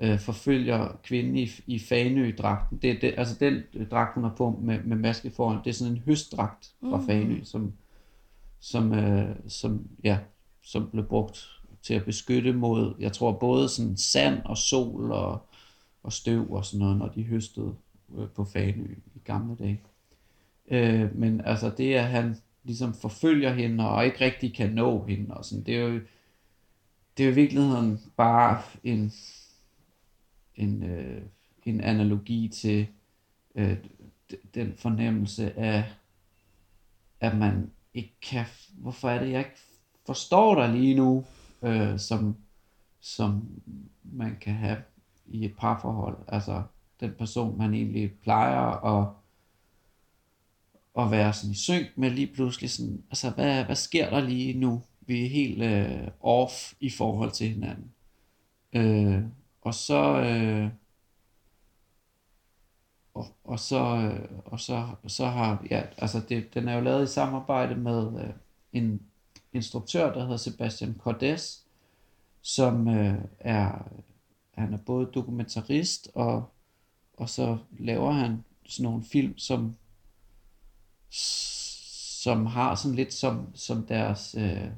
øh, 0.00 0.18
forfølger 0.18 0.98
kvinden 1.02 1.36
i, 1.36 1.50
i 1.66 1.78
Fanø-dragten. 1.78 2.78
Det, 2.82 3.02
det, 3.02 3.14
altså 3.16 3.36
den 3.40 3.62
dragt, 3.90 4.14
hun 4.14 4.24
har 4.24 4.34
på 4.36 4.60
med, 4.62 4.82
med 4.82 4.96
maske 4.96 5.30
foran, 5.30 5.58
det 5.64 5.70
er 5.70 5.74
sådan 5.74 5.92
en 5.92 6.02
høstdragt 6.06 6.74
fra 6.80 6.96
Mm. 6.96 7.06
Fanø, 7.06 7.44
som, 7.44 7.72
som, 8.60 8.94
øh, 8.94 9.36
som, 9.48 9.88
ja, 10.04 10.18
som 10.62 10.90
blev 10.90 11.04
brugt 11.04 11.60
til 11.82 11.94
at 11.94 12.04
beskytte 12.04 12.52
mod, 12.52 12.94
jeg 12.98 13.12
tror 13.12 13.32
både 13.32 13.68
sådan 13.68 13.96
sand 13.96 14.42
og 14.44 14.58
sol 14.58 15.12
og, 15.12 15.46
og 16.02 16.12
støv 16.12 16.52
og 16.52 16.64
sådan 16.64 16.78
noget, 16.78 16.96
når 16.96 17.08
de 17.08 17.22
høstede 17.22 17.74
øh, 18.18 18.28
på 18.28 18.44
Fanø 18.44 18.94
i 19.14 19.18
gamle 19.24 19.56
dage. 19.56 19.82
Øh, 20.70 21.16
men 21.18 21.40
altså 21.40 21.70
det, 21.76 21.94
at 21.94 22.08
han 22.08 22.36
ligesom 22.64 22.94
forfølger 22.94 23.52
hende, 23.52 23.88
og 23.88 24.04
ikke 24.04 24.20
rigtig 24.20 24.54
kan 24.54 24.70
nå 24.70 25.04
hende, 25.04 25.34
og 25.34 25.44
sådan. 25.44 25.64
Det 25.64 25.76
er 25.76 25.80
jo, 25.80 26.00
det 27.16 27.22
er 27.22 27.24
jo 27.24 27.32
i 27.32 27.34
virkeligheden 27.34 28.00
bare 28.16 28.62
en, 28.84 29.12
en, 30.54 30.82
øh, 30.82 31.22
en 31.64 31.80
analogi 31.80 32.48
til 32.48 32.86
øh, 33.54 33.76
den 34.54 34.74
fornemmelse 34.76 35.58
af, 35.58 35.84
at 37.20 37.38
man 37.38 37.70
ikke 37.94 38.14
kan, 38.22 38.44
hvorfor 38.72 39.10
er 39.10 39.24
det, 39.24 39.30
jeg 39.30 39.38
ikke 39.38 39.60
forstår 40.06 40.54
dig 40.54 40.68
lige 40.68 40.94
nu, 40.94 41.24
øh, 41.62 41.98
som, 41.98 42.36
som 43.00 43.48
man 44.02 44.36
kan 44.40 44.54
have 44.54 44.82
i 45.26 45.44
et 45.44 45.56
parforhold. 45.58 46.18
Altså 46.28 46.62
den 47.00 47.12
person, 47.18 47.58
man 47.58 47.74
egentlig 47.74 48.12
plejer 48.22 48.84
at, 48.84 49.08
at 50.98 51.10
være 51.10 51.32
sådan 51.32 51.52
i 51.52 51.54
synk 51.54 51.86
med 51.96 52.10
lige 52.10 52.26
pludselig 52.34 52.70
sådan, 52.70 53.02
altså 53.10 53.30
hvad, 53.30 53.64
hvad 53.64 53.76
sker 53.76 54.10
der 54.10 54.20
lige 54.20 54.58
nu? 54.58 54.82
Vi 55.00 55.24
er 55.24 55.28
helt 55.28 55.62
øh, 55.62 56.08
off 56.20 56.72
i 56.80 56.90
forhold 56.90 57.30
til 57.30 57.48
hinanden. 57.48 57.92
Øh, 58.72 59.22
og 59.62 59.74
så, 59.74 60.20
øh, 60.20 60.70
og, 63.14 63.26
og 63.44 63.60
så, 63.60 63.96
øh, 63.96 64.28
og 64.44 64.60
så, 64.60 64.88
så 65.06 65.26
har, 65.26 65.66
ja, 65.70 65.82
altså 65.98 66.20
det, 66.28 66.54
den 66.54 66.68
er 66.68 66.74
jo 66.74 66.80
lavet 66.80 67.04
i 67.04 67.12
samarbejde 67.12 67.74
med 67.74 68.22
øh, 68.24 68.30
en 68.72 69.02
instruktør, 69.52 70.12
der 70.12 70.22
hedder 70.22 70.36
Sebastian 70.36 70.96
Cordes, 70.98 71.66
som 72.42 72.88
øh, 72.88 73.18
er, 73.38 73.88
han 74.54 74.74
er 74.74 74.78
både 74.78 75.10
dokumentarist, 75.14 76.10
og, 76.14 76.50
og 77.16 77.28
så 77.28 77.58
laver 77.78 78.12
han 78.12 78.44
sådan 78.66 78.84
nogle 78.84 79.04
film, 79.04 79.38
som, 79.38 79.76
som 81.10 82.46
har 82.46 82.74
sådan 82.74 82.94
lidt 82.94 83.12
som, 83.12 83.46
som 83.54 83.86
deres 83.86 84.34
øh, 84.38 84.70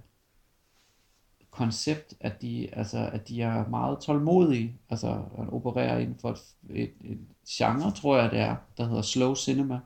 koncept, 1.52 2.14
at 2.20 2.42
de, 2.42 2.68
altså, 2.74 3.10
at 3.12 3.28
de 3.28 3.42
er 3.42 3.68
meget 3.68 3.98
tålmodige. 4.00 4.80
Altså, 4.90 5.22
han 5.36 5.50
opererer 5.50 5.98
inden 5.98 6.18
for 6.18 6.30
et, 6.30 6.38
et, 6.70 6.92
et 7.04 7.18
genre, 7.48 7.92
tror 7.92 8.16
jeg 8.18 8.30
det 8.30 8.40
er, 8.40 8.56
der 8.76 8.86
hedder 8.88 9.02
slow 9.02 9.34
cinema. 9.34 9.80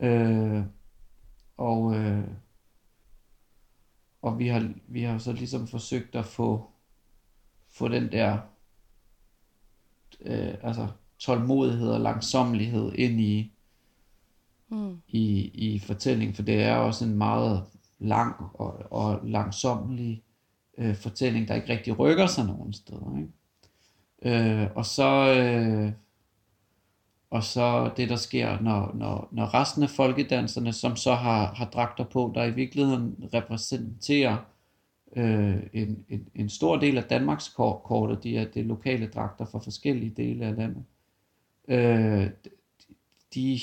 Øh, 0.00 0.62
og, 1.56 1.94
øh, 1.94 2.28
og 4.22 4.38
vi 4.38 4.48
har, 4.48 4.72
vi 4.86 5.02
har 5.02 5.18
så 5.18 5.32
ligesom 5.32 5.66
forsøgt 5.66 6.14
at 6.14 6.24
få, 6.24 6.70
få 7.68 7.88
den 7.88 8.12
der 8.12 8.38
øh, 10.20 10.54
altså 10.62 10.88
tålmodighed 11.18 11.88
og 11.88 12.00
langsommelighed 12.00 12.92
ind 12.92 13.20
i, 13.20 13.52
Mm. 14.68 15.00
i, 15.08 15.50
i 15.54 15.78
fortællingen, 15.78 16.34
for 16.34 16.42
det 16.42 16.62
er 16.62 16.76
også 16.76 17.04
en 17.04 17.18
meget 17.18 17.64
lang 17.98 18.34
og, 18.54 18.92
og 18.92 19.20
langsommelig 19.22 20.22
øh, 20.78 20.96
fortælling, 20.96 21.48
der 21.48 21.54
ikke 21.54 21.68
rigtig 21.68 21.98
rykker 21.98 22.26
sig 22.26 22.46
nogen 22.46 22.72
steder. 22.72 23.16
Ikke? 23.16 23.30
Øh, 24.22 24.68
og 24.74 24.86
så 24.86 25.34
øh, 25.34 25.92
og 27.30 27.44
så 27.44 27.90
det 27.96 28.08
der 28.08 28.16
sker, 28.16 28.60
når, 28.60 28.94
når, 28.94 29.28
når 29.32 29.54
resten 29.54 29.82
af 29.82 29.90
folkedanserne, 29.90 30.72
som 30.72 30.96
så 30.96 31.14
har, 31.14 31.54
har 31.54 31.64
dragter 31.64 32.04
på, 32.04 32.32
der 32.34 32.44
i 32.44 32.54
virkeligheden 32.54 33.28
repræsenterer 33.34 34.36
øh, 35.16 35.62
en, 35.72 36.04
en, 36.08 36.28
en 36.34 36.48
stor 36.48 36.76
del 36.76 36.98
af 36.98 37.04
Danmarks 37.04 37.48
kort, 37.48 37.82
kortet, 37.82 38.22
de 38.22 38.36
er 38.36 38.44
det 38.44 38.66
lokale 38.66 39.06
dragter 39.06 39.44
fra 39.44 39.58
forskellige 39.58 40.14
dele 40.16 40.46
af 40.46 40.56
landet. 40.56 40.84
Øh, 41.68 42.30
de, 43.34 43.60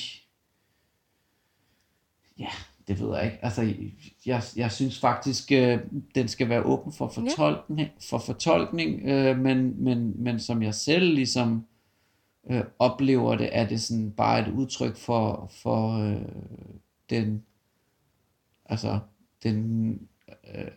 ja, 2.39 2.49
det 2.88 3.00
ved 3.00 3.16
jeg 3.16 3.26
ikke. 3.26 3.38
Altså, 3.42 3.74
jeg, 4.26 4.44
jeg 4.56 4.72
synes 4.72 5.00
faktisk, 5.00 5.52
øh, 5.52 5.80
den 6.16 6.28
skal 6.28 6.50
være 6.50 6.64
åben 6.64 6.94
for 6.94 7.08
fortolkning, 7.08 7.90
for 8.10 8.18
fortolkning 8.18 9.10
øh, 9.10 9.40
men, 9.40 9.84
men, 9.84 10.24
men 10.24 10.40
som 10.40 10.64
jeg 10.64 10.74
selv 10.74 11.14
ligesom 11.14 11.66
øh, 12.50 12.64
oplever 12.80 13.36
det, 13.36 13.50
er 13.52 13.68
det 13.68 13.82
sådan 13.82 14.12
bare 14.12 14.42
et 14.42 14.54
udtryk 14.54 14.98
for, 14.98 15.52
for 15.64 16.10
øh, 16.10 16.22
den, 17.10 17.44
altså, 18.66 19.00
den 19.44 20.00
øh, 20.56 20.72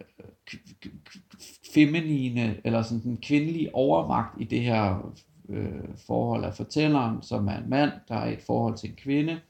feminine, 1.75 2.61
eller 2.65 2.83
sådan 2.83 3.03
den 3.03 3.17
kvindelige 3.17 3.75
overmagt 3.75 4.41
i 4.41 4.45
det 4.45 4.61
her 4.61 5.13
øh, 5.49 5.99
forhold 6.07 6.45
af 6.45 6.55
fortælleren, 6.55 7.23
som 7.23 7.49
er 7.49 7.57
en 7.57 7.71
mand, 7.71 7.91
der 8.09 8.15
er 8.15 8.29
i 8.29 8.33
et 8.33 8.43
forhold 8.43 8.77
til 8.77 8.91
en 8.91 8.97
kvinde, 8.97 9.41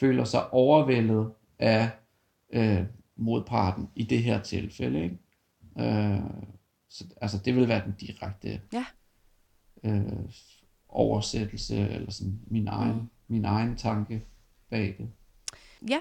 føler 0.00 0.24
sig 0.24 0.52
overvældet 0.52 1.30
af 1.62 1.90
øh, 2.52 2.84
modparten 3.16 3.88
i 3.96 4.02
det 4.02 4.22
her 4.22 4.42
tilfælde. 4.42 5.02
Ikke? 5.02 5.18
Øh, 5.78 6.20
så, 6.88 7.04
altså 7.20 7.38
det 7.44 7.56
vil 7.56 7.68
være 7.68 7.84
den 7.84 7.94
direkte 8.00 8.60
Ja. 8.72 8.84
øh, 9.84 10.02
oversættelse, 10.88 11.76
eller 11.88 12.10
sådan 12.10 12.40
min 12.46 12.68
egen, 12.68 12.96
Mm. 12.96 13.08
min 13.28 13.44
egen 13.44 13.76
tanke 13.76 14.22
bag 14.70 14.94
det. 14.98 15.10
Ja, 15.90 15.98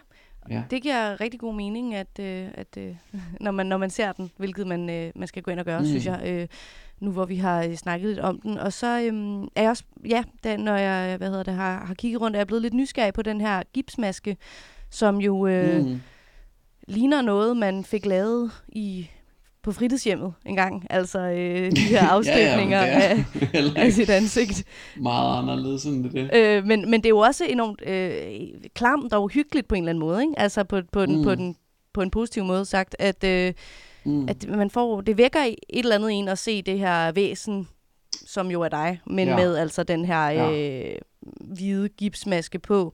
Ja. 0.49 0.64
det 0.70 0.82
giver 0.82 1.22
rigtig 1.22 1.39
god 1.39 1.55
mening, 1.55 1.95
at, 1.95 2.20
øh, 2.20 2.49
at 2.53 2.78
øh, 2.78 2.95
når, 3.41 3.51
man, 3.51 3.66
når 3.66 3.78
man 3.78 3.89
ser 3.89 4.12
den, 4.12 4.32
hvilket 4.38 4.68
man, 4.68 4.89
øh, 4.89 5.12
man 5.16 5.28
skal 5.28 5.43
gå 5.43 5.51
ind 5.51 5.59
og 5.59 5.66
gøre, 5.66 5.80
mm. 5.80 5.86
Synes 5.86 6.05
jeg, 6.05 6.22
øh, 6.26 6.47
nu 6.99 7.12
hvor 7.12 7.26
vi 7.26 7.36
har 7.36 7.64
øh, 7.64 7.76
snakket 7.76 8.09
lidt 8.09 8.20
om 8.20 8.41
den. 8.41 8.57
Og 8.57 8.74
så 8.74 8.88
øh, 8.88 9.43
er 9.55 9.62
jeg 9.62 9.70
også, 9.70 9.84
ja, 10.09 10.24
da, 10.43 10.57
når 10.57 10.76
jeg 10.76 11.18
hvad 11.18 11.30
hedder 11.30 11.43
det, 11.43 11.53
har, 11.53 11.86
har 11.86 11.93
kigget 11.93 12.22
rundt, 12.22 12.36
er 12.36 12.39
jeg 12.39 12.47
blevet 12.47 12.62
lidt 12.62 12.74
nysgerrig 12.74 13.14
på 13.14 13.22
den 13.22 13.41
her 13.41 13.64
gipsmaske, 13.74 14.38
som 14.92 15.18
jo 15.22 15.48
øh, 15.48 15.86
mm. 15.86 16.02
Ligner 16.88 17.22
noget, 17.22 17.58
man 17.58 17.84
fik 17.84 18.06
lavet 18.06 18.52
i 18.70 19.10
på 19.64 19.72
fritidshjemmet 19.72 20.34
en 20.46 20.56
gang. 20.56 20.88
Altså 20.89 21.20
øh, 21.20 21.72
de 21.72 21.82
her 21.82 22.08
afstøbninger 22.08 22.82
ja, 22.86 23.00
ja, 23.00 23.24
af, 23.54 23.64
af 23.86 23.94
sit 23.94 24.10
ansigt. 24.10 24.64
meget 24.98 25.38
anderledes 25.38 25.86
end 25.86 26.10
det. 26.10 26.30
Øh, 26.36 26.66
men, 26.66 26.92
men 26.92 27.00
det 27.02 27.06
er 27.06 27.10
jo 27.10 27.18
også 27.20 27.46
enormt 27.46 27.82
øh, 27.88 28.22
klamt 28.76 29.14
og 29.14 29.24
uhyggeligt 29.24 29.68
på 29.68 29.76
en 29.76 29.84
eller 29.84 29.89
anden 29.89 30.00
måde, 30.00 30.22
ikke? 30.22 30.34
Altså 30.38 30.64
på, 30.64 30.82
på, 30.92 31.06
den, 31.06 31.18
mm. 31.18 31.24
På, 31.24 31.36
den, 31.36 31.56
på 31.94 32.02
en 32.02 32.12
positiv 32.12 32.44
måde 32.44 32.66
sagt, 32.66 32.96
at, 33.00 33.24
øh, 33.24 33.54
Mm. 34.06 34.30
at 34.30 34.50
man 34.50 34.70
får, 34.70 35.02
det 35.02 35.18
vækker 35.18 35.39
et 35.39 35.56
eller 35.70 35.96
andet 35.96 36.12
en 36.12 36.28
at 36.28 36.38
se 36.38 36.62
det 36.62 36.80
her 36.80 37.12
væsen, 37.12 37.68
som 38.26 38.52
jo 38.52 38.62
er 38.62 38.70
dig, 38.70 39.00
men 39.06 39.28
ja. 39.28 39.34
Ja. 39.34 39.39
med 39.46 39.56
altså 39.56 39.84
den 39.84 40.06
her 40.06 40.52
øh, 40.52 40.96
hvide 41.42 41.89
gipsmaske 41.89 42.60
på. 42.60 42.94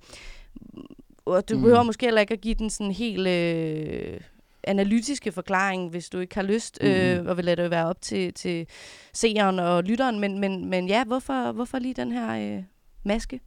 Og 1.28 1.50
du 1.50 1.54
mm. 1.54 1.60
Mm. 1.60 1.64
behøver 1.64 1.84
måske 1.84 2.06
heller 2.06 2.22
ikke 2.22 2.34
at 2.34 2.42
give 2.42 2.56
den 2.56 2.70
sådan 2.70 2.92
helt 2.92 3.28
øh, 3.28 4.20
analytiske 4.64 5.32
forklaring, 5.32 5.90
hvis 5.90 6.10
du 6.10 6.20
ikke 6.20 6.36
har 6.36 6.44
lyst, 6.44 6.80
øh, 6.82 7.18
Mhm. 7.18 7.28
og 7.28 7.38
vil 7.38 7.46
lade 7.46 7.62
det 7.64 7.72
være 7.72 7.86
op 7.86 8.02
til, 8.02 8.34
til 8.34 8.68
seeren 9.14 9.60
og 9.60 9.84
lytteren. 9.84 10.20
Men, 10.20 10.40
men, 10.40 10.66
men 10.70 10.88
ja, 10.88 11.04
hvorfor, 11.04 11.52
hvorfor 11.52 11.80
lige 11.80 11.94
den 11.94 12.12
her 12.12 12.58
øh, 12.58 12.64
maske? 13.04 13.40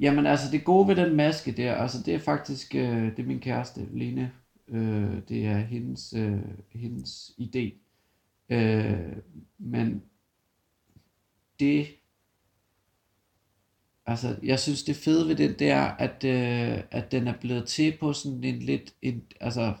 Jamen 0.00 0.26
altså 0.26 0.46
det 0.52 0.64
gode 0.64 0.88
ved 0.88 0.96
den 0.96 1.16
maske 1.16 1.52
der, 1.52 1.74
altså 1.74 2.02
det 2.06 2.14
er 2.14 2.18
faktisk, 2.18 2.74
øh, 2.74 3.02
det 3.16 3.18
er 3.18 3.26
min 3.26 3.40
kæreste, 3.40 3.80
Lene, 3.92 4.32
øh, 4.68 5.10
det 5.28 5.46
er 5.46 5.58
hendes, 5.58 6.14
øh, 6.16 6.38
hendes 6.72 7.30
idé. 7.40 7.72
Øh, 8.54 9.16
men 9.58 10.02
det, 11.60 11.86
altså 14.10 14.36
jeg 14.42 14.60
synes 14.60 14.82
det 14.82 14.96
fede 14.96 15.28
ved 15.28 15.36
den, 15.36 15.58
det 15.58 15.70
er, 15.70 15.82
at, 15.84 16.24
øh, 16.24 16.82
at 16.90 17.12
den 17.12 17.28
er 17.28 17.34
blevet 17.40 17.66
til 17.66 17.96
på 18.00 18.12
sådan 18.12 18.44
en 18.44 18.58
lidt, 18.58 18.94
en, 19.02 19.22
altså 19.40 19.74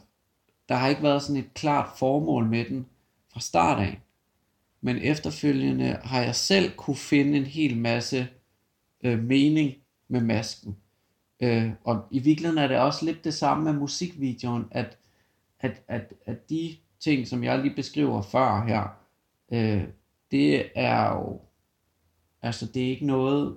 der 0.68 0.74
har 0.74 0.88
ikke 0.88 1.02
været 1.02 1.22
sådan 1.22 1.36
et 1.36 1.54
klart 1.54 1.90
formål 1.98 2.46
med 2.46 2.64
den 2.64 2.86
fra 3.32 3.40
start 3.40 3.82
af. 3.82 4.00
Men 4.80 4.96
efterfølgende 4.96 5.98
har 6.02 6.22
jeg 6.22 6.34
selv 6.34 6.72
kunne 6.76 6.96
finde 6.96 7.38
en 7.38 7.44
hel 7.44 7.76
masse 7.76 8.28
øh, 9.04 9.18
mening 9.18 9.74
med 10.08 10.20
masken. 10.20 10.76
Øh, 11.40 11.70
og 11.84 12.06
i 12.10 12.18
virkeligheden 12.18 12.58
er 12.58 12.68
det 12.68 12.78
også 12.78 13.04
lidt 13.04 13.24
det 13.24 13.34
samme 13.34 13.64
med 13.64 13.72
musikvideoen, 13.72 14.64
at, 14.70 14.98
at, 15.60 15.82
at, 15.88 16.12
at 16.26 16.50
de 16.50 16.76
ting, 17.00 17.28
som 17.28 17.44
jeg 17.44 17.58
lige 17.58 17.74
beskriver 17.74 18.22
før 18.22 18.64
her, 18.66 18.96
øh, 19.52 19.84
det 20.30 20.70
er 20.74 21.12
jo, 21.12 21.40
altså 22.42 22.66
det 22.66 22.84
er 22.84 22.88
ikke 22.88 23.06
noget, 23.06 23.56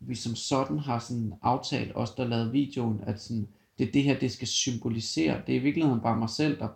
vi 0.00 0.14
som 0.14 0.34
sådan 0.34 0.78
har 0.78 0.98
sådan 0.98 1.32
aftalt, 1.42 1.92
os 1.94 2.10
der 2.10 2.28
lavede 2.28 2.52
videoen, 2.52 3.00
at 3.06 3.22
sådan, 3.22 3.48
det 3.78 3.88
er 3.88 3.92
det 3.92 4.02
her, 4.02 4.18
det 4.18 4.32
skal 4.32 4.48
symbolisere. 4.48 5.42
Det 5.46 5.54
er 5.54 5.60
i 5.60 5.62
virkeligheden 5.62 6.00
bare 6.00 6.16
mig 6.16 6.30
selv, 6.30 6.58
der, 6.58 6.68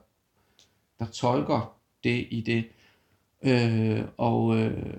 der 0.98 1.06
tolker 1.06 1.80
det 2.04 2.26
i 2.30 2.40
det. 2.40 2.64
Øh, 3.42 4.04
og, 4.16 4.56
øh, 4.56 4.96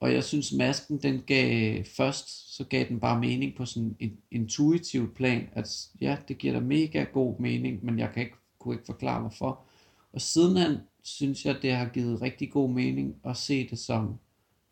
og 0.00 0.12
jeg 0.12 0.24
synes, 0.24 0.52
masken, 0.52 0.98
den 0.98 1.22
gav 1.26 1.84
først, 1.84 2.56
så 2.56 2.64
gav 2.64 2.88
den 2.88 3.00
bare 3.00 3.20
mening 3.20 3.56
på 3.56 3.64
sådan 3.64 3.96
en 4.00 4.18
intuitiv 4.30 5.14
plan, 5.14 5.48
at 5.52 5.88
ja, 6.00 6.16
det 6.28 6.38
giver 6.38 6.52
da 6.52 6.60
mega 6.60 7.04
god 7.12 7.40
mening, 7.40 7.84
men 7.84 7.98
jeg 7.98 8.10
kan 8.14 8.22
ikke, 8.22 8.36
kunne 8.58 8.74
ikke 8.74 8.86
forklare 8.86 9.20
hvorfor. 9.20 9.64
Og 10.12 10.20
sidenhen 10.20 10.76
synes 11.02 11.44
jeg, 11.44 11.56
det 11.62 11.72
har 11.72 11.88
givet 11.88 12.22
rigtig 12.22 12.50
god 12.50 12.70
mening 12.70 13.16
at 13.24 13.36
se 13.36 13.68
det 13.70 13.78
som, 13.78 14.18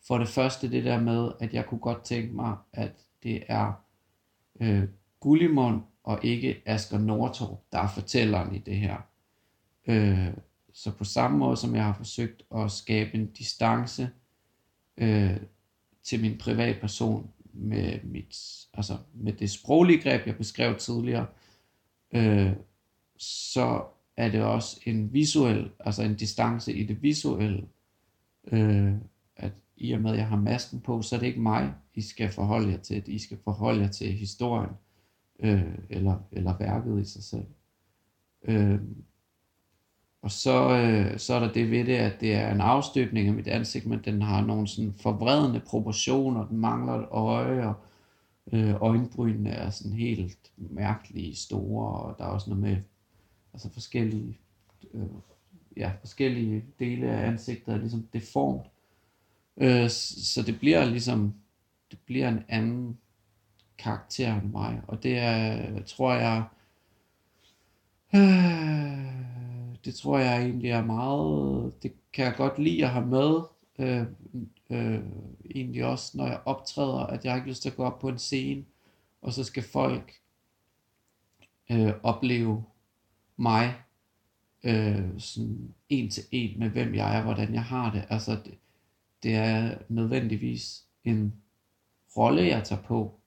for 0.06 0.18
det 0.18 0.28
første 0.28 0.70
det 0.70 0.84
der 0.84 1.00
med, 1.00 1.32
at 1.40 1.54
jeg 1.54 1.66
kunne 1.66 1.80
godt 1.80 2.04
tænke 2.04 2.34
mig, 2.34 2.56
at 2.72 2.92
det 3.22 3.42
er 3.48 3.72
øh, 4.60 4.84
Gullimund 5.20 5.82
og 6.04 6.24
ikke 6.24 6.62
Asger 6.66 6.98
Nordtorp, 6.98 7.58
der 7.72 7.78
er 7.78 7.88
fortælleren 7.88 8.54
i 8.54 8.58
det 8.58 8.76
her. 8.76 8.96
Øh, 9.86 10.34
så 10.72 10.90
på 10.90 11.04
samme 11.04 11.38
måde 11.38 11.56
som 11.56 11.74
jeg 11.74 11.84
har 11.84 11.92
forsøgt 11.92 12.42
at 12.54 12.70
skabe 12.70 13.14
en 13.14 13.30
distance 13.30 14.10
øh, 14.96 15.36
til 16.02 16.20
min 16.20 16.38
privatperson 16.38 17.30
med, 17.52 17.98
mit, 18.04 18.36
altså 18.74 18.96
med 19.14 19.32
det 19.32 19.50
sproglige 19.50 20.02
greb, 20.02 20.26
jeg 20.26 20.36
beskrev 20.36 20.76
tidligere, 20.76 21.26
øh, 22.12 22.52
så 23.16 23.84
er 24.16 24.28
det 24.30 24.42
også 24.42 24.80
en 24.86 25.12
visuel, 25.12 25.70
altså 25.80 26.02
en 26.02 26.14
distance 26.14 26.72
i 26.72 26.86
det 26.86 27.02
visuelle, 27.02 27.68
øh, 28.52 28.94
i 29.80 29.92
og 29.92 30.00
med 30.00 30.10
at 30.10 30.18
jeg 30.18 30.26
har 30.26 30.36
masken 30.36 30.80
på, 30.80 31.02
så 31.02 31.16
er 31.16 31.20
det 31.20 31.26
ikke 31.26 31.40
mig, 31.40 31.74
I 31.94 32.00
skal 32.00 32.30
forholde 32.30 32.70
jer 32.70 32.78
til. 32.78 33.02
I 33.06 33.18
skal 33.18 33.38
forholde 33.44 33.80
jer 33.80 33.88
til 33.88 34.12
historien, 34.12 34.70
øh, 35.38 35.78
eller, 35.90 36.16
eller 36.32 36.58
værket 36.58 37.00
i 37.00 37.04
sig 37.04 37.24
selv. 37.24 37.46
Øh, 38.44 38.80
og 40.22 40.30
så, 40.30 40.70
øh, 40.70 41.18
så 41.18 41.34
er 41.34 41.40
der 41.40 41.52
det 41.52 41.70
ved 41.70 41.84
det, 41.84 41.96
at 41.96 42.20
det 42.20 42.34
er 42.34 42.52
en 42.52 42.60
afstøbning 42.60 43.28
af 43.28 43.34
mit 43.34 43.48
ansigt, 43.48 43.86
men 43.86 44.00
den 44.04 44.22
har 44.22 44.46
nogle 44.46 44.68
sådan 44.68 44.92
forvredende 44.92 45.60
proportioner, 45.60 46.46
den 46.46 46.58
mangler 46.58 46.92
et 46.92 47.06
øje, 47.10 47.66
og 47.66 47.74
øh, 48.52 48.82
øjenbrynene 48.82 49.50
er 49.50 49.70
sådan 49.70 49.92
helt 49.92 50.52
mærkelige 50.56 51.36
store, 51.36 52.00
og 52.00 52.18
der 52.18 52.24
er 52.24 52.28
også 52.28 52.50
noget 52.50 52.62
med 52.62 52.76
altså 53.52 53.72
forskellige, 53.72 54.38
øh, 54.94 55.02
ja, 55.76 55.92
forskellige 56.00 56.64
dele 56.78 57.10
af 57.10 57.26
ansigtet 57.26 57.74
er 57.74 57.78
ligesom 57.78 58.08
deformt. 58.12 58.66
Øh, 59.60 59.90
så 59.90 60.42
det 60.42 60.58
bliver 60.58 60.84
ligesom, 60.84 61.34
det 61.90 61.98
bliver 62.06 62.28
en 62.28 62.44
anden 62.48 62.98
karakter 63.78 64.40
end 64.40 64.50
mig, 64.50 64.82
og 64.88 65.02
det 65.02 65.18
er, 65.18 65.82
tror 65.82 66.12
jeg, 66.12 66.44
øh, 68.14 69.80
det 69.84 69.94
tror 69.94 70.18
jeg 70.18 70.42
egentlig 70.42 70.70
er 70.70 70.84
meget, 70.84 71.82
det 71.82 71.92
kan 72.12 72.24
jeg 72.24 72.34
godt 72.36 72.58
lide 72.58 72.84
at 72.84 72.90
have 72.90 73.06
med, 73.06 73.40
øh, 73.78 74.06
øh, 74.70 75.00
egentlig 75.54 75.84
også 75.84 76.18
når 76.18 76.26
jeg 76.26 76.40
optræder, 76.44 77.06
at 77.06 77.24
jeg 77.24 77.32
har 77.32 77.36
ikke 77.36 77.48
lyst 77.48 77.62
til 77.62 77.70
at 77.70 77.76
gå 77.76 77.84
op 77.84 77.98
på 77.98 78.08
en 78.08 78.18
scene, 78.18 78.64
og 79.22 79.32
så 79.32 79.44
skal 79.44 79.62
folk 79.62 80.12
øh, 81.70 81.92
opleve 82.02 82.64
mig 83.36 83.74
øh, 84.64 85.08
sådan 85.18 85.74
en 85.88 86.10
til 86.10 86.24
en 86.30 86.58
med 86.58 86.68
hvem 86.68 86.94
jeg 86.94 87.18
er, 87.18 87.22
hvordan 87.22 87.54
jeg 87.54 87.64
har 87.64 87.92
det. 87.92 88.04
Altså 88.08 88.32
det, 88.44 88.58
det 89.22 89.34
er 89.34 89.78
nødvendigvis 89.88 90.84
en 91.04 91.34
rolle, 92.16 92.42
jeg 92.42 92.64
tager 92.64 92.82
på. 92.82 93.20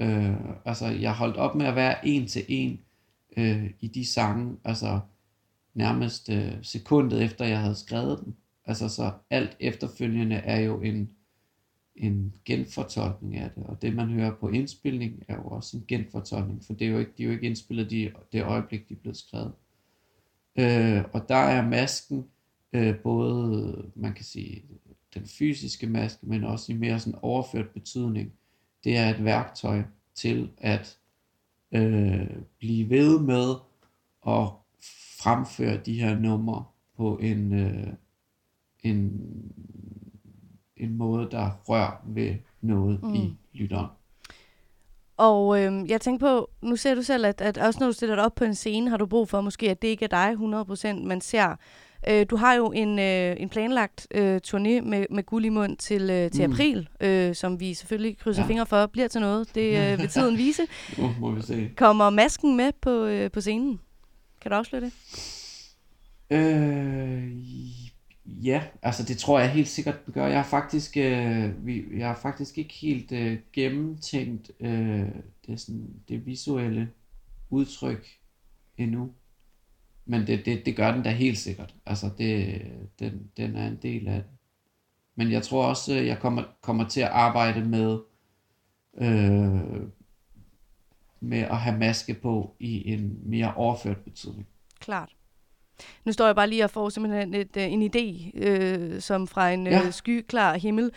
Øh, 0.00 0.34
altså 0.64 0.86
jeg 0.86 1.14
holdt 1.14 1.36
op 1.36 1.54
med 1.54 1.66
at 1.66 1.76
være 1.76 2.06
en 2.06 2.26
til 2.26 2.44
en 2.48 2.80
øh, 3.36 3.70
i 3.80 3.88
de 3.88 4.06
sange, 4.06 4.56
altså 4.64 5.00
nærmest 5.74 6.28
øh, 6.28 6.52
sekundet 6.62 7.22
efter 7.22 7.44
jeg 7.44 7.60
havde 7.60 7.74
skrevet 7.74 8.20
dem. 8.24 8.34
Altså 8.64 8.88
så 8.88 9.12
alt 9.30 9.56
efterfølgende 9.60 10.36
er 10.36 10.60
jo 10.60 10.80
en, 10.80 11.10
en 11.96 12.34
genfortolkning 12.44 13.36
af 13.36 13.50
det, 13.50 13.62
og 13.66 13.82
det 13.82 13.94
man 13.94 14.08
hører 14.08 14.34
på 14.34 14.48
indspilning 14.48 15.22
er 15.28 15.34
jo 15.34 15.44
også 15.44 15.76
en 15.76 15.84
genfortolkning, 15.88 16.64
for 16.64 16.72
det 16.72 16.86
er 16.86 16.90
jo 16.90 16.98
ikke, 16.98 17.12
de 17.18 17.22
er 17.22 17.26
jo 17.26 17.32
ikke 17.32 17.46
indspillet 17.46 17.90
de, 17.90 18.12
det 18.32 18.42
øjeblik, 18.42 18.88
de 18.88 18.94
er 18.94 18.98
blevet 18.98 19.16
skrevet. 19.16 19.52
Øh, 20.58 21.04
og 21.12 21.28
der 21.28 21.36
er 21.36 21.68
masken 21.68 22.26
øh, 22.72 22.98
både, 22.98 23.90
man 23.94 24.14
kan 24.14 24.24
sige, 24.24 24.62
den 25.18 25.26
fysiske 25.26 25.86
maske, 25.86 26.26
men 26.26 26.44
også 26.44 26.72
i 26.72 26.74
mere 26.74 27.00
sådan 27.00 27.18
overført 27.22 27.68
betydning. 27.68 28.32
Det 28.84 28.96
er 28.96 29.10
et 29.10 29.24
værktøj 29.24 29.82
til 30.14 30.50
at 30.58 30.98
øh, 31.72 32.26
blive 32.58 32.90
ved 32.90 33.20
med 33.20 33.54
at 34.26 34.48
fremføre 35.20 35.76
de 35.76 36.00
her 36.00 36.18
numre 36.18 36.64
på 36.96 37.18
en, 37.22 37.52
øh, 37.52 37.86
en, 38.82 39.22
en 40.76 40.96
måde, 40.96 41.28
der 41.30 41.50
rører 41.68 42.02
ved 42.06 42.34
noget 42.60 43.02
mm. 43.02 43.14
i 43.14 43.34
lytteren. 43.52 43.86
Og 45.16 45.62
øh, 45.62 45.90
jeg 45.90 46.00
tænker 46.00 46.26
på, 46.26 46.50
nu 46.62 46.76
ser 46.76 46.94
du 46.94 47.02
selv, 47.02 47.26
at, 47.26 47.40
at 47.40 47.58
også 47.58 47.80
når 47.80 47.86
du 47.86 47.92
stiller 47.92 48.14
dig 48.14 48.24
op 48.24 48.34
på 48.34 48.44
en 48.44 48.54
scene, 48.54 48.90
har 48.90 48.96
du 48.96 49.06
brug 49.06 49.28
for 49.28 49.40
måske, 49.40 49.70
at 49.70 49.82
det 49.82 49.88
ikke 49.88 50.04
er 50.04 50.08
dig 50.08 50.32
100%, 51.00 51.06
man 51.06 51.20
ser. 51.20 51.56
Øh, 52.08 52.26
du 52.30 52.36
har 52.36 52.54
jo 52.54 52.72
en, 52.72 52.98
øh, 52.98 53.36
en 53.38 53.48
planlagt 53.48 54.06
øh, 54.10 54.40
turné 54.46 54.80
med, 54.80 55.06
med 55.10 55.22
guld 55.22 55.44
i 55.44 55.48
mund 55.48 55.76
til, 55.76 56.10
øh, 56.10 56.30
til 56.30 56.46
mm. 56.46 56.52
april, 56.52 56.88
øh, 57.00 57.34
som 57.34 57.60
vi 57.60 57.74
selvfølgelig 57.74 58.18
krydser 58.18 58.42
ja. 58.42 58.48
fingre 58.48 58.66
for, 58.66 58.86
bliver 58.86 59.08
til 59.08 59.20
noget. 59.20 59.54
Det 59.54 59.92
øh, 59.92 59.98
vil 59.98 60.08
tiden 60.08 60.38
vise. 60.46 60.62
Nu 60.98 61.14
må 61.20 61.30
vi 61.30 61.42
se. 61.42 61.70
Kommer 61.76 62.10
masken 62.10 62.56
med 62.56 62.72
på, 62.80 63.04
øh, 63.04 63.30
på 63.30 63.40
scenen? 63.40 63.80
Kan 64.40 64.50
du 64.50 64.56
afsløre 64.56 64.80
det? 64.80 64.92
Øh, 66.30 67.32
ja, 68.24 68.62
altså 68.82 69.02
det 69.02 69.18
tror 69.18 69.40
jeg 69.40 69.50
helt 69.50 69.68
sikkert 69.68 70.06
den 70.06 70.14
gør. 70.14 70.26
Jeg 70.26 70.36
har 70.36 70.44
faktisk, 70.44 70.96
øh, 70.96 71.66
vi, 71.66 71.84
jeg 71.96 72.06
har 72.06 72.18
faktisk 72.22 72.58
ikke 72.58 72.74
helt 72.74 73.12
øh, 73.12 73.38
gennemtænkt 73.52 74.50
øh, 74.60 75.08
det, 75.46 75.60
sådan, 75.60 75.90
det 76.08 76.26
visuelle 76.26 76.88
udtryk 77.50 78.08
endnu. 78.78 79.10
Men 80.06 80.26
det, 80.26 80.46
det, 80.46 80.66
det 80.66 80.76
gør 80.76 80.92
den 80.92 81.02
da 81.02 81.10
helt 81.10 81.38
sikkert. 81.38 81.74
Altså 81.86 82.10
det, 82.18 82.62
den, 82.98 83.30
den 83.36 83.56
er 83.56 83.66
en 83.66 83.78
del 83.82 84.08
af 84.08 84.14
det. 84.14 84.24
Men 85.14 85.32
jeg 85.32 85.42
tror 85.42 85.66
også, 85.66 85.94
jeg 85.94 86.18
kommer, 86.18 86.42
kommer 86.62 86.88
til 86.88 87.00
at 87.00 87.08
arbejde 87.08 87.64
med 87.64 87.98
øh, 88.98 89.88
med 91.20 91.38
at 91.38 91.56
have 91.56 91.78
maske 91.78 92.14
på 92.14 92.54
i 92.60 92.92
en 92.92 93.18
mere 93.24 93.54
overført 93.54 93.96
betydning. 93.96 94.46
Klart. 94.80 95.12
Nu 96.04 96.12
står 96.12 96.26
jeg 96.26 96.34
bare 96.34 96.48
lige 96.48 96.64
og 96.64 96.70
får 96.70 96.88
simpelthen 96.88 97.34
et, 97.34 97.56
øh, 97.56 97.72
en 97.72 97.82
idé, 97.82 98.30
øh, 98.34 99.00
som 99.00 99.26
fra 99.26 99.50
en 99.50 99.66
ja. 99.66 99.86
øh, 99.86 99.92
skyklar 99.92 100.56
himmel. 100.56 100.92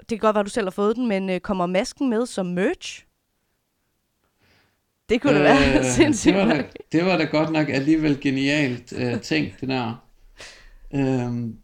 Det 0.00 0.08
kan 0.08 0.18
godt 0.18 0.34
være, 0.34 0.40
at 0.40 0.46
du 0.46 0.50
selv 0.50 0.66
har 0.66 0.70
fået 0.70 0.96
den, 0.96 1.08
men 1.08 1.30
øh, 1.30 1.40
kommer 1.40 1.66
masken 1.66 2.10
med 2.10 2.26
som 2.26 2.46
merch? 2.46 3.06
Det 5.08 5.20
kunne 5.20 5.32
øh, 5.32 5.38
det 5.38 5.44
være 5.74 5.84
sindssygt. 5.84 6.34
Det 6.34 6.46
var, 6.46 6.54
da, 6.54 6.64
det 6.92 7.04
var 7.04 7.16
da 7.16 7.24
godt 7.24 7.52
nok 7.52 7.68
alligevel 7.68 8.20
genialt 8.20 8.92
øh, 8.96 9.20
tænkt, 9.20 9.60
det 9.60 9.68
der. 9.68 10.04
Øhm, 10.94 11.56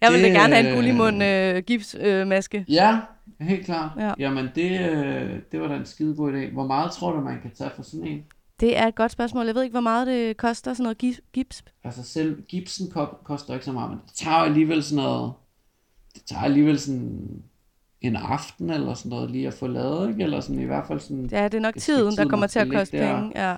jeg 0.00 0.12
ville 0.12 0.26
det, 0.26 0.34
da 0.34 0.40
gerne 0.40 0.54
have 0.54 0.68
en 0.68 0.74
gullimund 0.74 1.22
øh, 1.22 1.62
gipsmaske. 1.62 2.58
Øh, 2.58 2.74
ja, 2.74 3.00
helt 3.40 3.64
klart. 3.64 3.90
Ja. 3.98 4.12
Jamen, 4.18 4.48
det, 4.54 4.80
øh, 4.90 5.40
det 5.52 5.60
var 5.60 5.68
da 5.68 5.74
en 5.74 5.86
skide 5.86 6.16
god 6.16 6.32
idé. 6.32 6.52
Hvor 6.52 6.66
meget 6.66 6.92
tror 6.92 7.12
du, 7.12 7.20
man 7.20 7.40
kan 7.42 7.50
tage 7.58 7.70
for 7.76 7.82
sådan 7.82 8.06
en? 8.06 8.24
Det 8.60 8.78
er 8.78 8.86
et 8.86 8.94
godt 8.94 9.12
spørgsmål. 9.12 9.46
Jeg 9.46 9.54
ved 9.54 9.62
ikke, 9.62 9.72
hvor 9.72 9.80
meget 9.80 10.06
det 10.06 10.36
koster, 10.36 10.74
sådan 10.74 10.82
noget 10.82 11.22
gips. 11.32 11.64
Altså 11.84 12.02
selv 12.02 12.42
gipsen 12.42 12.92
koster 13.24 13.54
ikke 13.54 13.64
så 13.64 13.72
meget, 13.72 13.90
men 13.90 13.98
det 14.06 14.14
tager 14.14 14.36
alligevel 14.36 14.82
sådan 14.82 15.04
noget, 15.04 15.32
det 16.14 16.22
tager 16.26 16.42
alligevel 16.42 16.80
sådan 16.80 17.28
en 18.00 18.16
aften 18.16 18.70
eller 18.70 18.94
sådan 18.94 19.10
noget 19.10 19.30
lige 19.30 19.46
at 19.46 19.54
få 19.54 19.66
lavet, 19.66 20.08
ikke? 20.08 20.22
Eller 20.22 20.40
sådan 20.40 20.62
i 20.62 20.64
hvert 20.64 20.86
fald 20.86 21.00
sådan... 21.00 21.28
Ja, 21.32 21.44
det 21.44 21.54
er 21.54 21.60
nok 21.60 21.74
tiden, 21.76 22.16
der 22.16 22.28
kommer 22.28 22.46
til 22.46 22.58
at 22.58 22.68
koste 22.72 22.98
penge, 22.98 23.32
ja. 23.34 23.56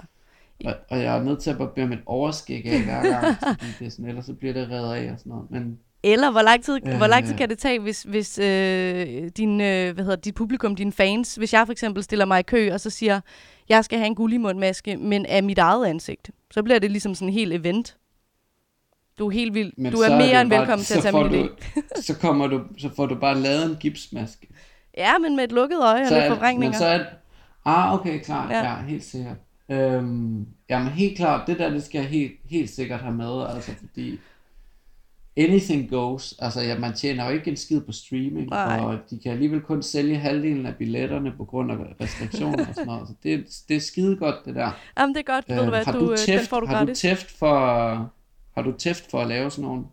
Og, 0.64 0.74
og 0.90 0.98
jeg 0.98 1.16
er 1.18 1.22
nødt 1.22 1.38
til 1.38 1.50
at 1.50 1.58
barbere 1.58 1.86
mit 1.86 1.98
overskæg 2.06 2.66
af 2.66 2.84
hver 2.84 3.02
gang, 3.02 3.36
fordi 3.40 3.72
det 3.78 3.86
er 3.86 3.90
sådan, 3.90 4.04
ellers 4.04 4.26
så 4.26 4.34
bliver 4.34 4.54
det 4.54 4.70
reddet 4.70 4.92
af 4.94 5.12
og 5.12 5.18
sådan 5.18 5.30
noget. 5.30 5.50
Men 5.50 5.78
eller 6.02 6.30
hvor 6.30 6.42
lang 6.42 6.64
tid, 6.64 6.78
øh, 6.86 6.96
hvor 6.96 7.06
lang 7.06 7.26
tid 7.26 7.34
kan 7.34 7.48
det 7.48 7.58
tage, 7.58 7.78
hvis, 7.78 8.02
hvis 8.02 8.38
øh, 8.38 9.30
din, 9.36 9.60
øh, 9.60 9.94
hvad 9.94 10.04
hedder, 10.04 10.16
dit 10.16 10.34
publikum, 10.34 10.76
dine 10.76 10.92
fans, 10.92 11.34
hvis 11.34 11.52
jeg 11.52 11.66
for 11.66 11.72
eksempel 11.72 12.02
stiller 12.02 12.24
mig 12.24 12.40
i 12.40 12.42
kø, 12.42 12.72
og 12.72 12.80
så 12.80 12.90
siger, 12.90 13.20
jeg 13.68 13.84
skal 13.84 13.98
have 13.98 14.06
en 14.06 14.14
gullimundmaske, 14.14 14.96
men 14.96 15.26
af 15.26 15.42
mit 15.42 15.58
eget 15.58 15.86
ansigt. 15.86 16.30
Så 16.50 16.62
bliver 16.62 16.78
det 16.78 16.90
ligesom 16.90 17.14
sådan 17.14 17.28
en 17.28 17.34
helt 17.34 17.52
event. 17.52 17.96
Du 19.18 19.26
er 19.26 19.30
helt 19.30 19.54
vild. 19.54 19.72
Men 19.76 19.92
du 19.92 19.98
er 19.98 20.16
mere 20.16 20.30
er 20.30 20.40
end 20.40 20.50
velkommen 20.50 20.84
til 20.84 20.96
at 20.96 21.02
tage 21.02 21.28
min 21.28 21.44
idé. 21.44 21.72
så, 22.06 22.18
kommer 22.18 22.46
du, 22.46 22.60
så 22.78 22.90
får 22.96 23.06
du 23.06 23.14
bare 23.14 23.40
lavet 23.40 23.66
en 23.66 23.76
gipsmaske. 23.80 24.48
Ja, 24.96 25.18
men 25.18 25.36
med 25.36 25.44
et 25.44 25.52
lukket 25.52 25.78
øje 25.82 26.02
og 26.02 26.12
lidt 26.12 26.26
forvrængninger. 26.28 26.72
Men 26.72 26.78
så 26.78 26.86
er, 26.86 27.04
ah, 27.64 27.94
okay, 27.94 28.20
klart. 28.20 28.50
Ja, 28.50 28.70
ja 28.70 28.82
helt 28.82 29.04
sikkert. 29.04 29.36
Øhm, 29.70 30.46
jamen 30.70 30.88
helt 30.88 31.16
klart, 31.16 31.46
det 31.46 31.58
der, 31.58 31.70
det 31.70 31.84
skal 31.84 31.98
jeg 31.98 32.08
helt, 32.08 32.32
helt 32.50 32.70
sikkert 32.70 33.00
have 33.00 33.14
med, 33.14 33.46
altså 33.54 33.72
fordi 33.78 34.18
anything 35.36 35.90
goes. 35.90 36.34
Altså, 36.38 36.60
ja, 36.60 36.78
man 36.78 36.92
tjener 36.92 37.24
jo 37.24 37.30
ikke 37.30 37.50
en 37.50 37.56
skid 37.56 37.80
på 37.80 37.92
streaming, 37.92 38.48
Nej. 38.48 38.80
og 38.80 38.98
de 39.10 39.18
kan 39.18 39.32
alligevel 39.32 39.60
kun 39.60 39.82
sælge 39.82 40.16
halvdelen 40.16 40.66
af 40.66 40.76
billetterne 40.76 41.32
på 41.36 41.44
grund 41.44 41.72
af 41.72 41.76
restriktioner 42.00 42.66
og 42.66 42.74
sådan 42.74 42.86
noget. 42.86 43.08
Så 43.08 43.14
det, 43.22 43.44
det 43.68 43.76
er 43.76 43.80
skide 43.80 44.16
godt, 44.16 44.34
det 44.44 44.54
der. 44.54 44.70
Jamen, 44.98 45.14
det 45.14 45.20
er 45.28 45.32
godt. 45.32 45.44
Øh, 45.50 45.56
ved 45.56 45.64
du 45.64 45.70
hvad, 45.70 45.84
har 45.84 45.92
du, 45.92 46.10
du 46.10 46.16
tæft, 46.16 46.40
den 46.40 46.48
får 46.48 46.60
du 46.60 46.66
har 46.66 46.84
du 46.84 46.94
tæft 46.94 47.38
for, 47.38 48.12
har 48.62 48.70
du 48.70 48.76
tæft 48.78 49.10
for 49.10 49.20
at 49.20 49.28
lave 49.28 49.50
sådan 49.50 49.64
nogle 49.64 49.84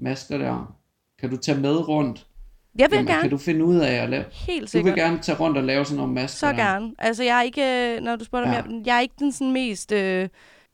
masker 0.00 0.38
der? 0.38 0.76
Kan 1.20 1.30
du 1.30 1.36
tage 1.36 1.60
med 1.60 1.88
rundt? 1.88 2.26
Jeg 2.78 2.90
vil 2.90 2.96
Jamen, 2.96 3.06
gerne. 3.08 3.20
Kan 3.22 3.30
du 3.30 3.38
finde 3.38 3.64
ud 3.64 3.76
af 3.76 3.92
at 3.94 4.08
lave? 4.08 4.24
Helt 4.32 4.70
sikkert. 4.70 4.90
Du 4.90 4.94
vil 4.94 5.04
gerne 5.04 5.18
tage 5.22 5.38
rundt 5.38 5.56
og 5.58 5.64
lave 5.64 5.84
sådan 5.84 5.96
nogle 5.96 6.12
masker 6.14 6.38
Så 6.38 6.46
der. 6.46 6.52
gerne. 6.56 6.92
Altså, 6.98 7.22
jeg 7.24 7.38
er 7.38 7.42
ikke, 7.42 8.00
når 8.02 8.16
du 8.16 8.24
spørger 8.24 8.52
ja. 8.52 8.62
mig, 8.62 8.86
jeg 8.86 8.96
er 8.96 9.00
ikke 9.00 9.14
den 9.18 9.32
sådan 9.32 9.52
mest... 9.52 9.92
Øh, 9.92 10.28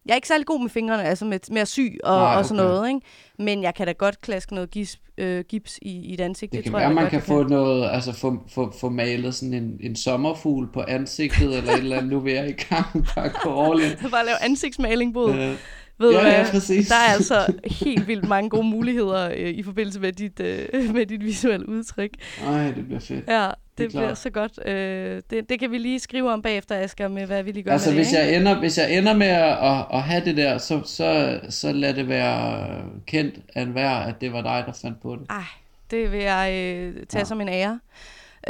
Jeg 0.06 0.12
er 0.12 0.14
ikke 0.14 0.28
særlig 0.28 0.46
god 0.46 0.60
med 0.60 0.70
fingrene, 0.70 1.02
altså 1.04 1.24
med, 1.24 1.38
med 1.50 1.60
at 1.60 1.68
sy 1.68 1.80
og, 2.04 2.16
Nej, 2.18 2.36
og 2.36 2.44
sådan 2.44 2.60
okay. 2.60 2.74
noget, 2.74 2.88
ikke? 2.88 3.00
Men 3.38 3.62
jeg 3.62 3.74
kan 3.74 3.86
da 3.86 3.92
godt 3.92 4.20
klaske 4.20 4.54
noget 4.54 4.70
gips, 4.70 4.98
øh, 5.18 5.44
gips 5.48 5.78
i, 5.82 5.90
i 5.90 6.14
et 6.14 6.20
ansigt. 6.20 6.52
Det, 6.52 6.62
kan 6.62 6.72
tror 6.72 6.78
være, 6.78 6.88
jeg 6.88 6.94
man 6.94 7.04
godt, 7.04 7.10
kan 7.10 7.18
jeg 7.18 7.26
få 7.26 7.42
noget, 7.42 7.90
altså 7.90 8.12
få, 8.12 8.36
få, 8.48 8.72
få 8.80 8.88
malet 8.88 9.34
sådan 9.34 9.54
en, 9.54 9.78
en 9.80 9.96
sommerfugl 9.96 10.72
på 10.72 10.82
ansigtet, 10.88 11.56
eller 11.58 11.72
et 11.72 11.78
eller 11.78 11.96
andet. 11.96 12.12
Nu 12.12 12.20
vil 12.20 12.32
jeg 12.32 12.48
i 12.48 12.52
gang 12.52 12.86
bare 13.14 13.28
gå 13.28 13.62
all 13.72 13.80
in. 13.82 14.10
Bare 14.10 14.26
lave 14.26 14.42
ansigtsmaling, 14.42 15.14
Bod. 15.14 15.34
Øh, 15.34 15.54
Ved 16.02 16.10
du 16.12 16.18
ja, 16.18 16.26
ja, 16.28 16.42
hvad? 16.42 16.50
præcis. 16.50 16.88
Der 16.88 16.94
er 16.94 17.12
altså 17.14 17.52
helt 17.64 18.08
vildt 18.08 18.28
mange 18.28 18.50
gode 18.50 18.66
muligheder 18.66 19.30
øh, 19.30 19.48
i 19.50 19.62
forbindelse 19.62 20.00
med 20.00 20.12
dit, 20.12 20.40
øh, 20.40 20.94
med 20.94 21.06
dit 21.06 21.24
visuelle 21.24 21.68
udtryk. 21.68 22.10
Ej, 22.46 22.64
det 22.76 22.84
bliver 22.86 23.00
fedt. 23.00 23.24
Ja, 23.28 23.42
det, 23.46 23.54
Det 23.78 23.84
er 23.84 23.88
bliver 23.88 24.14
så 24.14 24.30
godt. 24.30 24.66
Øh, 24.68 25.22
det, 25.30 25.48
det 25.48 25.60
kan 25.60 25.70
vi 25.70 25.78
lige 25.78 26.00
skrive 26.00 26.32
om 26.32 26.42
bagefter, 26.42 26.76
Asger, 26.78 27.08
med 27.08 27.26
hvad 27.26 27.42
vi 27.42 27.52
lige 27.52 27.62
gør 27.62 27.72
Altså, 27.72 27.90
med 27.90 27.96
det, 27.96 28.04
hvis 28.04 28.12
ikke? 28.12 28.24
jeg, 28.24 28.36
ender, 28.36 28.58
hvis 28.58 28.78
jeg 28.78 28.98
ender 28.98 29.14
med 29.14 29.26
at, 29.26 29.58
at, 29.62 29.84
at 29.92 30.02
have 30.02 30.24
det 30.24 30.36
der, 30.36 30.58
så, 30.58 30.80
så, 30.84 31.40
så 31.48 31.72
lad 31.72 31.94
det 31.94 32.08
være 32.08 32.66
kendt 33.06 33.34
af 33.54 33.62
enhver, 33.62 33.90
at 33.90 34.14
det 34.20 34.32
var 34.32 34.42
dig, 34.42 34.64
der 34.66 34.72
fandt 34.82 35.02
på 35.02 35.16
det. 35.20 35.26
Ej, 35.30 35.42
det 35.90 36.12
vil 36.12 36.20
jeg 36.20 36.50
øh, 36.54 36.94
tage 37.08 37.20
Ja. 37.20 37.24
som 37.24 37.40
en 37.40 37.48
ære. 37.48 37.80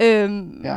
Øhm, 0.02 0.60
Ja. 0.64 0.76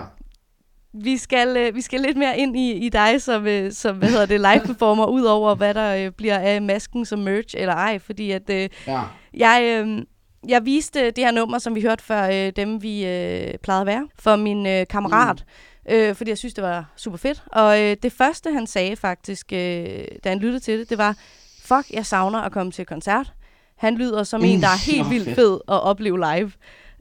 Vi, 1.04 1.18
skal, 1.18 1.58
øh, 1.58 1.76
vi 1.76 1.82
skal 1.82 2.00
lidt 2.00 2.18
mere 2.18 2.38
ind 2.38 2.58
i, 2.58 2.72
i 2.72 2.90
dig 2.90 3.22
som, 3.22 3.48
øh, 3.48 3.72
som 3.72 3.98
hvad 3.98 4.10
hedder 4.10 4.26
det, 4.26 4.40
live 4.40 4.62
performer, 4.74 5.06
ud 5.06 5.24
over 5.24 5.56
hvad 5.56 5.74
der 5.74 6.06
øh, 6.06 6.12
bliver 6.12 6.40
af 6.40 6.62
masken 6.62 7.06
som 7.06 7.20
merch 7.20 7.56
eller 7.58 7.74
ej, 7.74 8.00
fordi 8.00 8.32
at 8.32 8.50
øh, 8.50 8.70
ja. 8.88 9.02
jeg, 9.34 9.84
øh, 9.86 10.04
jeg 10.48 10.66
viste 10.66 11.12
det 11.12 11.24
her 11.24 11.32
nummer, 11.32 11.60
som 11.60 11.76
vi 11.76 11.82
hørte 11.82 12.04
før, 12.04 12.30
øh, 12.30 12.52
dem 12.56 12.84
vi 12.84 13.06
øh, 13.06 13.54
plejede 13.64 13.82
at 13.82 13.88
være, 13.88 14.08
for 14.20 14.36
min 14.36 14.68
øh, 14.68 14.88
kammerat, 14.88 15.46
mm. 15.86 15.94
øh, 15.94 16.16
fordi 16.16 16.30
jeg 16.30 16.38
synes, 16.38 16.54
det 16.54 16.64
var 16.64 16.94
super 16.96 17.18
fedt. 17.18 17.44
Og 17.52 17.82
øh, 17.82 17.98
det 18.04 18.12
første, 18.12 18.52
han 18.52 18.68
sagde 18.68 18.96
faktisk, 18.96 19.54
øh, 19.54 20.06
da 20.24 20.30
han 20.30 20.40
lyttede 20.40 20.60
til 20.60 20.80
det, 20.80 20.90
det 20.90 20.98
var, 20.98 21.18
fuck, 21.62 21.92
jeg 21.94 22.06
savner 22.06 22.42
at 22.42 22.52
komme 22.52 22.72
til 22.72 22.86
koncert. 22.86 23.34
Han 23.78 23.96
lyder 23.98 24.24
som 24.24 24.44
en, 24.44 24.56
Mm, 24.56 24.62
der 24.62 24.68
er 24.68 24.86
helt 24.92 25.10
vildt 25.10 25.36
fed 25.36 25.60
at 25.68 25.82
opleve 25.82 26.20
live. 26.20 26.52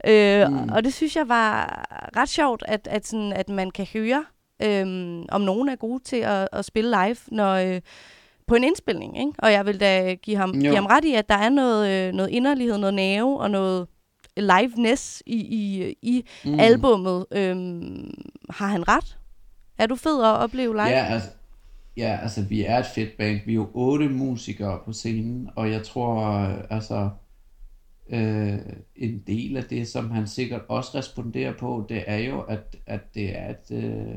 Øh, 0.07 0.49
Mm. 0.51 0.69
Og 0.69 0.83
det 0.83 0.93
synes 0.93 1.15
jeg 1.15 1.29
var 1.29 1.85
ret 2.17 2.29
sjovt, 2.29 2.63
at, 2.67 2.87
at, 2.91 3.07
sådan, 3.07 3.33
at 3.33 3.49
man 3.49 3.71
kan 3.71 3.87
høre, 3.93 4.25
øhm, 4.63 5.25
om 5.29 5.41
nogen 5.41 5.69
er 5.69 5.75
gode 5.75 6.03
til 6.03 6.15
at, 6.17 6.47
at 6.53 6.65
spille 6.65 6.89
live, 7.05 7.15
når, 7.27 7.53
øh, 7.53 7.81
på 8.47 8.55
en 8.55 8.63
indspilning. 8.63 9.19
Ikke? 9.19 9.31
Og 9.39 9.51
jeg 9.51 9.65
vil 9.65 9.79
da 9.79 10.13
give 10.13 10.37
ham, 10.37 10.51
Jo. 10.51 10.59
give 10.61 10.75
ham 10.75 10.85
ret 10.85 11.05
i, 11.05 11.13
at 11.13 11.29
der 11.29 11.35
er 11.35 11.49
noget, 11.49 12.07
øh, 12.07 12.13
noget 12.13 12.29
inderlighed, 12.29 12.77
noget 12.77 12.93
nerve 12.93 13.39
og 13.39 13.51
noget 13.51 13.87
liveness 14.37 15.23
i, 15.25 15.35
i, 15.35 15.95
i 16.01 16.25
Mm. 16.45 16.51
mm. 16.51 16.59
albummet. 16.59 17.25
Øhm, 17.31 18.11
har 18.49 18.67
han 18.67 18.87
ret? 18.87 19.17
Er 19.77 19.85
du 19.87 19.95
fed 19.95 20.19
at 20.23 20.27
opleve 20.37 20.73
live? 20.73 20.83
Ja, 20.83 21.05
altså, 21.05 21.29
ja, 21.97 22.19
altså 22.21 22.41
vi 22.41 22.65
er 22.65 22.77
et 22.79 22.85
fedt 22.95 23.17
band. 23.17 23.39
Vi 23.45 23.51
er 23.51 23.55
jo 23.55 23.67
otte 23.73 24.09
musikere 24.09 24.79
på 24.85 24.93
scenen, 24.93 25.49
og 25.55 25.71
jeg 25.71 25.83
tror, 25.83 26.25
øh, 26.25 26.53
altså, 26.69 27.09
øh, 28.09 28.59
en 28.95 29.23
del 29.27 29.57
af 29.57 29.63
det, 29.63 29.87
som 29.87 30.11
han 30.11 30.27
sikkert 30.27 30.61
også 30.69 30.97
responderer 30.97 31.53
på, 31.57 31.85
det 31.89 32.03
er 32.07 32.17
jo, 32.17 32.41
at, 32.41 32.75
at 32.85 33.15
det 33.15 33.37
er 33.37 33.49
et, 33.49 33.71
øh, 33.71 34.15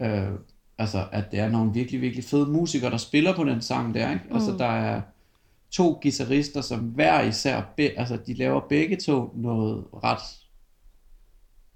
øh, 0.00 0.32
altså, 0.78 1.06
at 1.12 1.24
det 1.30 1.40
er 1.40 1.48
nogle 1.48 1.72
virkelig, 1.72 2.00
virkelig 2.00 2.24
fede 2.24 2.46
musikere, 2.46 2.90
der 2.90 2.96
spiller 2.96 3.36
på 3.36 3.44
den 3.44 3.60
sang 3.60 3.94
der, 3.94 4.12
ikke? 4.12 4.24
Mm. 4.28 4.34
Altså, 4.34 4.56
der 4.58 4.66
er 4.66 5.02
to 5.70 5.98
guitarister, 6.02 6.60
som 6.60 6.80
hver 6.80 7.22
især, 7.22 7.62
be, 7.76 7.82
altså, 7.82 8.18
de 8.26 8.34
laver 8.34 8.60
begge 8.68 8.96
to 8.96 9.32
noget 9.36 9.84
ret 10.04 10.22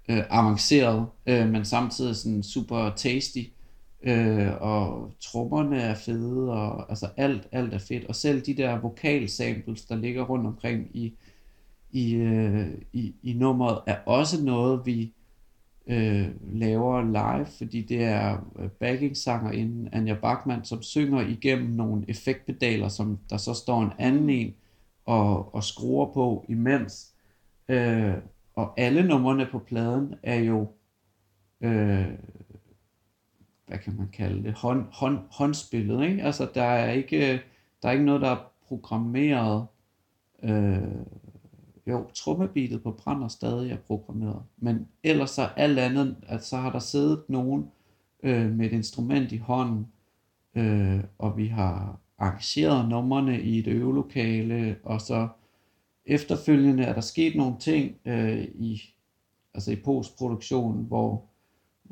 øh, 0.09 0.23
avanceret, 0.29 1.07
øh, 1.25 1.49
men 1.49 1.65
samtidig 1.65 2.15
sådan 2.15 2.43
super 2.43 2.89
tasty. 2.95 3.39
Øh, 4.03 4.61
og 4.61 5.13
trommerne 5.19 5.81
er 5.81 5.95
fede, 5.95 6.51
og 6.51 6.89
altså 6.89 7.09
alt, 7.17 7.47
alt 7.51 7.73
er 7.73 7.77
fedt. 7.77 8.05
Og 8.05 8.15
selv 8.15 8.41
de 8.41 8.53
der 8.53 8.79
vokalsamples, 8.79 9.85
der 9.85 9.95
ligger 9.95 10.23
rundt 10.23 10.47
omkring 10.47 10.89
i, 10.93 11.13
i, 11.91 12.13
øh, 12.15 12.67
i, 12.93 13.15
i 13.23 13.33
nummeret, 13.33 13.81
er 13.87 13.97
også 14.05 14.43
noget, 14.43 14.85
vi 14.85 15.13
øh, 15.87 16.29
laver 16.53 17.01
live, 17.01 17.45
fordi 17.45 17.81
det 17.81 18.03
er 18.03 18.51
øh, 18.59 18.69
backing-sangerinden 18.69 19.89
Anja 19.91 20.13
Bachmann, 20.13 20.65
som 20.65 20.81
synger 20.81 21.21
igennem 21.21 21.69
nogle 21.69 22.05
effektpedaler, 22.07 22.87
som 22.87 23.19
der 23.29 23.37
så 23.37 23.53
står 23.53 23.81
en 23.81 23.91
anden 23.99 24.29
en 24.29 24.53
og, 25.05 25.55
og 25.55 25.63
skruer 25.63 26.13
på 26.13 26.45
imens. 26.49 27.13
Øh, 27.69 28.13
og 28.55 28.73
alle 28.77 29.07
numrene 29.07 29.47
på 29.51 29.59
pladen 29.59 30.15
er 30.23 30.39
jo 30.39 30.67
øh, 31.61 32.05
hvad 33.73 33.81
kan 33.81 33.95
man 33.97 34.09
kalde 34.13 34.43
det, 34.43 34.53
hånd, 34.53 34.85
hånd, 34.91 35.19
håndspillet, 35.31 36.03
ikke? 36.09 36.23
Altså, 36.23 36.49
der 36.55 36.63
er 36.63 36.91
ikke, 36.91 37.33
øh, 37.33 37.39
der 37.81 37.87
er 37.87 37.91
ikke 37.91 38.05
noget, 38.05 38.21
der 38.21 38.29
er 38.29 38.51
programmeret, 38.67 39.65
øh, 40.43 40.81
jo, 41.87 42.09
trummebeatet 42.15 42.83
på 42.83 42.91
Brænder 42.91 43.27
stadig 43.27 43.71
er 43.71 43.77
programmeret, 43.77 44.41
men 44.57 44.87
ellers 45.03 45.29
så 45.29 45.49
alt 45.55 45.79
andet, 45.79 46.15
at 46.27 46.43
så 46.43 46.57
har 46.57 46.71
der 46.71 46.79
siddet 46.79 47.23
nogen 47.27 47.71
øh, 48.23 48.51
med 48.51 48.65
et 48.65 48.71
instrument 48.71 49.31
i 49.31 49.37
hånden, 49.37 49.87
øh, 50.55 51.03
og 51.17 51.37
vi 51.37 51.47
har 51.47 51.99
arrangeret 52.17 52.89
numrene 52.89 53.41
i 53.41 53.59
et 53.59 53.67
øvelokale, 53.67 54.75
og 54.83 55.01
så 55.01 55.27
efterfølgende 56.05 56.83
er 56.83 56.93
der 56.93 57.01
sket 57.01 57.35
nogle 57.35 57.55
ting 57.59 57.95
øh, 58.05 58.43
i, 58.43 58.81
altså 59.53 59.71
i 59.71 59.75
postproduktionen, 59.75 60.85
hvor 60.85 61.32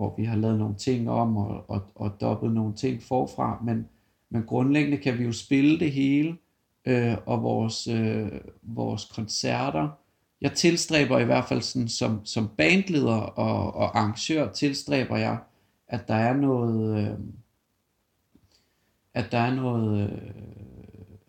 hvor 0.02 0.16
vi 0.18 0.24
har 0.26 0.36
lavet 0.36 0.60
nogle 0.60 0.76
ting 0.76 1.10
om 1.10 1.38
og, 1.38 1.70
og, 1.70 1.82
og 1.96 2.22
dobbelt 2.22 2.54
nogle 2.54 2.76
ting 2.76 3.04
forfra, 3.04 3.62
men, 3.64 3.88
men 4.30 4.44
grundlæggende 4.44 4.98
kan 4.98 5.20
vi 5.20 5.24
jo 5.24 5.32
spille 5.32 5.80
det 5.80 5.92
hele, 5.92 6.38
øh, 6.86 7.18
og 7.26 7.44
vores, 7.44 7.88
øh, 7.88 8.32
vores 8.62 9.06
koncerter, 9.06 9.90
jeg 10.42 10.52
tilstræber 10.54 11.20
i 11.20 11.24
hvert 11.24 11.46
fald 11.46 11.62
sådan, 11.62 11.88
som, 11.88 12.26
som 12.26 12.50
bandleder 12.58 13.16
og, 13.16 13.76
og 13.76 14.00
arrangør, 14.00 14.52
tilstræber 14.52 15.18
jeg, 15.18 15.40
at 15.88 16.08
der 16.08 16.16
er 16.16 16.34
noget, 16.34 17.08
øh, 17.08 17.20
at 19.14 19.32
der 19.32 19.38
er 19.38 19.56
noget, 19.56 20.10
øh, 20.12 20.32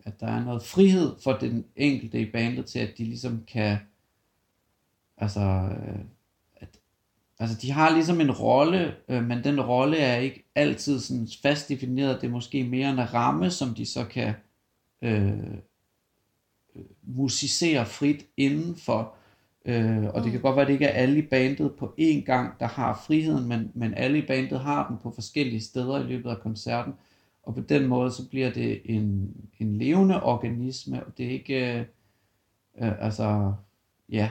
at 0.05 0.19
der 0.19 0.27
er 0.27 0.43
noget 0.43 0.63
frihed 0.63 1.15
for 1.23 1.33
den 1.33 1.65
enkelte 1.75 2.21
i 2.21 2.31
bandet 2.31 2.65
til, 2.65 2.79
at 2.79 2.93
de 2.97 3.03
ligesom 3.03 3.43
kan, 3.47 3.77
altså, 5.17 5.41
øh, 5.41 5.99
Altså, 7.43 7.57
de 7.61 7.71
har 7.71 7.93
ligesom 7.93 8.21
en 8.21 8.31
rolle, 8.31 8.95
øh, 9.09 9.23
men 9.23 9.43
den 9.43 9.61
rolle 9.61 9.97
er 9.97 10.17
ikke 10.17 10.51
altid 10.55 10.99
sådan 10.99 11.27
fast 11.41 11.69
defineret. 11.69 12.21
Det 12.21 12.27
er 12.27 12.31
måske 12.31 12.63
mere 12.63 12.89
en 12.89 13.13
ramme, 13.13 13.51
som 13.51 13.75
de 13.75 13.85
så 13.85 14.05
kan 14.05 14.33
øh, 15.01 15.57
musicere 17.03 17.85
frit 17.85 18.25
indenfor. 18.37 19.15
Øh, 19.65 20.03
og 20.03 20.23
det 20.23 20.31
kan 20.31 20.41
godt 20.41 20.55
være, 20.55 20.61
at 20.61 20.67
det 20.67 20.73
ikke 20.73 20.85
er 20.85 21.01
alle 21.01 21.19
i 21.19 21.27
bandet 21.27 21.75
på 21.75 21.95
én 21.99 22.23
gang, 22.25 22.59
der 22.59 22.67
har 22.67 23.03
friheden, 23.07 23.47
men, 23.47 23.71
men 23.73 23.93
alle 23.93 24.17
i 24.17 24.25
bandet 24.27 24.59
har 24.59 24.87
den 24.87 24.97
på 24.97 25.11
forskellige 25.11 25.61
steder 25.61 25.99
i 25.99 26.07
løbet 26.07 26.29
af 26.29 26.39
koncerten. 26.39 26.93
Og 27.43 27.55
på 27.55 27.61
den 27.61 27.87
måde, 27.87 28.11
så 28.11 28.29
bliver 28.29 28.51
det 28.51 28.81
en, 28.85 29.35
en 29.59 29.77
levende 29.77 30.23
organisme, 30.23 31.05
og 31.05 31.17
det 31.17 31.25
er 31.25 31.29
ikke, 31.29 31.79
øh, 31.79 31.85
øh, 32.81 33.05
altså, 33.05 33.53
ja, 34.09 34.29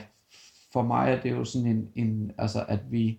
for 0.73 0.83
mig 0.83 1.13
er 1.13 1.21
det 1.21 1.31
jo 1.31 1.45
sådan 1.45 1.69
en, 1.69 1.89
en 1.95 2.33
altså 2.39 2.65
at 2.69 2.81
vi 2.91 3.19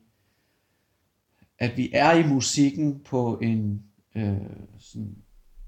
at 1.59 1.77
vi 1.77 1.89
er 1.93 2.13
i 2.13 2.27
musikken 2.27 2.99
på 2.99 3.39
en 3.41 3.83
øh, 4.15 4.37
sådan, 4.77 5.15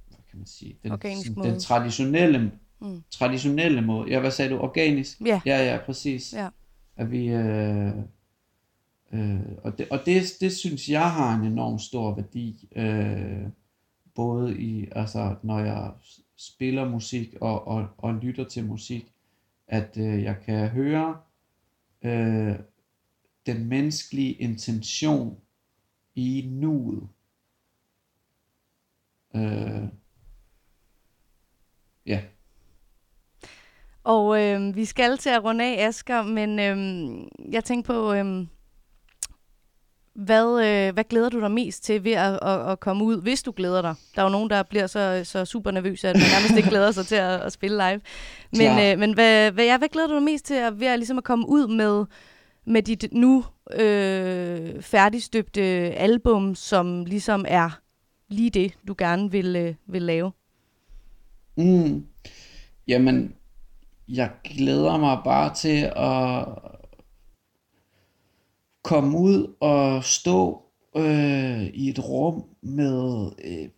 hvad 0.07 0.17
kan 0.29 0.39
man 0.39 0.45
sige, 0.45 0.77
den, 0.83 0.91
Organisk 0.91 1.27
sådan, 1.27 1.39
måde. 1.39 1.51
den 1.51 1.59
traditionelle 1.59 2.51
Mm. 2.81 3.03
traditionelle 3.11 3.81
måde. 3.81 4.09
Ja, 4.09 4.19
hvad 4.19 4.31
sagde 4.31 4.51
du? 4.51 4.59
Organisk? 4.59 5.21
Ja. 5.21 5.41
Ja, 5.45 5.71
ja, 5.71 5.79
præcis. 5.85 6.33
Ja. 6.33 6.49
At 6.95 7.11
vi, 7.11 7.27
øh, 7.27 7.91
øh, 9.13 9.39
og 9.63 9.77
det, 9.77 9.87
og 9.91 9.99
det, 10.05 10.23
det 10.41 10.51
synes 10.51 10.89
jeg 10.89 11.11
har 11.11 11.35
en 11.39 11.45
enorm 11.45 11.79
stor 11.79 12.15
værdi, 12.15 12.67
øh, 12.75 13.47
både 14.15 14.61
i, 14.61 14.87
altså 14.91 15.35
når 15.43 15.59
jeg 15.59 15.91
spiller 16.37 16.89
musik 16.89 17.35
og, 17.41 17.67
og, 17.67 17.87
og 17.97 18.13
lytter 18.13 18.43
til 18.43 18.65
musik, 18.65 19.13
at 19.67 19.97
øh, 19.97 20.23
jeg 20.23 20.35
kan 20.45 20.67
høre 20.69 21.17
øh, 22.05 22.59
den 23.45 23.65
menneskelige 23.65 24.33
intention 24.33 25.37
i 26.15 26.47
nuet. 26.51 27.09
Øh, 29.35 29.83
ja. 32.05 32.21
Og 34.03 34.41
øh, 34.41 34.75
vi 34.75 34.85
skal 34.85 35.17
til 35.17 35.29
at 35.29 35.43
runde 35.43 35.65
af, 35.65 35.87
Asger, 35.87 36.23
men 36.23 36.59
øh, 36.59 37.27
jeg 37.53 37.63
tænkte 37.63 37.87
på, 37.87 38.13
øh, 38.13 38.47
hvad, 40.15 40.65
øh, 40.65 40.93
hvad 40.93 41.03
glæder 41.03 41.29
du 41.29 41.41
dig 41.41 41.51
mest 41.51 41.83
til 41.83 42.03
ved 42.03 42.11
at, 42.11 42.39
at, 42.41 42.71
at 42.71 42.79
komme 42.79 43.03
ud, 43.03 43.21
hvis 43.21 43.43
du 43.43 43.53
glæder 43.55 43.81
dig? 43.81 43.95
Der 44.15 44.21
er 44.21 44.25
jo 44.25 44.31
nogen, 44.31 44.49
der 44.49 44.63
bliver 44.63 44.87
så, 44.87 45.21
så 45.23 45.45
super 45.45 45.71
nervøse, 45.71 46.09
at 46.09 46.15
man 46.15 46.25
nærmest 46.33 46.57
ikke 46.57 46.69
glæder 46.69 46.91
sig 46.91 47.05
til 47.05 47.15
at, 47.15 47.41
at 47.41 47.51
spille 47.53 47.77
live. 47.77 48.01
Men, 48.57 48.61
Klart. 48.61 48.93
øh, 48.93 48.99
men 48.99 49.13
hvad, 49.13 49.51
hvad, 49.51 49.65
ja, 49.65 49.77
hvad 49.77 49.87
glæder 49.87 50.07
du 50.07 50.13
dig 50.13 50.23
mest 50.23 50.45
til 50.45 50.53
at, 50.53 50.79
ved 50.79 50.87
at, 50.87 50.99
ligesom 50.99 51.17
at 51.17 51.23
komme 51.23 51.49
ud 51.49 51.67
med, 51.67 52.05
med 52.65 52.81
dit 52.81 53.13
nu 53.13 53.45
øh, 53.73 54.81
færdigstøbte 54.81 55.61
album, 55.97 56.55
som 56.55 57.05
ligesom 57.05 57.45
er 57.47 57.79
lige 58.29 58.49
det, 58.49 58.73
du 58.87 58.95
gerne 58.97 59.31
vil, 59.31 59.55
øh, 59.55 59.73
vil 59.87 60.01
lave? 60.01 60.31
Mm. 61.57 62.05
Jamen, 62.87 63.35
jeg 64.07 64.29
glæder 64.43 64.97
mig 64.97 65.17
bare 65.23 65.53
til 65.53 65.91
at 65.95 66.45
komme 68.85 69.17
ud 69.17 69.55
og 69.59 70.03
stå 70.03 70.63
øh, 70.95 71.63
i 71.63 71.89
et 71.89 71.99
rum 71.99 72.43
med 72.61 73.31
øh, 73.43 73.69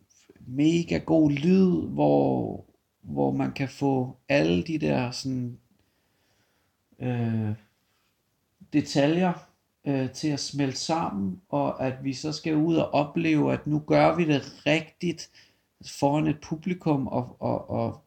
mega 0.47 0.97
god 0.97 1.31
lyd, 1.31 1.87
hvor, 1.87 2.65
hvor 3.01 3.31
man 3.31 3.51
kan 3.51 3.69
få 3.69 4.17
alle 4.29 4.63
de 4.63 4.77
der 4.77 5.11
sådan 5.11 5.59
øh, 6.99 7.51
detaljer 8.73 9.33
øh, 9.85 10.11
til 10.11 10.27
at 10.27 10.39
smelte 10.39 10.77
sammen, 10.77 11.41
og 11.49 11.85
at 11.85 12.03
vi 12.03 12.13
så 12.13 12.31
skal 12.31 12.55
ud 12.55 12.75
og 12.75 12.93
opleve, 12.93 13.53
at 13.53 13.67
nu 13.67 13.79
gør 13.79 14.15
vi 14.15 14.25
det 14.25 14.65
rigtigt 14.65 15.29
foran 15.99 16.27
et 16.27 16.39
publikum, 16.41 17.07
og, 17.07 17.35
og, 17.39 17.69
og, 17.69 18.01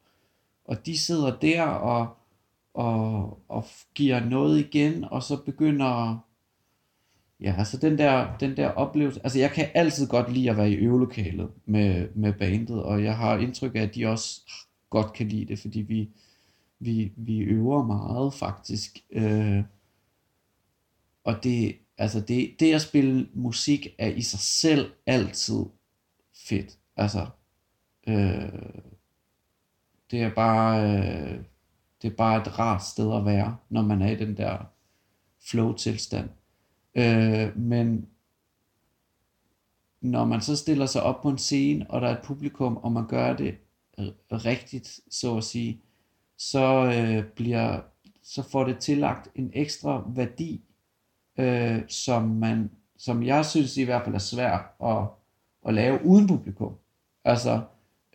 og 0.64 0.86
de 0.86 0.98
sidder 0.98 1.36
der 1.36 1.62
og, 1.62 2.16
og, 2.74 3.38
og 3.48 3.64
giver 3.94 4.20
noget 4.20 4.59
igen, 4.59 5.05
og 5.05 5.22
så 5.22 5.36
begynder 5.36 6.18
Ja, 7.41 7.64
så 7.64 7.76
den 7.76 7.99
der, 7.99 8.36
den 8.36 8.57
der 8.57 8.68
oplevelse, 8.68 9.20
altså 9.24 9.38
jeg 9.38 9.51
kan 9.51 9.68
altid 9.74 10.09
godt 10.09 10.32
lide 10.32 10.51
at 10.51 10.57
være 10.57 10.70
i 10.70 10.74
øvelokalet 10.74 11.51
med, 11.66 12.09
med 12.14 12.32
bandet, 12.32 12.82
og 12.82 13.05
jeg 13.05 13.16
har 13.16 13.38
indtryk 13.38 13.74
af, 13.74 13.80
at 13.80 13.95
de 13.95 14.07
også 14.07 14.41
godt 14.91 15.12
kan 15.12 15.28
lide 15.28 15.47
det, 15.47 15.59
fordi 15.59 15.80
vi, 15.80 16.11
vi, 16.78 17.12
vi 17.16 17.38
øver 17.38 17.82
meget 17.82 18.34
faktisk. 18.34 18.99
Øh, 19.11 19.64
og 21.24 21.45
det, 21.45 21.76
altså 21.99 22.20
det, 22.20 22.57
det 22.61 22.74
at 22.74 22.82
spille 22.82 23.28
musik 23.34 23.95
er 23.99 24.09
i 24.09 24.22
sig 24.22 24.41
selv 24.41 24.91
altid 25.07 25.64
fedt. 26.49 26.78
Altså, 26.97 27.26
øh, 28.07 28.53
det 30.11 30.22
er 30.22 30.34
bare, 30.34 30.99
øh, 30.99 31.38
det 32.03 32.12
er 32.12 32.16
bare 32.16 32.41
et 32.41 32.59
rart 32.59 32.84
sted 32.84 33.14
at 33.16 33.24
være, 33.24 33.57
når 33.68 33.82
man 33.82 34.03
er 34.03 34.11
i 34.11 34.16
den 34.16 34.36
der 34.36 34.59
flow-tilstand. 35.51 36.28
Øh, 36.95 37.59
men 37.59 38.07
når 40.01 40.24
man 40.24 40.41
så 40.41 40.57
stiller 40.57 40.86
sig 40.86 41.03
op 41.03 41.22
på 41.22 41.28
en 41.28 41.38
scene, 41.38 41.91
og 41.91 42.01
der 42.01 42.09
er 42.09 42.16
et 42.16 42.24
publikum, 42.24 42.76
og 42.76 42.93
man 42.93 43.07
gør 43.07 43.36
det 43.36 43.55
rigtigt, 44.32 45.01
så 45.11 45.36
at 45.36 45.45
sige, 45.45 45.80
så 46.36 46.93
øh, 46.97 47.24
bliver 47.24 47.80
så 48.22 48.43
får 48.43 48.64
det 48.64 48.78
tillagt 48.78 49.28
en 49.34 49.51
ekstra 49.55 50.05
værdi, 50.14 50.61
øh, 51.38 51.82
som 51.88 52.22
man, 52.22 52.70
som 52.99 53.22
jeg 53.22 53.47
synes 53.47 53.76
i 53.76 53.82
hvert 53.82 54.05
fald 54.05 54.14
er 54.14 54.18
svært 54.18 54.64
at, 54.84 55.05
at 55.66 55.74
lave 55.74 56.05
uden 56.05 56.26
publikum. 56.26 56.74
Altså, 57.24 57.61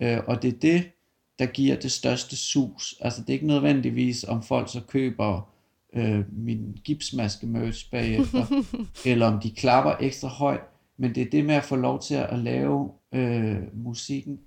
øh, 0.01 0.19
og 0.27 0.41
det 0.41 0.53
er 0.53 0.59
det, 0.59 0.91
der 1.39 1.45
giver 1.45 1.75
det 1.75 1.91
største 1.91 2.35
sus. 2.35 2.95
Altså, 3.01 3.21
det 3.21 3.29
er 3.29 3.33
ikke 3.33 3.47
nødvendigvis, 3.47 4.23
om 4.23 4.43
folk 4.43 4.71
så 4.71 4.81
køber 4.87 5.49
øh, 5.95 6.25
min 6.31 6.77
gipsmaske 6.83 7.47
merch 7.47 7.91
bagefter, 7.91 8.63
eller 9.09 9.27
om 9.27 9.39
de 9.39 9.51
klapper 9.51 9.95
ekstra 9.99 10.27
højt, 10.27 10.61
men 10.97 11.15
det 11.15 11.23
er 11.23 11.29
det 11.29 11.45
med 11.45 11.55
at 11.55 11.63
få 11.63 11.75
lov 11.75 12.01
til 12.01 12.15
at 12.15 12.39
lave 12.39 12.91
øh, 13.13 13.57
musikken 13.73 14.39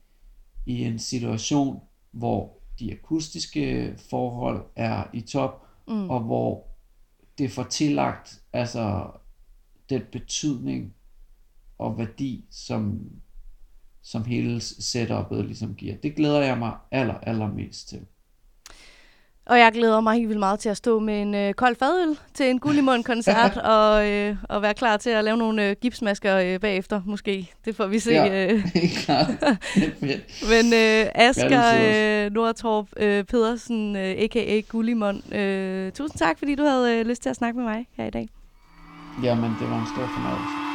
i 0.66 0.84
en 0.84 0.98
situation, 0.98 1.80
hvor 2.10 2.58
de 2.78 2.92
akustiske 2.92 3.94
forhold 4.10 4.64
er 4.76 5.04
i 5.12 5.20
top, 5.20 5.66
mm. 5.88 6.10
og 6.10 6.20
hvor 6.20 6.68
det 7.38 7.50
får 7.50 7.62
tillagt 7.62 8.42
altså 8.52 9.10
den 9.90 10.02
betydning 10.12 10.94
og 11.78 11.98
værdi, 11.98 12.44
som, 12.50 13.00
som 14.02 14.24
hele 14.24 14.60
setupet 14.60 15.44
ligesom 15.44 15.74
giver. 15.74 15.96
Det 15.96 16.16
glæder 16.16 16.42
jeg 16.42 16.58
mig 16.58 16.76
aller, 16.90 17.14
allermest 17.14 17.88
til. 17.88 18.06
Og 19.48 19.58
jeg 19.58 19.72
glæder 19.72 20.00
mig 20.00 20.14
helt 20.14 20.28
vildt 20.28 20.38
meget 20.38 20.60
til 20.60 20.68
at 20.68 20.76
stå 20.76 20.98
med 20.98 21.22
en 21.22 21.34
øh, 21.34 21.54
kold 21.54 21.76
fadøl 21.76 22.18
til 22.34 22.50
en 22.50 22.58
Gullimund-koncert, 22.58 23.56
og, 23.76 24.08
øh, 24.08 24.36
og 24.42 24.62
være 24.62 24.74
klar 24.74 24.96
til 24.96 25.10
at 25.10 25.24
lave 25.24 25.36
nogle 25.36 25.68
øh, 25.68 25.76
gipsmasker 25.80 26.36
øh, 26.36 26.60
bagefter, 26.60 27.02
måske. 27.06 27.50
Det 27.64 27.76
får 27.76 27.86
vi 27.86 27.98
se. 27.98 28.10
Ja, 28.10 28.52
øh. 28.52 28.52
Men 30.52 30.72
øh, 30.72 31.06
Asger 31.14 32.24
øh, 32.24 32.32
Nordtorp 32.32 32.86
øh, 32.96 33.24
Pedersen, 33.24 33.96
øh, 33.96 34.02
a.k.a. 34.02 34.60
Gullimund, 34.60 35.34
øh, 35.34 35.92
tusind 35.92 36.18
tak, 36.18 36.38
fordi 36.38 36.54
du 36.54 36.62
havde 36.62 36.98
øh, 36.98 37.06
lyst 37.06 37.22
til 37.22 37.30
at 37.30 37.36
snakke 37.36 37.56
med 37.58 37.64
mig 37.64 37.86
her 37.96 38.04
i 38.06 38.10
dag. 38.10 38.28
Jamen, 39.22 39.50
det 39.60 39.70
var 39.70 39.80
en 39.80 39.86
stor 39.86 40.06
fornøjelse. 40.06 40.68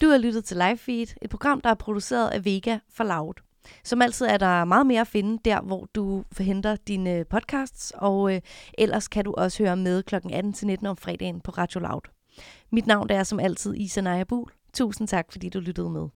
Du 0.00 0.10
har 0.10 0.18
lyttet 0.18 0.44
til 0.44 0.56
Live 0.56 0.78
Feed, 0.78 1.06
et 1.22 1.30
program, 1.30 1.60
der 1.60 1.70
er 1.70 1.74
produceret 1.74 2.28
af 2.28 2.44
Vega 2.44 2.78
for 2.94 3.04
Loud. 3.04 3.47
Som 3.84 4.02
altid 4.02 4.26
er 4.26 4.38
der 4.38 4.64
meget 4.64 4.86
mere 4.86 5.00
at 5.00 5.06
finde 5.06 5.38
der, 5.44 5.60
hvor 5.60 5.88
du 5.94 6.24
forhenter 6.32 6.76
dine 6.76 7.24
podcasts, 7.24 7.92
og 7.96 8.34
øh, 8.34 8.40
ellers 8.78 9.08
kan 9.08 9.24
du 9.24 9.34
også 9.34 9.62
høre 9.62 9.76
med 9.76 10.02
kl. 10.02 10.14
18-19 10.14 10.88
om 10.88 10.96
fredagen 10.96 11.40
på 11.40 11.50
Radio 11.50 11.80
Loud. 11.80 12.00
Mit 12.72 12.86
navn 12.86 13.10
er 13.10 13.22
som 13.22 13.40
altid 13.40 13.74
Isa 13.76 14.00
Naja 14.00 14.24
Buhl. 14.24 14.52
Tusind 14.74 15.08
tak, 15.08 15.32
fordi 15.32 15.48
du 15.48 15.60
lyttede 15.60 15.90
med. 15.90 16.06